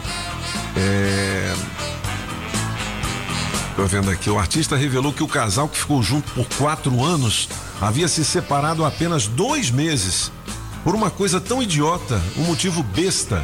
[0.77, 1.53] É,
[3.81, 7.49] Tô vendo aqui, o artista revelou que o casal que ficou junto por quatro anos
[7.81, 10.31] havia se separado apenas dois meses
[10.85, 13.43] por uma coisa tão idiota, um motivo besta,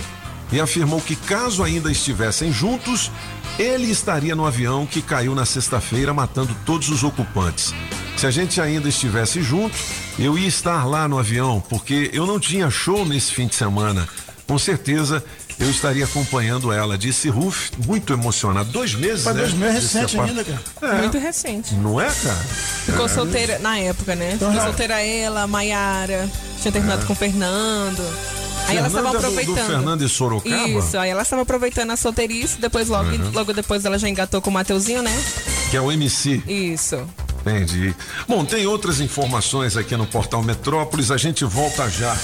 [0.53, 3.11] e afirmou que caso ainda estivessem juntos,
[3.59, 7.73] ele estaria no avião que caiu na sexta-feira, matando todos os ocupantes.
[8.19, 9.75] Se a gente ainda estivesse junto,
[10.19, 14.07] eu ia estar lá no avião, porque eu não tinha show nesse fim de semana.
[14.47, 15.25] Com certeza
[15.59, 18.71] eu estaria acompanhando ela, disse Ruf, muito emocionado.
[18.71, 19.43] Dois meses, Faz né?
[19.43, 20.61] dois meses, recente ainda, cara.
[20.97, 20.99] É.
[21.03, 21.75] Muito recente.
[21.75, 22.37] Não é, cara?
[22.85, 23.09] Ficou É.
[23.09, 24.33] solteira na época, né?
[24.35, 26.29] Então, Ficou solteira ela, a Maiara,
[26.61, 27.07] tinha terminado É.
[27.07, 28.03] com o Fernando.
[28.69, 29.67] Aí elas estavam Fernanda do- do aproveitando.
[29.77, 30.69] Fernando e Sorocaba?
[30.69, 33.31] Isso, aí ela estava aproveitando a solteirice, depois logo, Uhum.
[33.33, 35.25] logo depois ela já engatou com o Mateuzinho, né?
[35.71, 36.43] Que é o MC.
[36.49, 36.99] Isso.
[37.43, 37.95] Entendi.
[38.27, 41.13] Bom, tem outras informações aqui no portal Metrópolis.
[41.13, 42.17] A gente volta já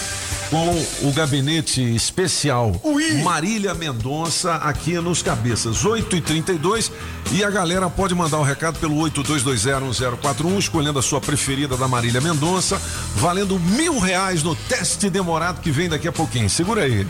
[0.53, 2.79] com o gabinete especial
[3.24, 5.83] Marília Mendonça aqui nos cabeças.
[5.83, 6.93] 8 e 32
[7.33, 12.20] e a galera pode mandar o recado pelo 82201041, escolhendo a sua preferida da Marília
[12.20, 12.79] Mendonça,
[13.16, 16.51] valendo mil reais no teste demorado que vem daqui a pouquinho.
[16.51, 17.07] Segura aí.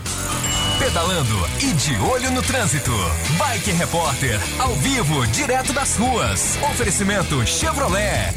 [0.79, 2.93] Pedalando e de olho no trânsito.
[3.37, 6.57] Bike Repórter, ao vivo, direto das ruas.
[6.71, 8.33] Oferecimento Chevrolet.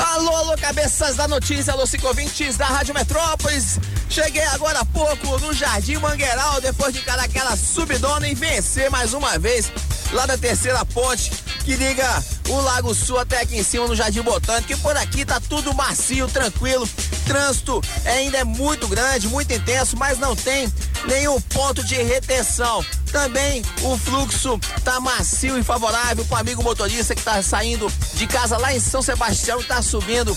[0.00, 3.78] Alô, alô, cabeças da notícia, alô, ciclovintes da Rádio Metrópolis.
[4.08, 9.12] Cheguei agora há pouco no Jardim Mangueiral, depois de dar aquela subidona e vencer mais
[9.12, 9.70] uma vez
[10.12, 11.30] lá da terceira ponte
[11.64, 14.72] que liga o Lago Sul até aqui em cima no Jardim Botânico.
[14.72, 16.88] E por aqui tá tudo macio, tranquilo.
[17.26, 20.72] Trânsito ainda é muito grande, muito intenso, mas não tem
[21.06, 22.84] nenhum ponto de retenção.
[23.12, 28.26] Também o fluxo tá macio e favorável para o amigo motorista que tá saindo de
[28.26, 30.36] casa lá em São Sebastião e tá subindo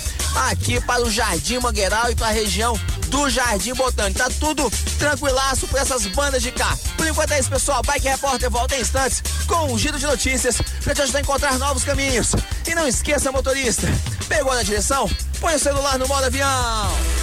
[0.50, 4.18] aqui para o Jardim Mangueiral e para a região do Jardim Botânico.
[4.18, 6.78] Tá tudo tranquilaço para essas bandas de cá.
[6.98, 7.82] Por enquanto é isso, pessoal.
[7.84, 11.60] Bike Repórter volta em instantes com um giro de notícias para te ajudar a encontrar
[11.60, 12.32] novos caminhos.
[12.68, 13.88] E não esqueça, motorista,
[14.28, 15.10] pegou na direção?
[15.40, 17.23] Põe o celular no modo avião.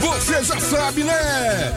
[0.00, 1.74] Você já sabe, né?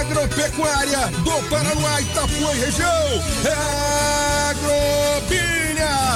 [0.00, 3.22] Agropecuária do Paraná, Itapuã e região.
[3.44, 3.80] É.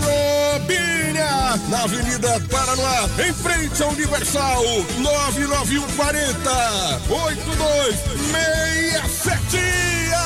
[0.00, 1.60] Agrobinha.
[1.68, 4.62] Na Avenida Paraná, em frente ao Universal.
[4.98, 9.58] 99140 8267.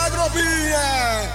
[0.07, 1.35] Agrobinha.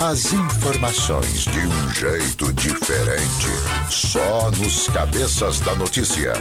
[0.00, 3.48] As informações de um jeito diferente.
[3.90, 6.32] Só nos cabeças da notícia.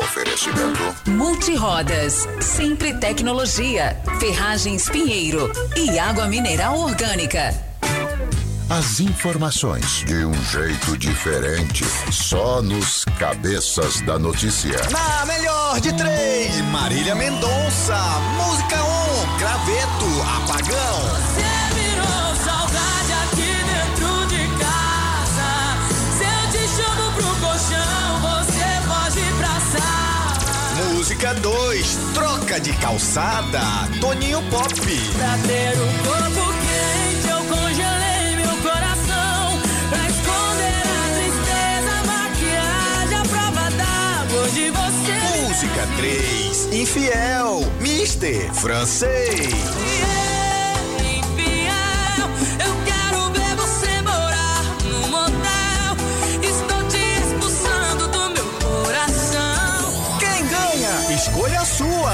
[0.00, 1.10] Oferecimento.
[1.10, 7.54] Multirodas, sempre tecnologia, ferragens Pinheiro e água mineral orgânica.
[8.68, 11.84] As informações de um jeito diferente.
[12.10, 14.76] Só nos cabeças da notícia.
[14.90, 17.96] Na melhor de três, Marília Mendonça.
[18.36, 21.23] Música 1, um, Graveto, Apagão.
[31.24, 33.62] Música 2, Troca de Calçada.
[33.98, 34.68] Toninho Pop.
[34.68, 39.58] Pra ter o corpo quente, eu congelei meu coração.
[39.88, 45.48] Pra esconder a tristeza, maquiagem, a prova d'água de você.
[45.48, 47.72] Música 3, Infiel.
[47.80, 49.46] Mister Francês.
[49.46, 50.23] Infiel,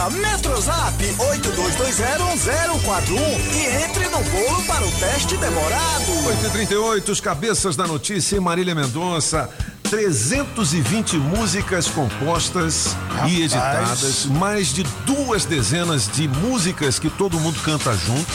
[0.01, 0.11] a sua.
[0.11, 3.21] Metrozap 82201041
[3.53, 6.27] e entre no bolo para o teste demorado.
[6.27, 9.51] 8 e 38 os cabeças da notícia e Marília Mendonça.
[9.85, 12.97] 320 músicas compostas
[13.27, 18.31] e editadas, mais de duas dezenas de músicas que todo mundo canta junto.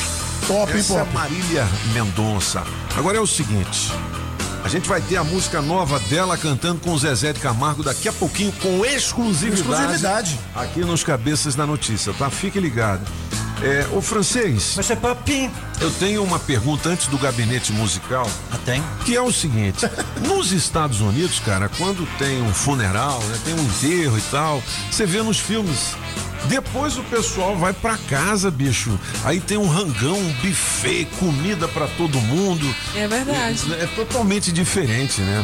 [0.48, 1.14] Top, hein, Essa é a Pop?
[1.14, 2.62] Marília Mendonça.
[2.98, 3.94] Agora é o seguinte.
[4.66, 8.10] A gente vai ter a música nova dela cantando com o Zezé de Camargo daqui
[8.10, 9.62] a pouquinho com exclusividade.
[9.62, 10.40] Exclusividade.
[10.56, 12.32] Aqui nos Cabeças da Notícia, tá?
[12.32, 13.06] Fique ligado.
[13.62, 14.74] É, o francês.
[14.76, 15.52] Mas é papi.
[15.80, 18.28] Eu tenho uma pergunta antes do gabinete musical.
[18.52, 18.84] Ah, tem?
[19.06, 19.88] Que é o seguinte:
[20.28, 25.06] nos Estados Unidos, cara, quando tem um funeral, né, tem um enterro e tal, você
[25.06, 25.96] vê nos filmes.
[26.48, 28.98] Depois o pessoal vai pra casa, bicho.
[29.24, 32.74] Aí tem um rangão, um buffet, comida pra todo mundo.
[32.96, 33.74] É verdade.
[33.74, 35.44] É, é totalmente diferente, né?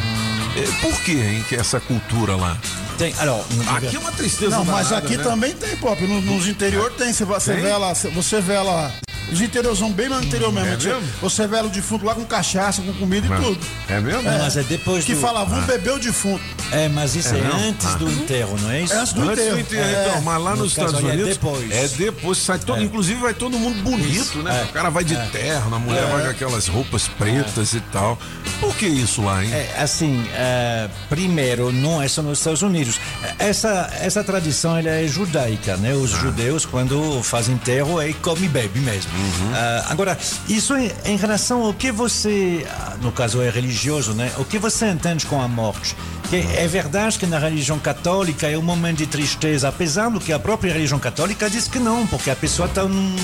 [0.56, 2.56] É, por que, hein, que essa cultura lá?
[2.98, 3.44] Tem, alors,
[3.76, 5.24] Aqui é uma tristeza Não, mas danada, aqui né?
[5.24, 6.00] também tem, Pop.
[6.06, 7.12] No- Nos interior tem.
[7.12, 7.24] Você,
[7.54, 8.92] vê lá, você vê lá.
[9.32, 10.68] Os interiorzão bem no interior mesmo.
[10.68, 11.08] É Você- mesmo?
[11.22, 13.60] Você vê o defunto lá com cachaça, com comida Mas- e tudo.
[13.88, 14.22] É mesmo?
[14.22, 15.66] Não, mas é depois Que do- fala, vamos Ah.
[15.66, 16.42] beber o defunto.
[16.70, 17.56] É, mas isso É, é, não?
[17.68, 17.96] antes Ah.
[17.96, 18.92] do enterro, não é isso?
[18.92, 19.54] É antes do Antes enterro.
[19.56, 20.08] do enterro, É.
[20.08, 21.70] então, mas lá No nos caso Estados é Unidos depois.
[21.72, 22.82] é depois, sai todo, É.
[22.84, 24.60] inclusive vai todo mundo bonito, Isso, né?
[24.60, 24.64] é.
[24.64, 25.26] O cara vai de É.
[25.26, 26.06] terno, a mulher É.
[26.06, 28.18] vai com aquelas roupas pretas e tal.
[28.60, 29.50] Por que isso lá, hein?
[29.52, 33.00] É, assim, é, primeiro, não é só nos Estados Unidos.
[33.38, 35.94] Essa, essa tradição ela é judaica, né?
[35.94, 39.10] Os judeus, quando fazem enterro, aí come e bebe mesmo.
[39.54, 40.18] Ah, agora,
[40.48, 44.32] isso em, em relação ao que você, ah, no caso é religioso, né?
[44.38, 45.96] O que você entende com a morte?
[46.30, 50.32] Que é verdade que na religião católica é um momento de tristeza, apesar do que
[50.32, 53.16] a própria religião católica diz que não, porque a pessoa está num,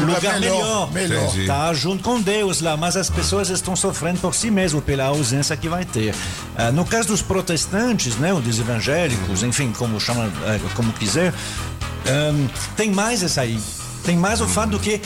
[0.00, 1.24] lugar melhor, melhor, melhor.
[1.28, 1.46] Entendi.
[1.46, 5.56] Tá junto com Deus lá, mas as pessoas estão sofrendo por si mesmo pela ausência
[5.56, 6.14] que vai ter.
[6.56, 11.34] Ah, no caso dos protestantes, né, ou dos evangélicos, enfim, como chama, eh, como quiser,
[12.06, 12.46] ahm,
[12.76, 13.60] tem mais essa aí.
[14.04, 15.00] Tem mais o fato do que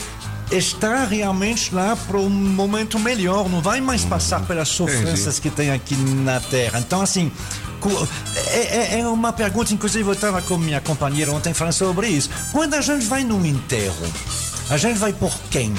[0.51, 5.71] está realmente lá para um momento melhor, não vai mais passar pelas sofrências que tem
[5.71, 6.79] aqui na Terra.
[6.79, 7.31] Então, assim,
[8.51, 12.29] é, é- é uma pergunta, inclusive eu estava com minha companheira ontem falando sobre isso.
[12.51, 14.07] Quando a gente vai num enterro,
[14.69, 15.73] a gente vai por quem?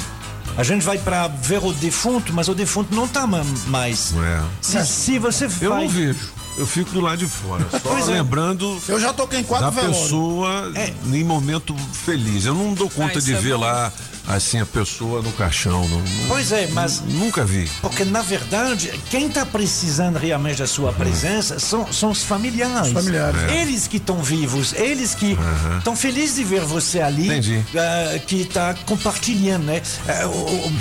[0.56, 4.12] A gente vai para ver o defunto, mas o defunto não está mais.
[4.16, 4.42] É.
[4.60, 5.84] Se, se você Eu vai.
[5.84, 6.32] não vejo.
[6.58, 7.64] Eu fico do lado de fora.
[7.70, 8.12] Só Pois é.
[8.14, 10.02] lembrando Eu já toquei em quatro da velórios.
[10.02, 10.92] pessoa É.
[11.12, 11.74] em momento
[12.04, 12.44] feliz.
[12.46, 13.60] Eu não dou conta Ah, de é ver bom.
[13.60, 13.92] lá
[14.26, 15.86] assim a pessoa no caixão.
[15.88, 17.70] Não, Pois é, mas nunca vi.
[17.80, 22.88] Porque, na verdade, quem está precisando realmente da sua presença são, são os familiares.
[22.88, 23.40] Os familiares.
[23.44, 23.62] É.
[23.62, 25.36] Eles que estão vivos, eles que
[25.78, 27.64] estão felizes de ver você ali, Entendi.
[27.76, 29.80] ah, que está compartilhando, né?
[30.26, 30.72] O- o-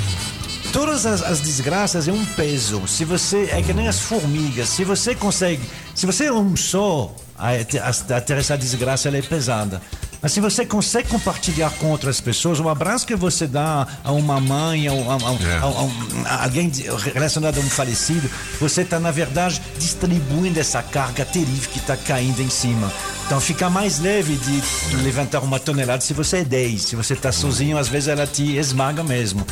[0.71, 2.87] Todas as, as desgraças é um peso.
[2.87, 5.61] Se você é que nem as formigas, se você consegue,
[5.95, 9.81] se você é um só, a, a, a essa desgraça ela é pesada.
[10.21, 14.39] Mas se você consegue compartilhar com outras pessoas, um abraço que você dá a uma
[14.39, 15.57] mãe, a, um- a a É.
[16.27, 16.71] a alguém
[17.13, 18.29] relacionado a um falecido,
[18.59, 22.91] você está, na verdade, distribuindo essa carga terrível que está caindo em cima.
[23.25, 26.81] Então fica mais leve de levantar uma tonelada se você é 10.
[26.81, 29.45] Se você está sozinho, às vezes ela te esmaga mesmo.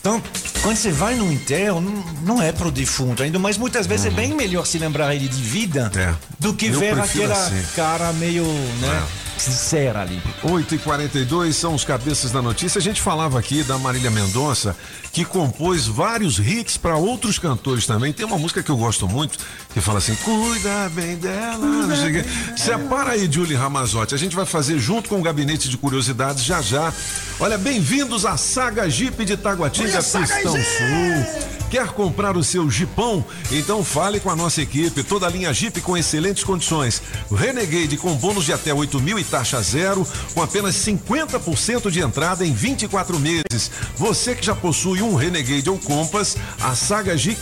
[0.00, 0.20] Então,
[0.62, 1.80] quando você vai no enterro,
[2.24, 3.22] não, é pro defunto.
[3.22, 6.12] Ainda mais, muitas vezes é bem melhor se lembrar ele de vida É.
[6.40, 7.62] do que Eu ver aquela assim.
[7.76, 9.02] cara meio, né,
[9.36, 10.20] sincera ali.
[10.42, 12.78] 8 e 42 são os cabeças da notícia.
[12.78, 14.76] A gente falava aqui da Marília Mendonça,
[15.12, 18.12] que compôs vários hits para outros cantores também.
[18.12, 19.38] Tem uma música que eu gosto muito,
[19.72, 21.58] que fala assim: cuida bem dela.
[21.58, 22.30] não sei o quê.
[22.56, 24.14] Separa aí, Julie Ramazotti.
[24.14, 26.92] A gente vai fazer junto com o Gabinete de Curiosidades já já.
[27.40, 31.52] Olha, bem-vindos à Saga Jeep de Taguatinga, Pistão Sul.
[31.72, 33.24] Quer comprar o seu Jeepão?
[33.50, 35.02] Então fale com a nossa equipe.
[35.02, 37.00] Toda a linha Jeep com excelentes condições.
[37.34, 42.44] Renegade com bônus de até 8 mil e taxa zero, com apenas 50% de entrada
[42.44, 43.70] em 24 meses.
[43.96, 47.40] Você que já possui um Renegade ou Compass, a Saga Jeep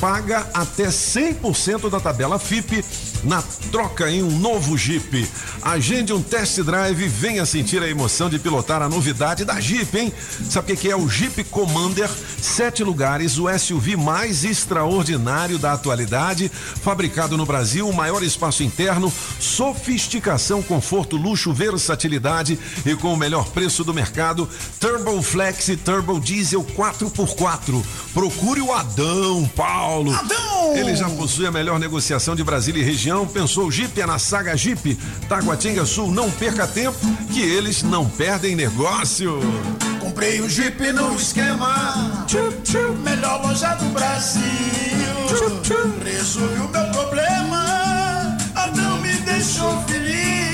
[0.00, 2.84] paga até 100% da tabela FIP
[3.26, 5.28] na troca em um novo Jeep.
[5.60, 9.98] Agende um test drive e venha sentir a emoção de pilotar a novidade da Jeep,
[9.98, 10.12] hein?
[10.48, 12.08] Sabe o que é o Jeep Commander?
[12.40, 20.62] Sete lugares, o SUV mais extraordinário da atualidade, fabricado no Brasil, maior espaço interno, sofisticação,
[20.62, 24.48] conforto, luxo, versatilidade e com o melhor preço do mercado,
[24.78, 27.84] Turbo Flex e Turbo Diesel 4x4.
[28.14, 30.14] Procure o Adão Paulo.
[30.14, 30.76] Adão!
[30.76, 33.15] Ele já possui a melhor negociação de Brasília e região.
[33.24, 34.98] Pensou Jeep é na Saga Jeep,
[35.28, 36.10] Taguatinga Sul.
[36.10, 36.98] Não perca tempo,
[37.32, 39.40] que eles não perdem negócio.
[40.00, 42.24] Comprei o Jeep no esquema.
[42.26, 44.42] Tchup, tchup, melhor loja do Brasil.
[45.28, 47.55] Tchup, tchup, resolvi o meu problema.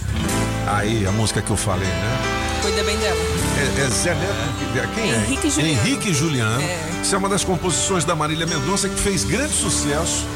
[0.67, 2.19] Aí, a música que eu falei, né?
[2.63, 3.17] Cuida bem dela.
[3.59, 5.17] É, é Zé Neto, quem é?
[5.17, 5.73] Henrique Juliano.
[5.73, 6.63] Henrique Juliano.
[6.63, 6.79] É.
[7.03, 10.27] Isso é uma das composições da Marília Mendonça que fez grande sucesso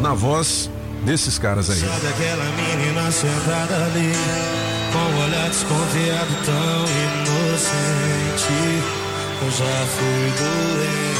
[0.00, 0.70] na voz
[1.04, 1.78] desses caras aí.
[1.78, 4.12] Sabe aquela menina sentada ali,
[4.92, 8.58] com o olhar desconfiado tão inocente.
[9.40, 11.18] Eu já fui doente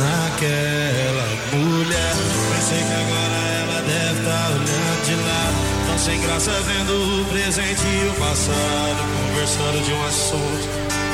[0.00, 2.14] naquela mulher.
[2.54, 5.56] Pensei que agora ela deve estar olhando de lado.
[5.86, 9.00] Tão sem graça vendo o presente e o passado.
[9.28, 10.68] Conversando de um assunto,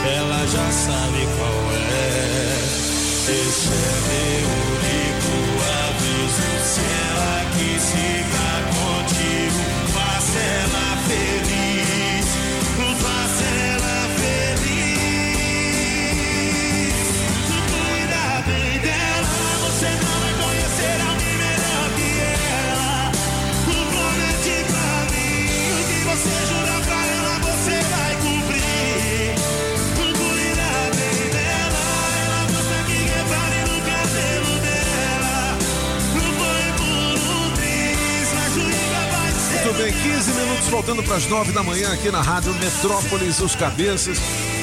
[0.06, 2.80] ela já sabe qual é.
[3.30, 5.34] Esse é meu único
[5.88, 6.46] aviso.
[6.64, 11.60] Se ela quis ficar contigo, faça ela feliz.
[40.02, 44.18] 15 minutos faltando para as 9 da manhã aqui na Rádio Metrópolis, os cabeças.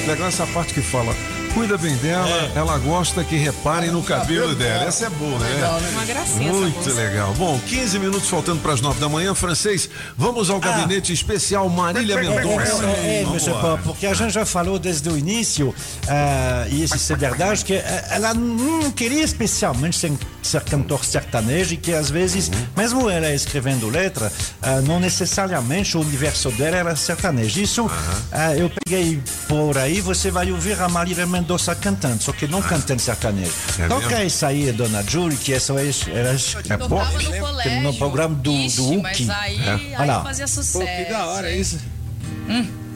[0.06, 1.14] Legal essa parte que fala.
[1.58, 4.84] Cuida bem dela, ela gosta que reparem no cabelo dela.
[4.84, 5.54] Essa é boa, né?
[5.54, 5.88] Legal, né?
[5.90, 7.34] Uma gracinha Muito legal.
[7.34, 9.34] Bom, 15 minutos faltando para as 9 da manhã.
[9.34, 12.84] Francês, vamos ao gabinete especial Marília Mendonça.
[12.84, 13.24] É.
[13.60, 15.74] Pop, porque a gente já falou desde o início,
[16.06, 19.98] ah, e isso é verdade, que eh, ela não queria especialmente
[20.40, 24.32] ser, cantor sertanejo e que às vezes, mesmo ela escrevendo letra,
[24.62, 27.60] ah, não necessariamente o universo dela era sertanejo.
[27.60, 27.90] Isso
[28.30, 31.47] ah, eu peguei por aí, você vai ouvir a Marília Mendonça
[31.80, 33.52] cantando, só que não cantando sertanejo.
[33.78, 34.24] É Toca mesmo?
[34.24, 36.90] isso aí, Dona Julie, que essa é, era, é pop,
[37.24, 37.82] no colégio.
[37.82, 39.30] no programa do, Ixi, do mas Uki.
[39.30, 39.70] aí, É.
[39.72, 40.22] aí Olha lá.
[40.24, 40.78] fazia sucesso.
[40.80, 41.78] Pô, que da hora isso.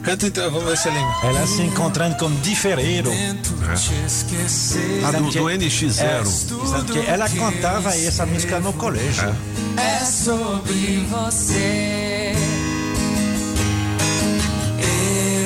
[0.03, 1.13] Canta então, vamos ver se lembro.
[1.23, 3.09] Ela se encontrando com Di Ferreiro.
[5.05, 6.01] Ah, do, do NX0.
[6.01, 6.25] É,
[6.67, 9.33] sabe que ela cantava essa música no colégio.
[9.77, 12.33] É sobre você.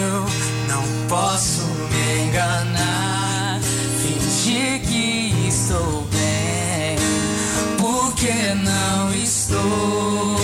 [0.09, 0.25] Eu
[0.67, 1.61] não posso
[1.91, 2.96] me enganar,
[5.67, 6.97] estou bem,
[7.77, 8.31] porque
[8.63, 10.37] não estou.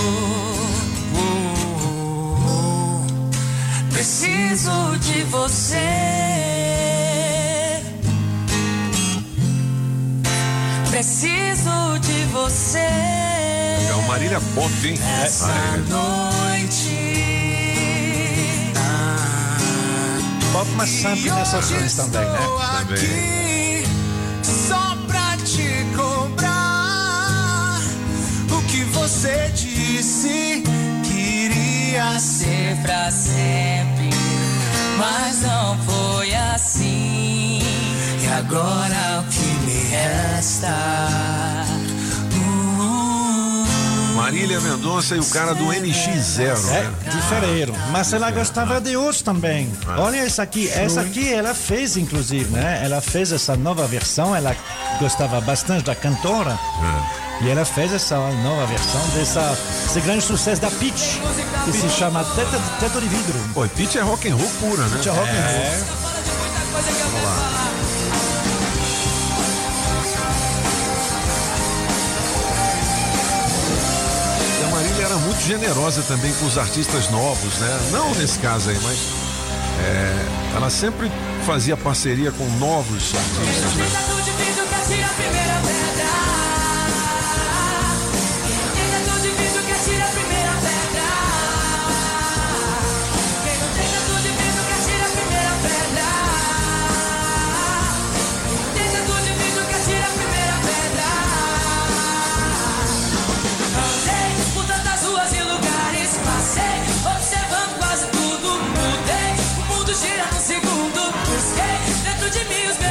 [3.92, 5.78] Preciso de você.
[10.90, 12.78] Preciso de você.
[12.80, 15.00] É o Marília Pop, hein?
[15.24, 15.78] Essa Ah, é.
[15.90, 17.14] noite.
[20.52, 22.38] Pop, mas sempre nessas coisas também, né?
[22.82, 23.53] Aqui,
[29.04, 30.64] você disse
[31.04, 34.10] queria ser pra sempre,
[34.98, 37.60] mas não foi assim.
[38.22, 40.74] E agora o que me resta?
[44.16, 46.70] Marília Mendonça e o cara do NX0.
[46.70, 46.94] É, né?
[47.12, 47.74] de Ferreiro.
[47.92, 49.70] Mas ela gostava de outros também.
[49.98, 50.70] Olha essa aqui.
[50.70, 52.80] Essa aqui ela fez, inclusive, né?
[52.86, 54.34] Ela fez essa nova versão.
[54.34, 54.56] Ela
[54.98, 56.58] gostava bastante da cantora.
[57.44, 59.42] E ela fez essa nova versão dessa,
[59.84, 61.22] desse grande sucesso da Peach,
[61.66, 63.38] que se chama Teto, Teto de Vidro.
[63.54, 64.96] Pô, e Pitch é rock and roll pura, né?
[64.96, 65.42] Pitch é rock and roll.
[65.44, 65.84] É.
[67.04, 67.72] Vamos lá.
[74.62, 77.80] E a Marília era muito generosa também com os artistas novos, né?
[77.92, 78.98] Não nesse caso aí, mas
[79.82, 81.12] é, ela sempre
[81.46, 85.53] fazia parceria com novos artistas, né?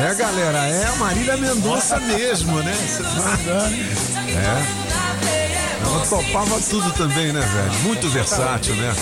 [0.00, 2.74] É, galera, é a Marília Mendonça mesmo, né?
[4.28, 4.92] É.
[5.84, 7.80] Ela topava tudo também, né, velho?
[7.82, 8.94] Muito versátil, né?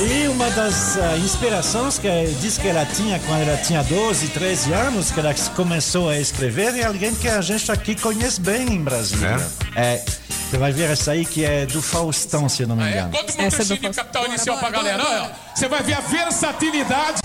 [0.00, 2.08] E uma das ah, inspirações que
[2.40, 6.74] diz que ela tinha quando ela tinha 12, 13 anos, que ela começou a escrever,
[6.76, 9.36] é alguém que a gente aqui conhece bem em Brasília.
[9.76, 10.02] É.
[10.50, 13.12] Você vai ver essa aí que é do Faustão, se não me engano.
[13.12, 15.04] Conta uma pecinha de capital inicial pra galera.
[15.06, 17.20] Olha, você vai ver a versatilidade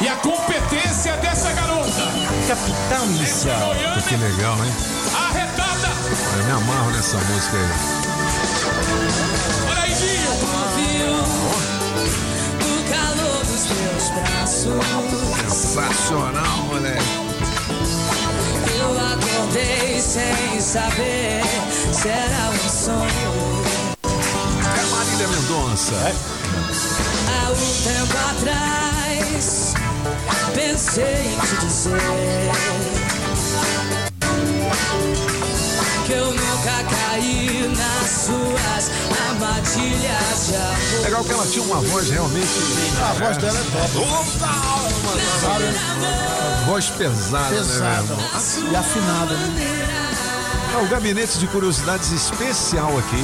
[0.00, 1.90] e a competência dessa garota.
[2.48, 3.74] Capital inicial.
[4.08, 4.72] Que legal, hein?
[5.14, 5.88] Arretada.
[6.38, 7.68] Eu me amarro nessa música aí.
[9.68, 10.30] Olha aí, Dinho.
[12.62, 14.80] O calor do nos teus braços.
[15.52, 17.04] Sensacional, moleque.
[18.78, 21.42] Eu acordei sem saber
[21.92, 23.64] se era um sonho.
[24.02, 26.39] É Marília Mendonça.
[27.28, 29.74] Há um tempo atrás,
[30.54, 32.00] pensei em te dizer
[36.06, 38.90] que eu nunca caí nas suas
[39.28, 41.02] armadilhas de amor.
[41.04, 42.48] Legal que ela tinha uma voz realmente.
[43.00, 43.90] A voz dela é top.
[46.66, 47.84] Voz pesada, Pesada.
[47.84, 48.72] né, meu irmão?
[48.72, 49.89] E afinada, né?
[50.72, 53.22] É o gabinete de curiosidades especial aqui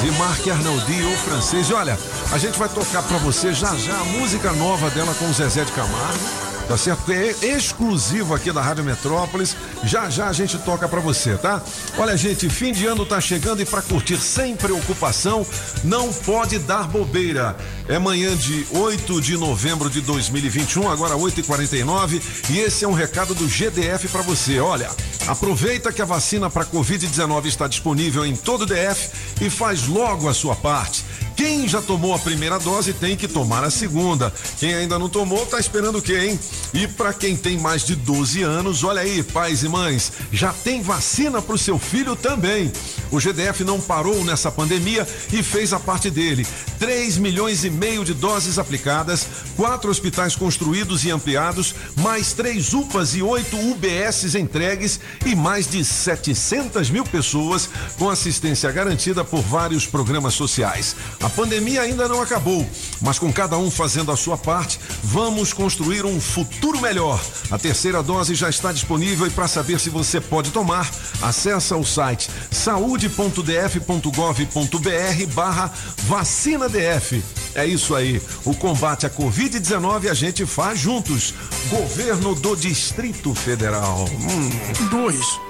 [0.00, 1.68] de Marc Arnaldi, o francês.
[1.68, 1.98] E olha,
[2.32, 5.64] a gente vai tocar pra você já já a música nova dela com o Zezé
[5.64, 6.47] de Camargo.
[6.68, 7.02] Tá certo?
[7.04, 9.56] Que é exclusivo aqui da Rádio Metrópolis.
[9.84, 11.62] Já já a gente toca pra você, tá?
[11.96, 15.46] Olha, gente, fim de ano tá chegando e pra curtir sem preocupação,
[15.82, 17.56] não pode dar bobeira.
[17.88, 22.20] É manhã de 8 de novembro de 2021, agora 8h49,
[22.50, 24.60] e esse é um recado do GDF pra você.
[24.60, 24.90] Olha,
[25.26, 29.08] aproveita que a vacina para Covid-19 está disponível em todo o DF
[29.40, 31.02] e faz logo a sua parte.
[31.38, 34.34] Quem já tomou a primeira dose tem que tomar a segunda.
[34.58, 36.40] Quem ainda não tomou, tá esperando o quê, hein?
[36.74, 40.82] E para quem tem mais de 12 anos, olha aí, pais e mães, já tem
[40.82, 42.72] vacina pro seu filho também.
[43.12, 46.44] O GDF não parou nessa pandemia e fez a parte dele.
[46.80, 49.24] 3 milhões e meio de doses aplicadas,
[49.56, 55.84] quatro hospitais construídos e ampliados, mais três UPAs e oito UBSs entregues e mais de
[55.84, 60.96] 700 mil pessoas com assistência garantida por vários programas sociais.
[61.22, 62.66] A pandemia ainda não acabou,
[63.00, 67.20] mas com cada um fazendo a sua parte, vamos construir um futuro melhor.
[67.50, 70.88] A terceira dose já está disponível e para saber se você pode tomar,
[71.22, 75.72] acessa o site saúde.df.gov.br barra
[76.04, 77.22] vacina DF.
[77.54, 78.20] É isso aí.
[78.44, 81.34] O combate à Covid-19 a gente faz juntos.
[81.70, 84.08] Governo do Distrito Federal.
[84.08, 84.88] Hum.
[84.90, 85.47] Dois.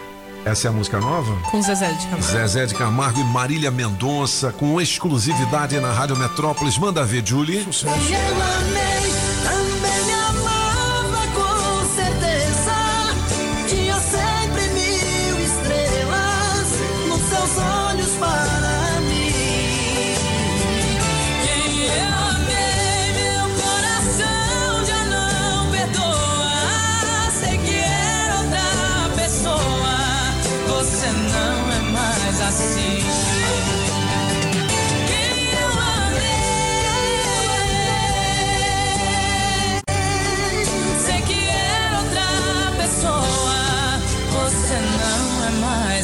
[0.48, 1.36] Essa é a música nova?
[1.50, 2.22] Com Zezé de Camargo.
[2.22, 6.78] Zezé de Camargo e Marília Mendonça, com exclusividade na Rádio Metrópolis.
[6.78, 7.66] Manda ver, Julie.
[7.66, 7.72] Eu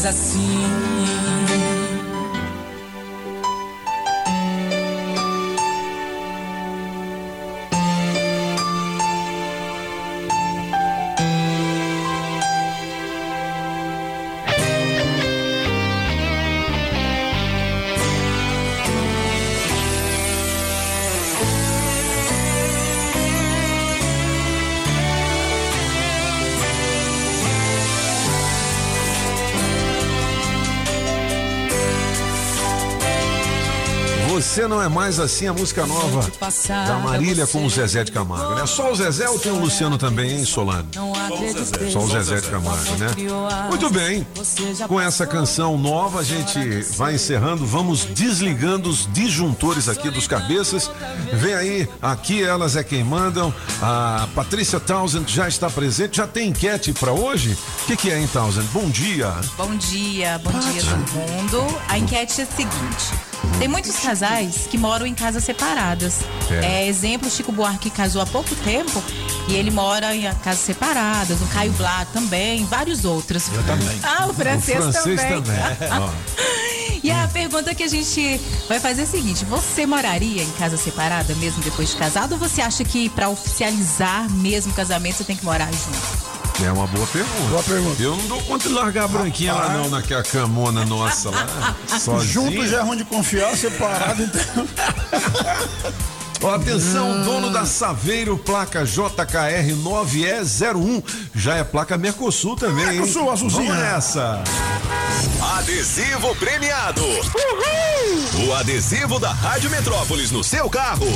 [0.07, 1.54] é
[34.55, 36.31] Você não é mais assim a música nova
[36.87, 38.65] da Marília com o Zezé de Camargo, né?
[38.67, 40.87] Só o Zezé ou tem o Luciano também, hein, Solano?
[41.91, 43.09] Só o Zezé de Camargo, né?
[43.69, 44.25] Muito bem.
[44.87, 47.67] Com essa canção nova, a gente vai encerrando.
[47.67, 50.89] Vamos desligando os disjuntores aqui dos cabeças.
[51.33, 53.53] Vem aí, aqui elas é quem mandam.
[53.83, 56.19] A Patrícia Townsend já está presente.
[56.19, 57.59] Já tem enquete para hoje?
[57.83, 58.69] O que, que é, hein, Townsend?
[58.69, 59.35] Bom dia.
[59.57, 61.81] Bom dia, bom dia todo mundo.
[61.89, 66.21] A enquete é a seguinte: tem muitos casais que moram em casas separadas.
[66.51, 66.83] É.
[66.83, 69.03] É, exemplo, Chico Buarque casou há pouco tempo
[69.49, 71.41] e ele mora em casas separadas.
[71.41, 73.49] O Caio Blá também, vários outros.
[73.53, 73.99] Eu também.
[74.03, 75.41] Ah, o francês, o francês também.
[75.41, 76.11] também.
[77.05, 80.79] E a pergunta que a gente vai fazer é a seguinte: você moraria em casa
[80.79, 85.25] separada mesmo depois de casado ou você acha que para oficializar mesmo o casamento você
[85.25, 86.44] tem que morar junto?
[86.63, 87.49] É uma boa pergunta.
[87.51, 88.03] Boa pergunta.
[88.03, 91.75] Eu não dou conta de largar a branquinha lá não, naquela camona nossa lá.
[91.99, 92.33] Sozinha.
[92.33, 94.69] Junto já é ruim de confiar, separado então.
[96.55, 101.03] Atenção, dono da Saveiro, placa JKR 9E01.
[101.35, 102.93] Já é placa Mercosul também, hein?
[103.01, 103.75] Mercosul, azulzinha.
[103.75, 104.45] Vamos nessa.
[105.57, 107.03] Adesivo premiado.
[108.47, 111.09] O adesivo da Rádio Metrópolis no seu carro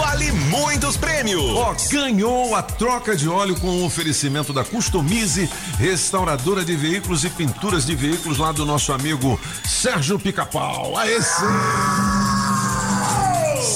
[0.00, 1.42] vale muitos prêmios.
[1.42, 5.48] Ó, ganhou a troca de óleo com o oferecimento da Customize,
[5.78, 10.96] restauradora de veículos e pinturas de veículos lá do nosso amigo Sérgio Pica-Pau.
[10.96, 12.09] Aê, sim!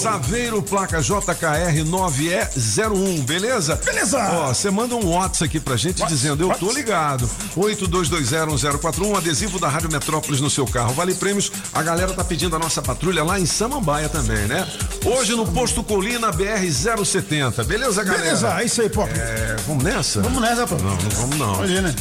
[0.04, 3.76] Saveiro, placa JKR 9E01, beleza?
[3.82, 4.18] Beleza.
[4.18, 7.26] Ó, você manda um WhatsApp aqui pra gente dizendo, eu tô ligado.
[7.56, 10.92] 82201041, adesivo da Rádio Metrópolis no seu carro.
[10.92, 11.50] Vale prêmios.
[11.72, 14.68] A galera tá pedindo a nossa patrulha lá em Samambaia também, né?
[15.06, 17.64] Hoje no posto Colina BR 070.
[17.64, 18.24] Beleza, galera?
[18.24, 19.10] Beleza, é isso aí, Pop.
[19.10, 20.20] É, vamos nessa?
[20.20, 20.82] Vamos nessa, Pop.
[20.82, 21.54] Não, não vamos não.
[21.54, 21.94] Imagina.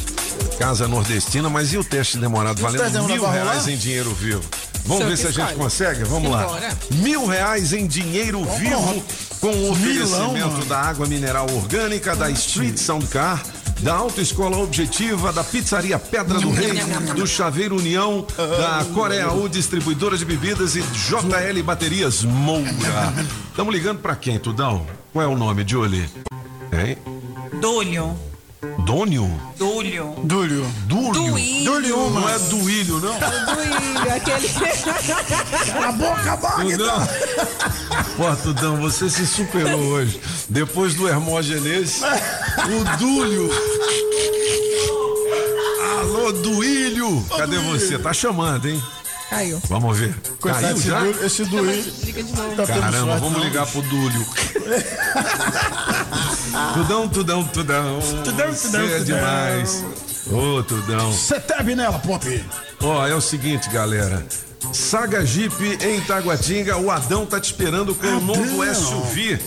[0.59, 4.13] Casa nordestina, mas e o teste demorado E teste valendo demorado mil reais em dinheiro
[4.13, 4.43] vivo?
[4.85, 5.55] Vamos Seu ver se a gente escolhe.
[5.57, 6.03] consegue?
[6.03, 6.47] Vamos lá.
[6.91, 9.03] Mil reais em dinheiro vivo
[9.39, 13.41] com o oferecimento Milão, da água mineral orgânica, da Street Sound Car,
[13.80, 16.73] da Autoescola Objetiva, da Pizzaria Pedra do Rei,
[17.15, 23.14] do Chaveiro União, da Coreia U Distribuidora de Bebidas e JL Baterias Moura.
[23.49, 24.85] Estamos ligando pra quem, Tudão?
[25.11, 26.10] Qual é o nome, Julie?
[26.72, 26.97] Hein?
[27.61, 28.18] Dúlio.
[28.85, 29.30] Dônio?
[29.57, 30.15] Dúlio.
[30.23, 30.65] Dúlio.
[30.85, 31.64] Dúlio.
[31.64, 33.15] Dúlio, não é Duílio, não?
[33.19, 34.49] Duílio, aquele.
[35.85, 37.07] A boca, Tudão.
[38.15, 40.19] Pô, Tudão, você se superou hoje.
[40.49, 43.49] Depois do Hermógenes, o Dúlio.
[45.99, 47.26] Alô, Duílio.
[47.38, 47.99] Cadê você?
[47.99, 48.81] Tá chamando, hein?
[49.34, 49.61] Caiu.
[49.68, 50.15] Vamos ver.
[50.39, 50.99] Coitado Caiu já?
[50.99, 51.93] Dúlio- esse Duílio.
[52.03, 52.55] Liga de novo.
[52.55, 54.26] Tá Caramba, vamos ligar pro Dúlio.
[56.73, 57.99] Tudão, Tudão, Tudão.
[58.23, 59.03] Tudão, Você Tudão, é Tudão.
[59.05, 59.85] demais.
[60.31, 61.11] Ô, Tudão.
[61.11, 62.45] Você teve nela, Pop.
[62.81, 64.26] Ó, é o seguinte, galera.
[64.72, 69.39] Saga Jeep em Taguatinga, o Adão tá te esperando com o novo SUV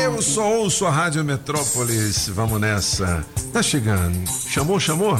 [0.03, 2.27] Eu só ouço a Rádio Metrópolis.
[2.30, 3.26] Vamos nessa.
[3.53, 4.18] Tá chegando.
[4.49, 5.19] Chamou, chamou?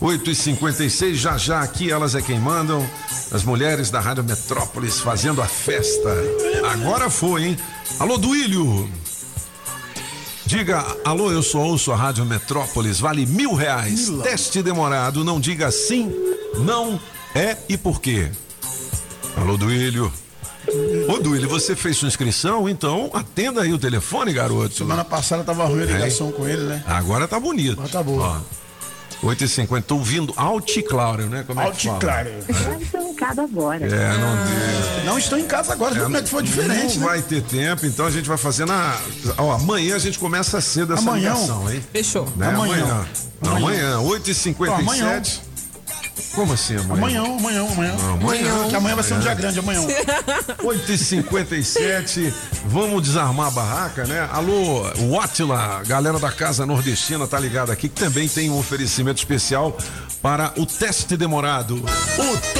[0.00, 2.84] 8 e 56 já já aqui elas é quem mandam.
[3.32, 6.10] As mulheres da Rádio Metrópolis fazendo a festa.
[6.72, 7.56] Agora foi, hein?
[7.98, 8.90] Alô, Duílio.
[10.44, 14.10] Diga, alô, eu só ouço a Rádio Metrópolis, vale mil reais.
[14.24, 16.12] Teste demorado, não diga sim,
[16.64, 17.00] não,
[17.36, 18.32] é e por quê.
[19.36, 20.12] Alô, Duílio.
[21.08, 24.74] Ô, Duílio, você fez sua inscrição, então atenda aí o telefone, garoto.
[24.74, 26.82] Semana passada tava ruim a ligação com ele, né?
[26.84, 27.74] Agora tá bonito.
[27.74, 28.42] Agora tá boa.
[29.22, 31.44] Ó, 8h50, tô ouvindo Alticlário, né?
[31.46, 32.00] Como é que fala?
[33.22, 33.36] Alticlário.
[33.36, 33.86] estou em casa agora.
[33.86, 35.04] É, não deu.
[35.04, 37.12] Não estou em casa agora, viu como é que foi diferente, Não né?
[37.12, 38.96] vai ter tempo, então a gente vai fazer na.
[39.38, 41.32] Ó, amanhã a gente começa cedo essa Amanhã?
[41.32, 41.84] ligação, hein?
[41.92, 42.28] Fechou.
[42.36, 42.48] Né?
[42.48, 43.06] Amanhã.
[43.42, 43.56] Amanhã.
[43.56, 44.78] Amanhã, 8h57.
[44.80, 45.22] Amanhã.
[46.34, 47.22] Como assim amanhã?
[47.22, 47.94] Amanhã, amanhã, amanhã.
[48.12, 48.68] Amanhã.
[48.68, 49.80] Que amanhã vai ser um dia grande, amanhã.
[50.62, 52.32] 8h57,
[52.66, 54.28] vamos desarmar a barraca, né?
[54.30, 59.76] Alô, Watila, galera da Casa Nordestina, tá ligado aqui, que também tem um oferecimento especial
[60.22, 61.76] para o teste demorado.
[61.76, 62.59] O teste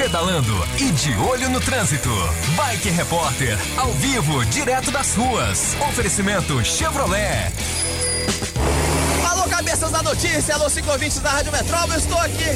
[0.00, 2.08] Pedalando e de olho no trânsito.
[2.56, 5.76] Bike Repórter, ao vivo, direto das ruas.
[5.90, 7.52] Oferecimento Chevrolet.
[9.30, 11.98] Alô, cabeças da notícia, alô, ciclovintes da Rádio Metrópole.
[11.98, 12.48] Estou aqui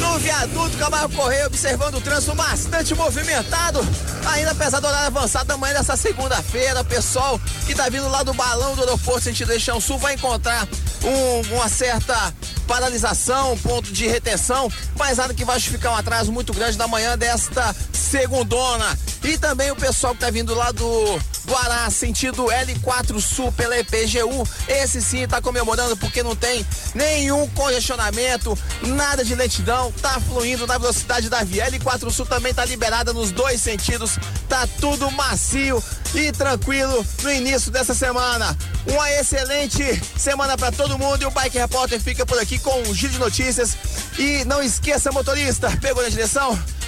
[0.00, 3.80] no viaduto Camargo Correia, observando o trânsito bastante movimentado.
[4.24, 8.32] Ainda apesar do horário avançado da manhã dessa segunda-feira, pessoal que tá vindo lá do
[8.32, 10.68] balão do aeroporto sentido Eixão Sul vai encontrar
[11.02, 12.32] um- uma certa
[12.66, 17.16] paralisação, ponto de retenção, mas nada que vai justificar um atraso muito grande na manhã
[17.16, 18.98] desta segundona.
[19.24, 24.46] E também o pessoal que tá vindo lá do Guará, sentido L4 Sul pela EPGU,
[24.68, 30.78] esse sim tá comemorando porque não tem nenhum congestionamento, nada de lentidão, tá fluindo na
[30.78, 31.70] velocidade da via.
[31.70, 34.18] L4 Sul também tá liberada nos dois sentidos,
[34.48, 35.82] tá tudo macio
[36.14, 38.56] e tranquilo no início dessa semana.
[38.86, 42.94] Uma excelente semana para todo mundo e o Bike Repórter fica por aqui com um
[42.94, 43.76] giro de notícias.
[44.18, 46.58] E não esqueça, motorista, pegou na direção?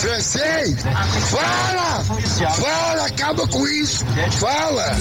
[0.00, 0.76] Francês,
[1.30, 2.04] fala!
[2.54, 4.04] Fala, acaba com isso!
[4.38, 4.96] Fala!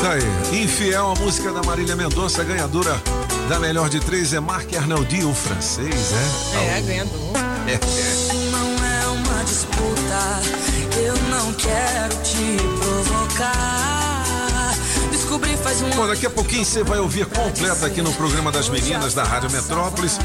[0.00, 0.62] Tá aí.
[0.62, 3.00] Infiel, a música da Marília Mendonça, ganhadora
[3.50, 6.12] da melhor de três é Marc Arnaldi, o francês,
[6.54, 6.78] é?
[6.78, 7.20] É, ganhador.
[7.66, 8.50] É, é.
[8.50, 10.40] Não é uma disputa,
[10.96, 13.99] eu não quero te provocar.
[15.30, 18.68] Descobri faz um Bom, daqui a pouquinho você vai ouvir completa aqui no programa das
[18.68, 20.18] meninas da Rádio Metrópolis.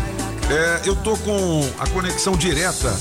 [0.49, 2.91] É, eu tô com a conexão direta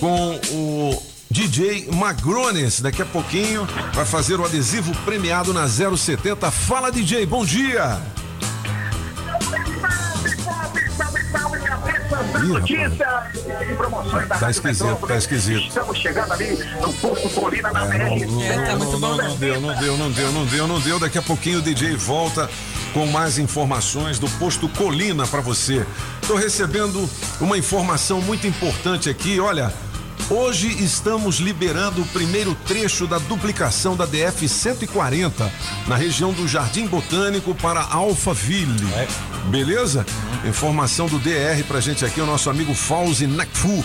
[0.00, 2.80] com o DJ Magrones.
[2.80, 6.50] Daqui a pouquinho vai fazer o adesivo premiado na 070.
[6.50, 8.00] Fala, DJ, bom dia!
[12.44, 12.98] Ih, Notícias
[13.70, 15.12] e promoções da Tá Rádio esquisito, Metrópole.
[15.12, 15.66] tá esquisito.
[15.68, 17.96] Estamos chegando ali no posto Colina da BR.
[17.98, 20.98] Não, não, não, não deu, não deu, não deu, não deu, não deu.
[21.00, 22.48] Daqui a pouquinho o DJ volta
[22.92, 25.84] com mais informações do posto Colina para você.
[26.26, 27.08] Tô recebendo
[27.40, 29.72] uma informação muito importante aqui, olha.
[30.30, 35.52] Hoje estamos liberando o primeiro trecho da duplicação da DF 140
[35.86, 38.74] na região do Jardim Botânico para Alphaville.
[39.50, 40.04] Beleza?
[40.46, 43.84] Informação do DR pra gente aqui, o nosso amigo Fauzi Nakfur.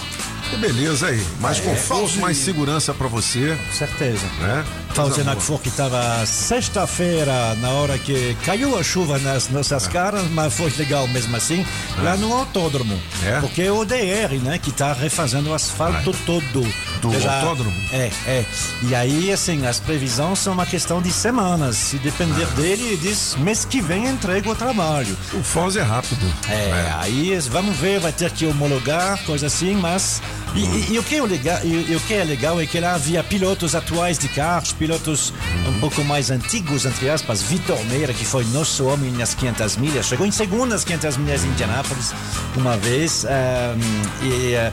[0.50, 1.24] Que beleza aí.
[1.42, 1.62] Mais É.
[1.62, 3.58] conforto, mais segurança pra você.
[3.68, 4.26] Com certeza.
[4.40, 4.66] Né?
[4.96, 5.24] Boa.
[5.24, 10.72] Nakfur que estava sexta-feira, na hora que caiu a chuva nas nossas caras, mas foi
[10.78, 11.66] legal mesmo assim,
[12.04, 13.00] lá no autódromo.
[13.40, 16.66] Porque é o DR, né, que está refazendo o asfalto todo.
[17.02, 17.74] Do autódromo?
[17.92, 18.46] É, é.
[18.84, 21.76] E aí, assim, as previsões são uma questão de semanas.
[21.78, 25.16] Se depender dele, ele diz mês que vem entrega o trabalho.
[25.34, 26.26] O Fauzi é rápido.
[26.50, 30.22] É, aí vamos ver, vai ter que homologar, coisa assim, mas.
[30.56, 32.80] E, e- e o, que é legal, e, e o que é legal é que
[32.80, 35.32] lá havia pilotos atuais de carros, pilotos
[35.68, 40.08] um pouco mais antigos, entre aspas, Vitor Meira, que foi nosso homem nas 500 milhas,
[40.08, 42.12] chegou em segundo nas 500 milhas em Indianápolis
[42.56, 43.26] uma vez.
[43.26, 43.80] ehm,
[44.24, 44.72] e eh,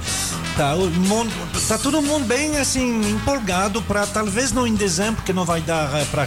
[0.57, 1.31] tá, o mundo,
[1.69, 5.91] tá todo mundo bem assim, empolgado para talvez não em dezembro, que não vai dar
[6.07, 6.27] para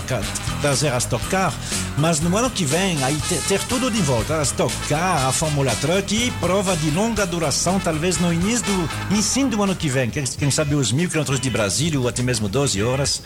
[0.62, 1.54] trazer a Stock Car,
[1.98, 5.32] mas no ano que vem aí ter, ter tudo de volta, a Stock Car, a
[5.32, 9.90] Fórmula Truck e prova de longa duração, talvez no início do, início do ano que
[9.90, 13.22] vem, quem, quem sabe os mil quilômetros de Brasília ou até mesmo 12 horas.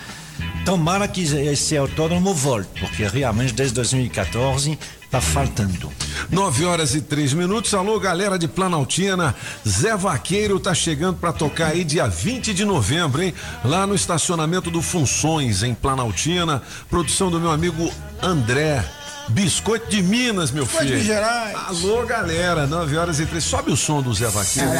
[0.65, 4.77] Tomara que esse autódromo volte, porque realmente desde 2014
[5.13, 5.93] tá faltando.
[6.31, 7.71] 9 horas e três minutos.
[7.75, 9.35] Alô, galera de Planaltina.
[9.67, 13.31] Zé Vaqueiro tá chegando para tocar aí dia 20 de novembro, hein?
[13.63, 16.63] Lá no estacionamento do Funções, em Planaltina.
[16.89, 18.83] Produção do meu amigo André.
[19.29, 20.99] Biscoito de Minas, meu Biscoito filho.
[20.99, 21.55] de Gerais.
[21.67, 22.65] Alô, galera.
[22.65, 23.43] 9 horas e três.
[23.43, 24.67] Sobe o som do Zé Vaqueiro.
[24.67, 24.75] hein?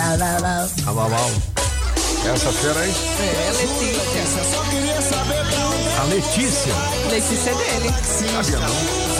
[0.87, 1.31] Au, au, au.
[2.25, 2.89] Essa fera aí.
[2.89, 4.41] É, Letícia.
[5.99, 6.73] A Letícia.
[7.11, 7.93] Letícia é dele.
[8.03, 9.12] Sabia não?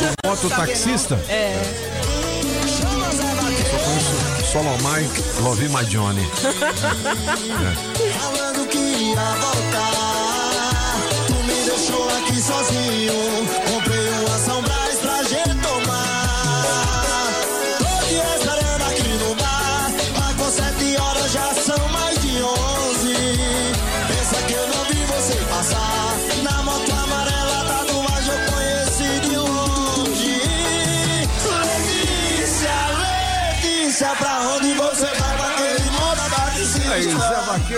[0.00, 1.14] Do mototaxista?
[1.28, 1.62] É.
[2.80, 5.08] Só conheço, Solomai,
[5.42, 6.26] Love My Johnny.
[8.18, 10.96] Falando que ia voltar.
[11.26, 13.12] Tu me deixou aqui sozinho.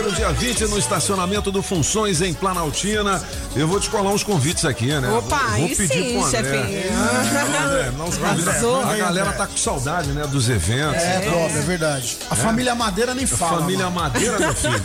[0.02, 3.22] Vaqueiro, dia 20, no estacionamento do Funções, em Planaltina.
[3.54, 5.08] Eu vou te colar uns convites aqui, né?
[5.10, 6.56] Opa, vou, aí pedir sim, pro André.
[6.56, 7.92] É.
[8.24, 10.26] Arrasou, A galera tá com saudade, né?
[10.26, 11.00] Dos eventos.
[11.02, 11.24] É,
[11.56, 12.18] é verdade.
[12.30, 12.36] A É.
[12.36, 13.60] família Madeira nem A fala.
[13.60, 14.00] família mano.
[14.12, 14.82] Madeira, meu filho.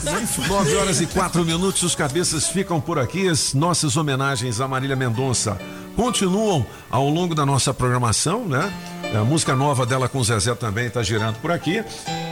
[0.48, 3.28] 9 horas e 4 minutos, os cabeças ficam por aqui.
[3.28, 5.58] As nossas homenagens a Marília Mendonça
[5.96, 8.72] continuam ao longo da nossa programação, né?
[9.16, 11.84] A música nova dela com o Zezé também está girando por aqui.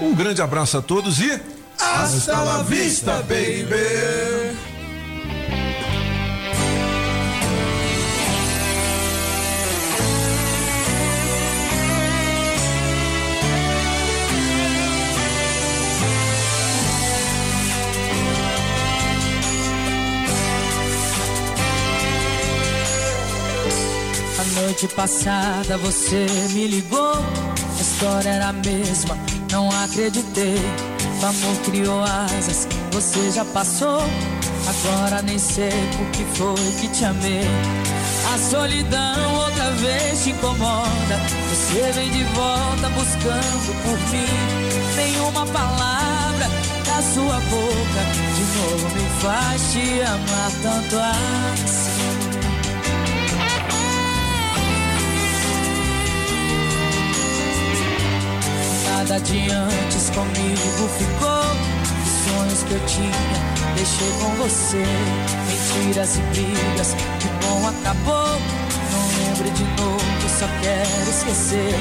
[0.01, 1.54] Um grande abraço a todos e.
[1.79, 4.15] Hasta la vista, baby.
[24.37, 27.15] A noite passada você me ligou,
[27.77, 29.17] a história era a mesma,
[29.51, 30.94] não acreditei.
[31.21, 34.01] O amor criou asas, você já passou,
[34.67, 37.47] agora nem sei por que foi que te amei.
[38.33, 41.19] A solidão outra vez te incomoda,
[41.49, 44.95] você vem de volta buscando por mim.
[44.95, 46.47] Nenhuma palavra
[46.85, 48.01] da sua boca
[48.35, 51.94] de novo me faz te amar tanto assim.
[59.07, 61.45] Nada de antes comigo ficou.
[62.01, 64.83] Os sonhos que eu tinha, deixei com você.
[65.47, 68.41] Mentiras e brigas, que bom acabou.
[68.91, 71.75] Não lembre de novo, só quero esquecer.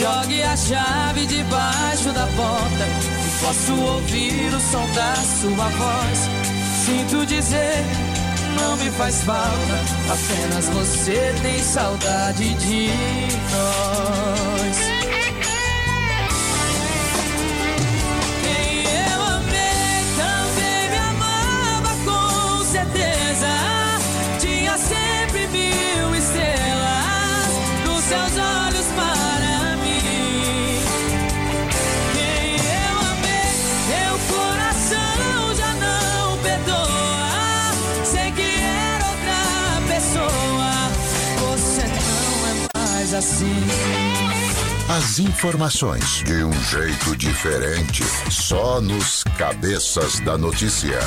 [0.00, 2.84] Jogue a chave debaixo da porta.
[2.84, 6.28] E posso ouvir o som da sua voz.
[6.84, 7.84] Sinto dizer,
[8.60, 9.78] não me faz falta.
[10.10, 12.88] Apenas você tem saudade de
[13.52, 14.99] nós.
[43.20, 43.52] Assim.
[44.88, 50.98] As informações de um jeito diferente, só nos cabeças da notícia.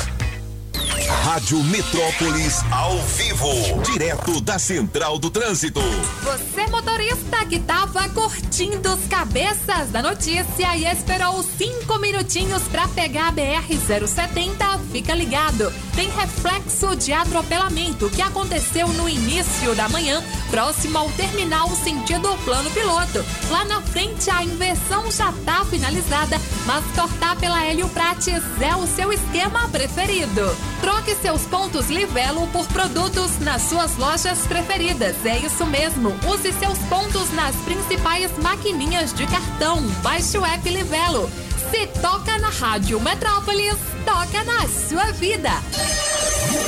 [1.34, 5.80] Rádio Metrópolis ao vivo, direto da Central do Trânsito.
[6.22, 13.30] Você motorista que tava curtindo os cabeças da notícia e esperou cinco minutinhos pra pegar
[13.30, 15.72] a BR-070, fica ligado.
[15.96, 22.70] Tem reflexo de atropelamento que aconteceu no início da manhã, próximo ao terminal sentido plano
[22.70, 23.24] piloto.
[23.50, 28.86] Lá na frente a inversão já tá finalizada, mas cortar pela Hélio Prates é o
[28.86, 30.56] seu esquema preferido.
[30.80, 35.16] Troque seus pontos Livelo por produtos nas suas lojas preferidas.
[35.24, 36.14] É isso mesmo.
[36.28, 39.80] Use seus pontos nas principais maquininhas de cartão.
[40.02, 41.30] Baixe o app Livelo.
[41.70, 45.48] Se toca na Rádio Metrópolis, toca na sua vida.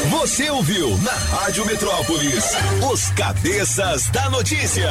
[0.09, 2.45] Você ouviu na Rádio Metrópolis
[2.91, 4.91] os cabeças da notícia.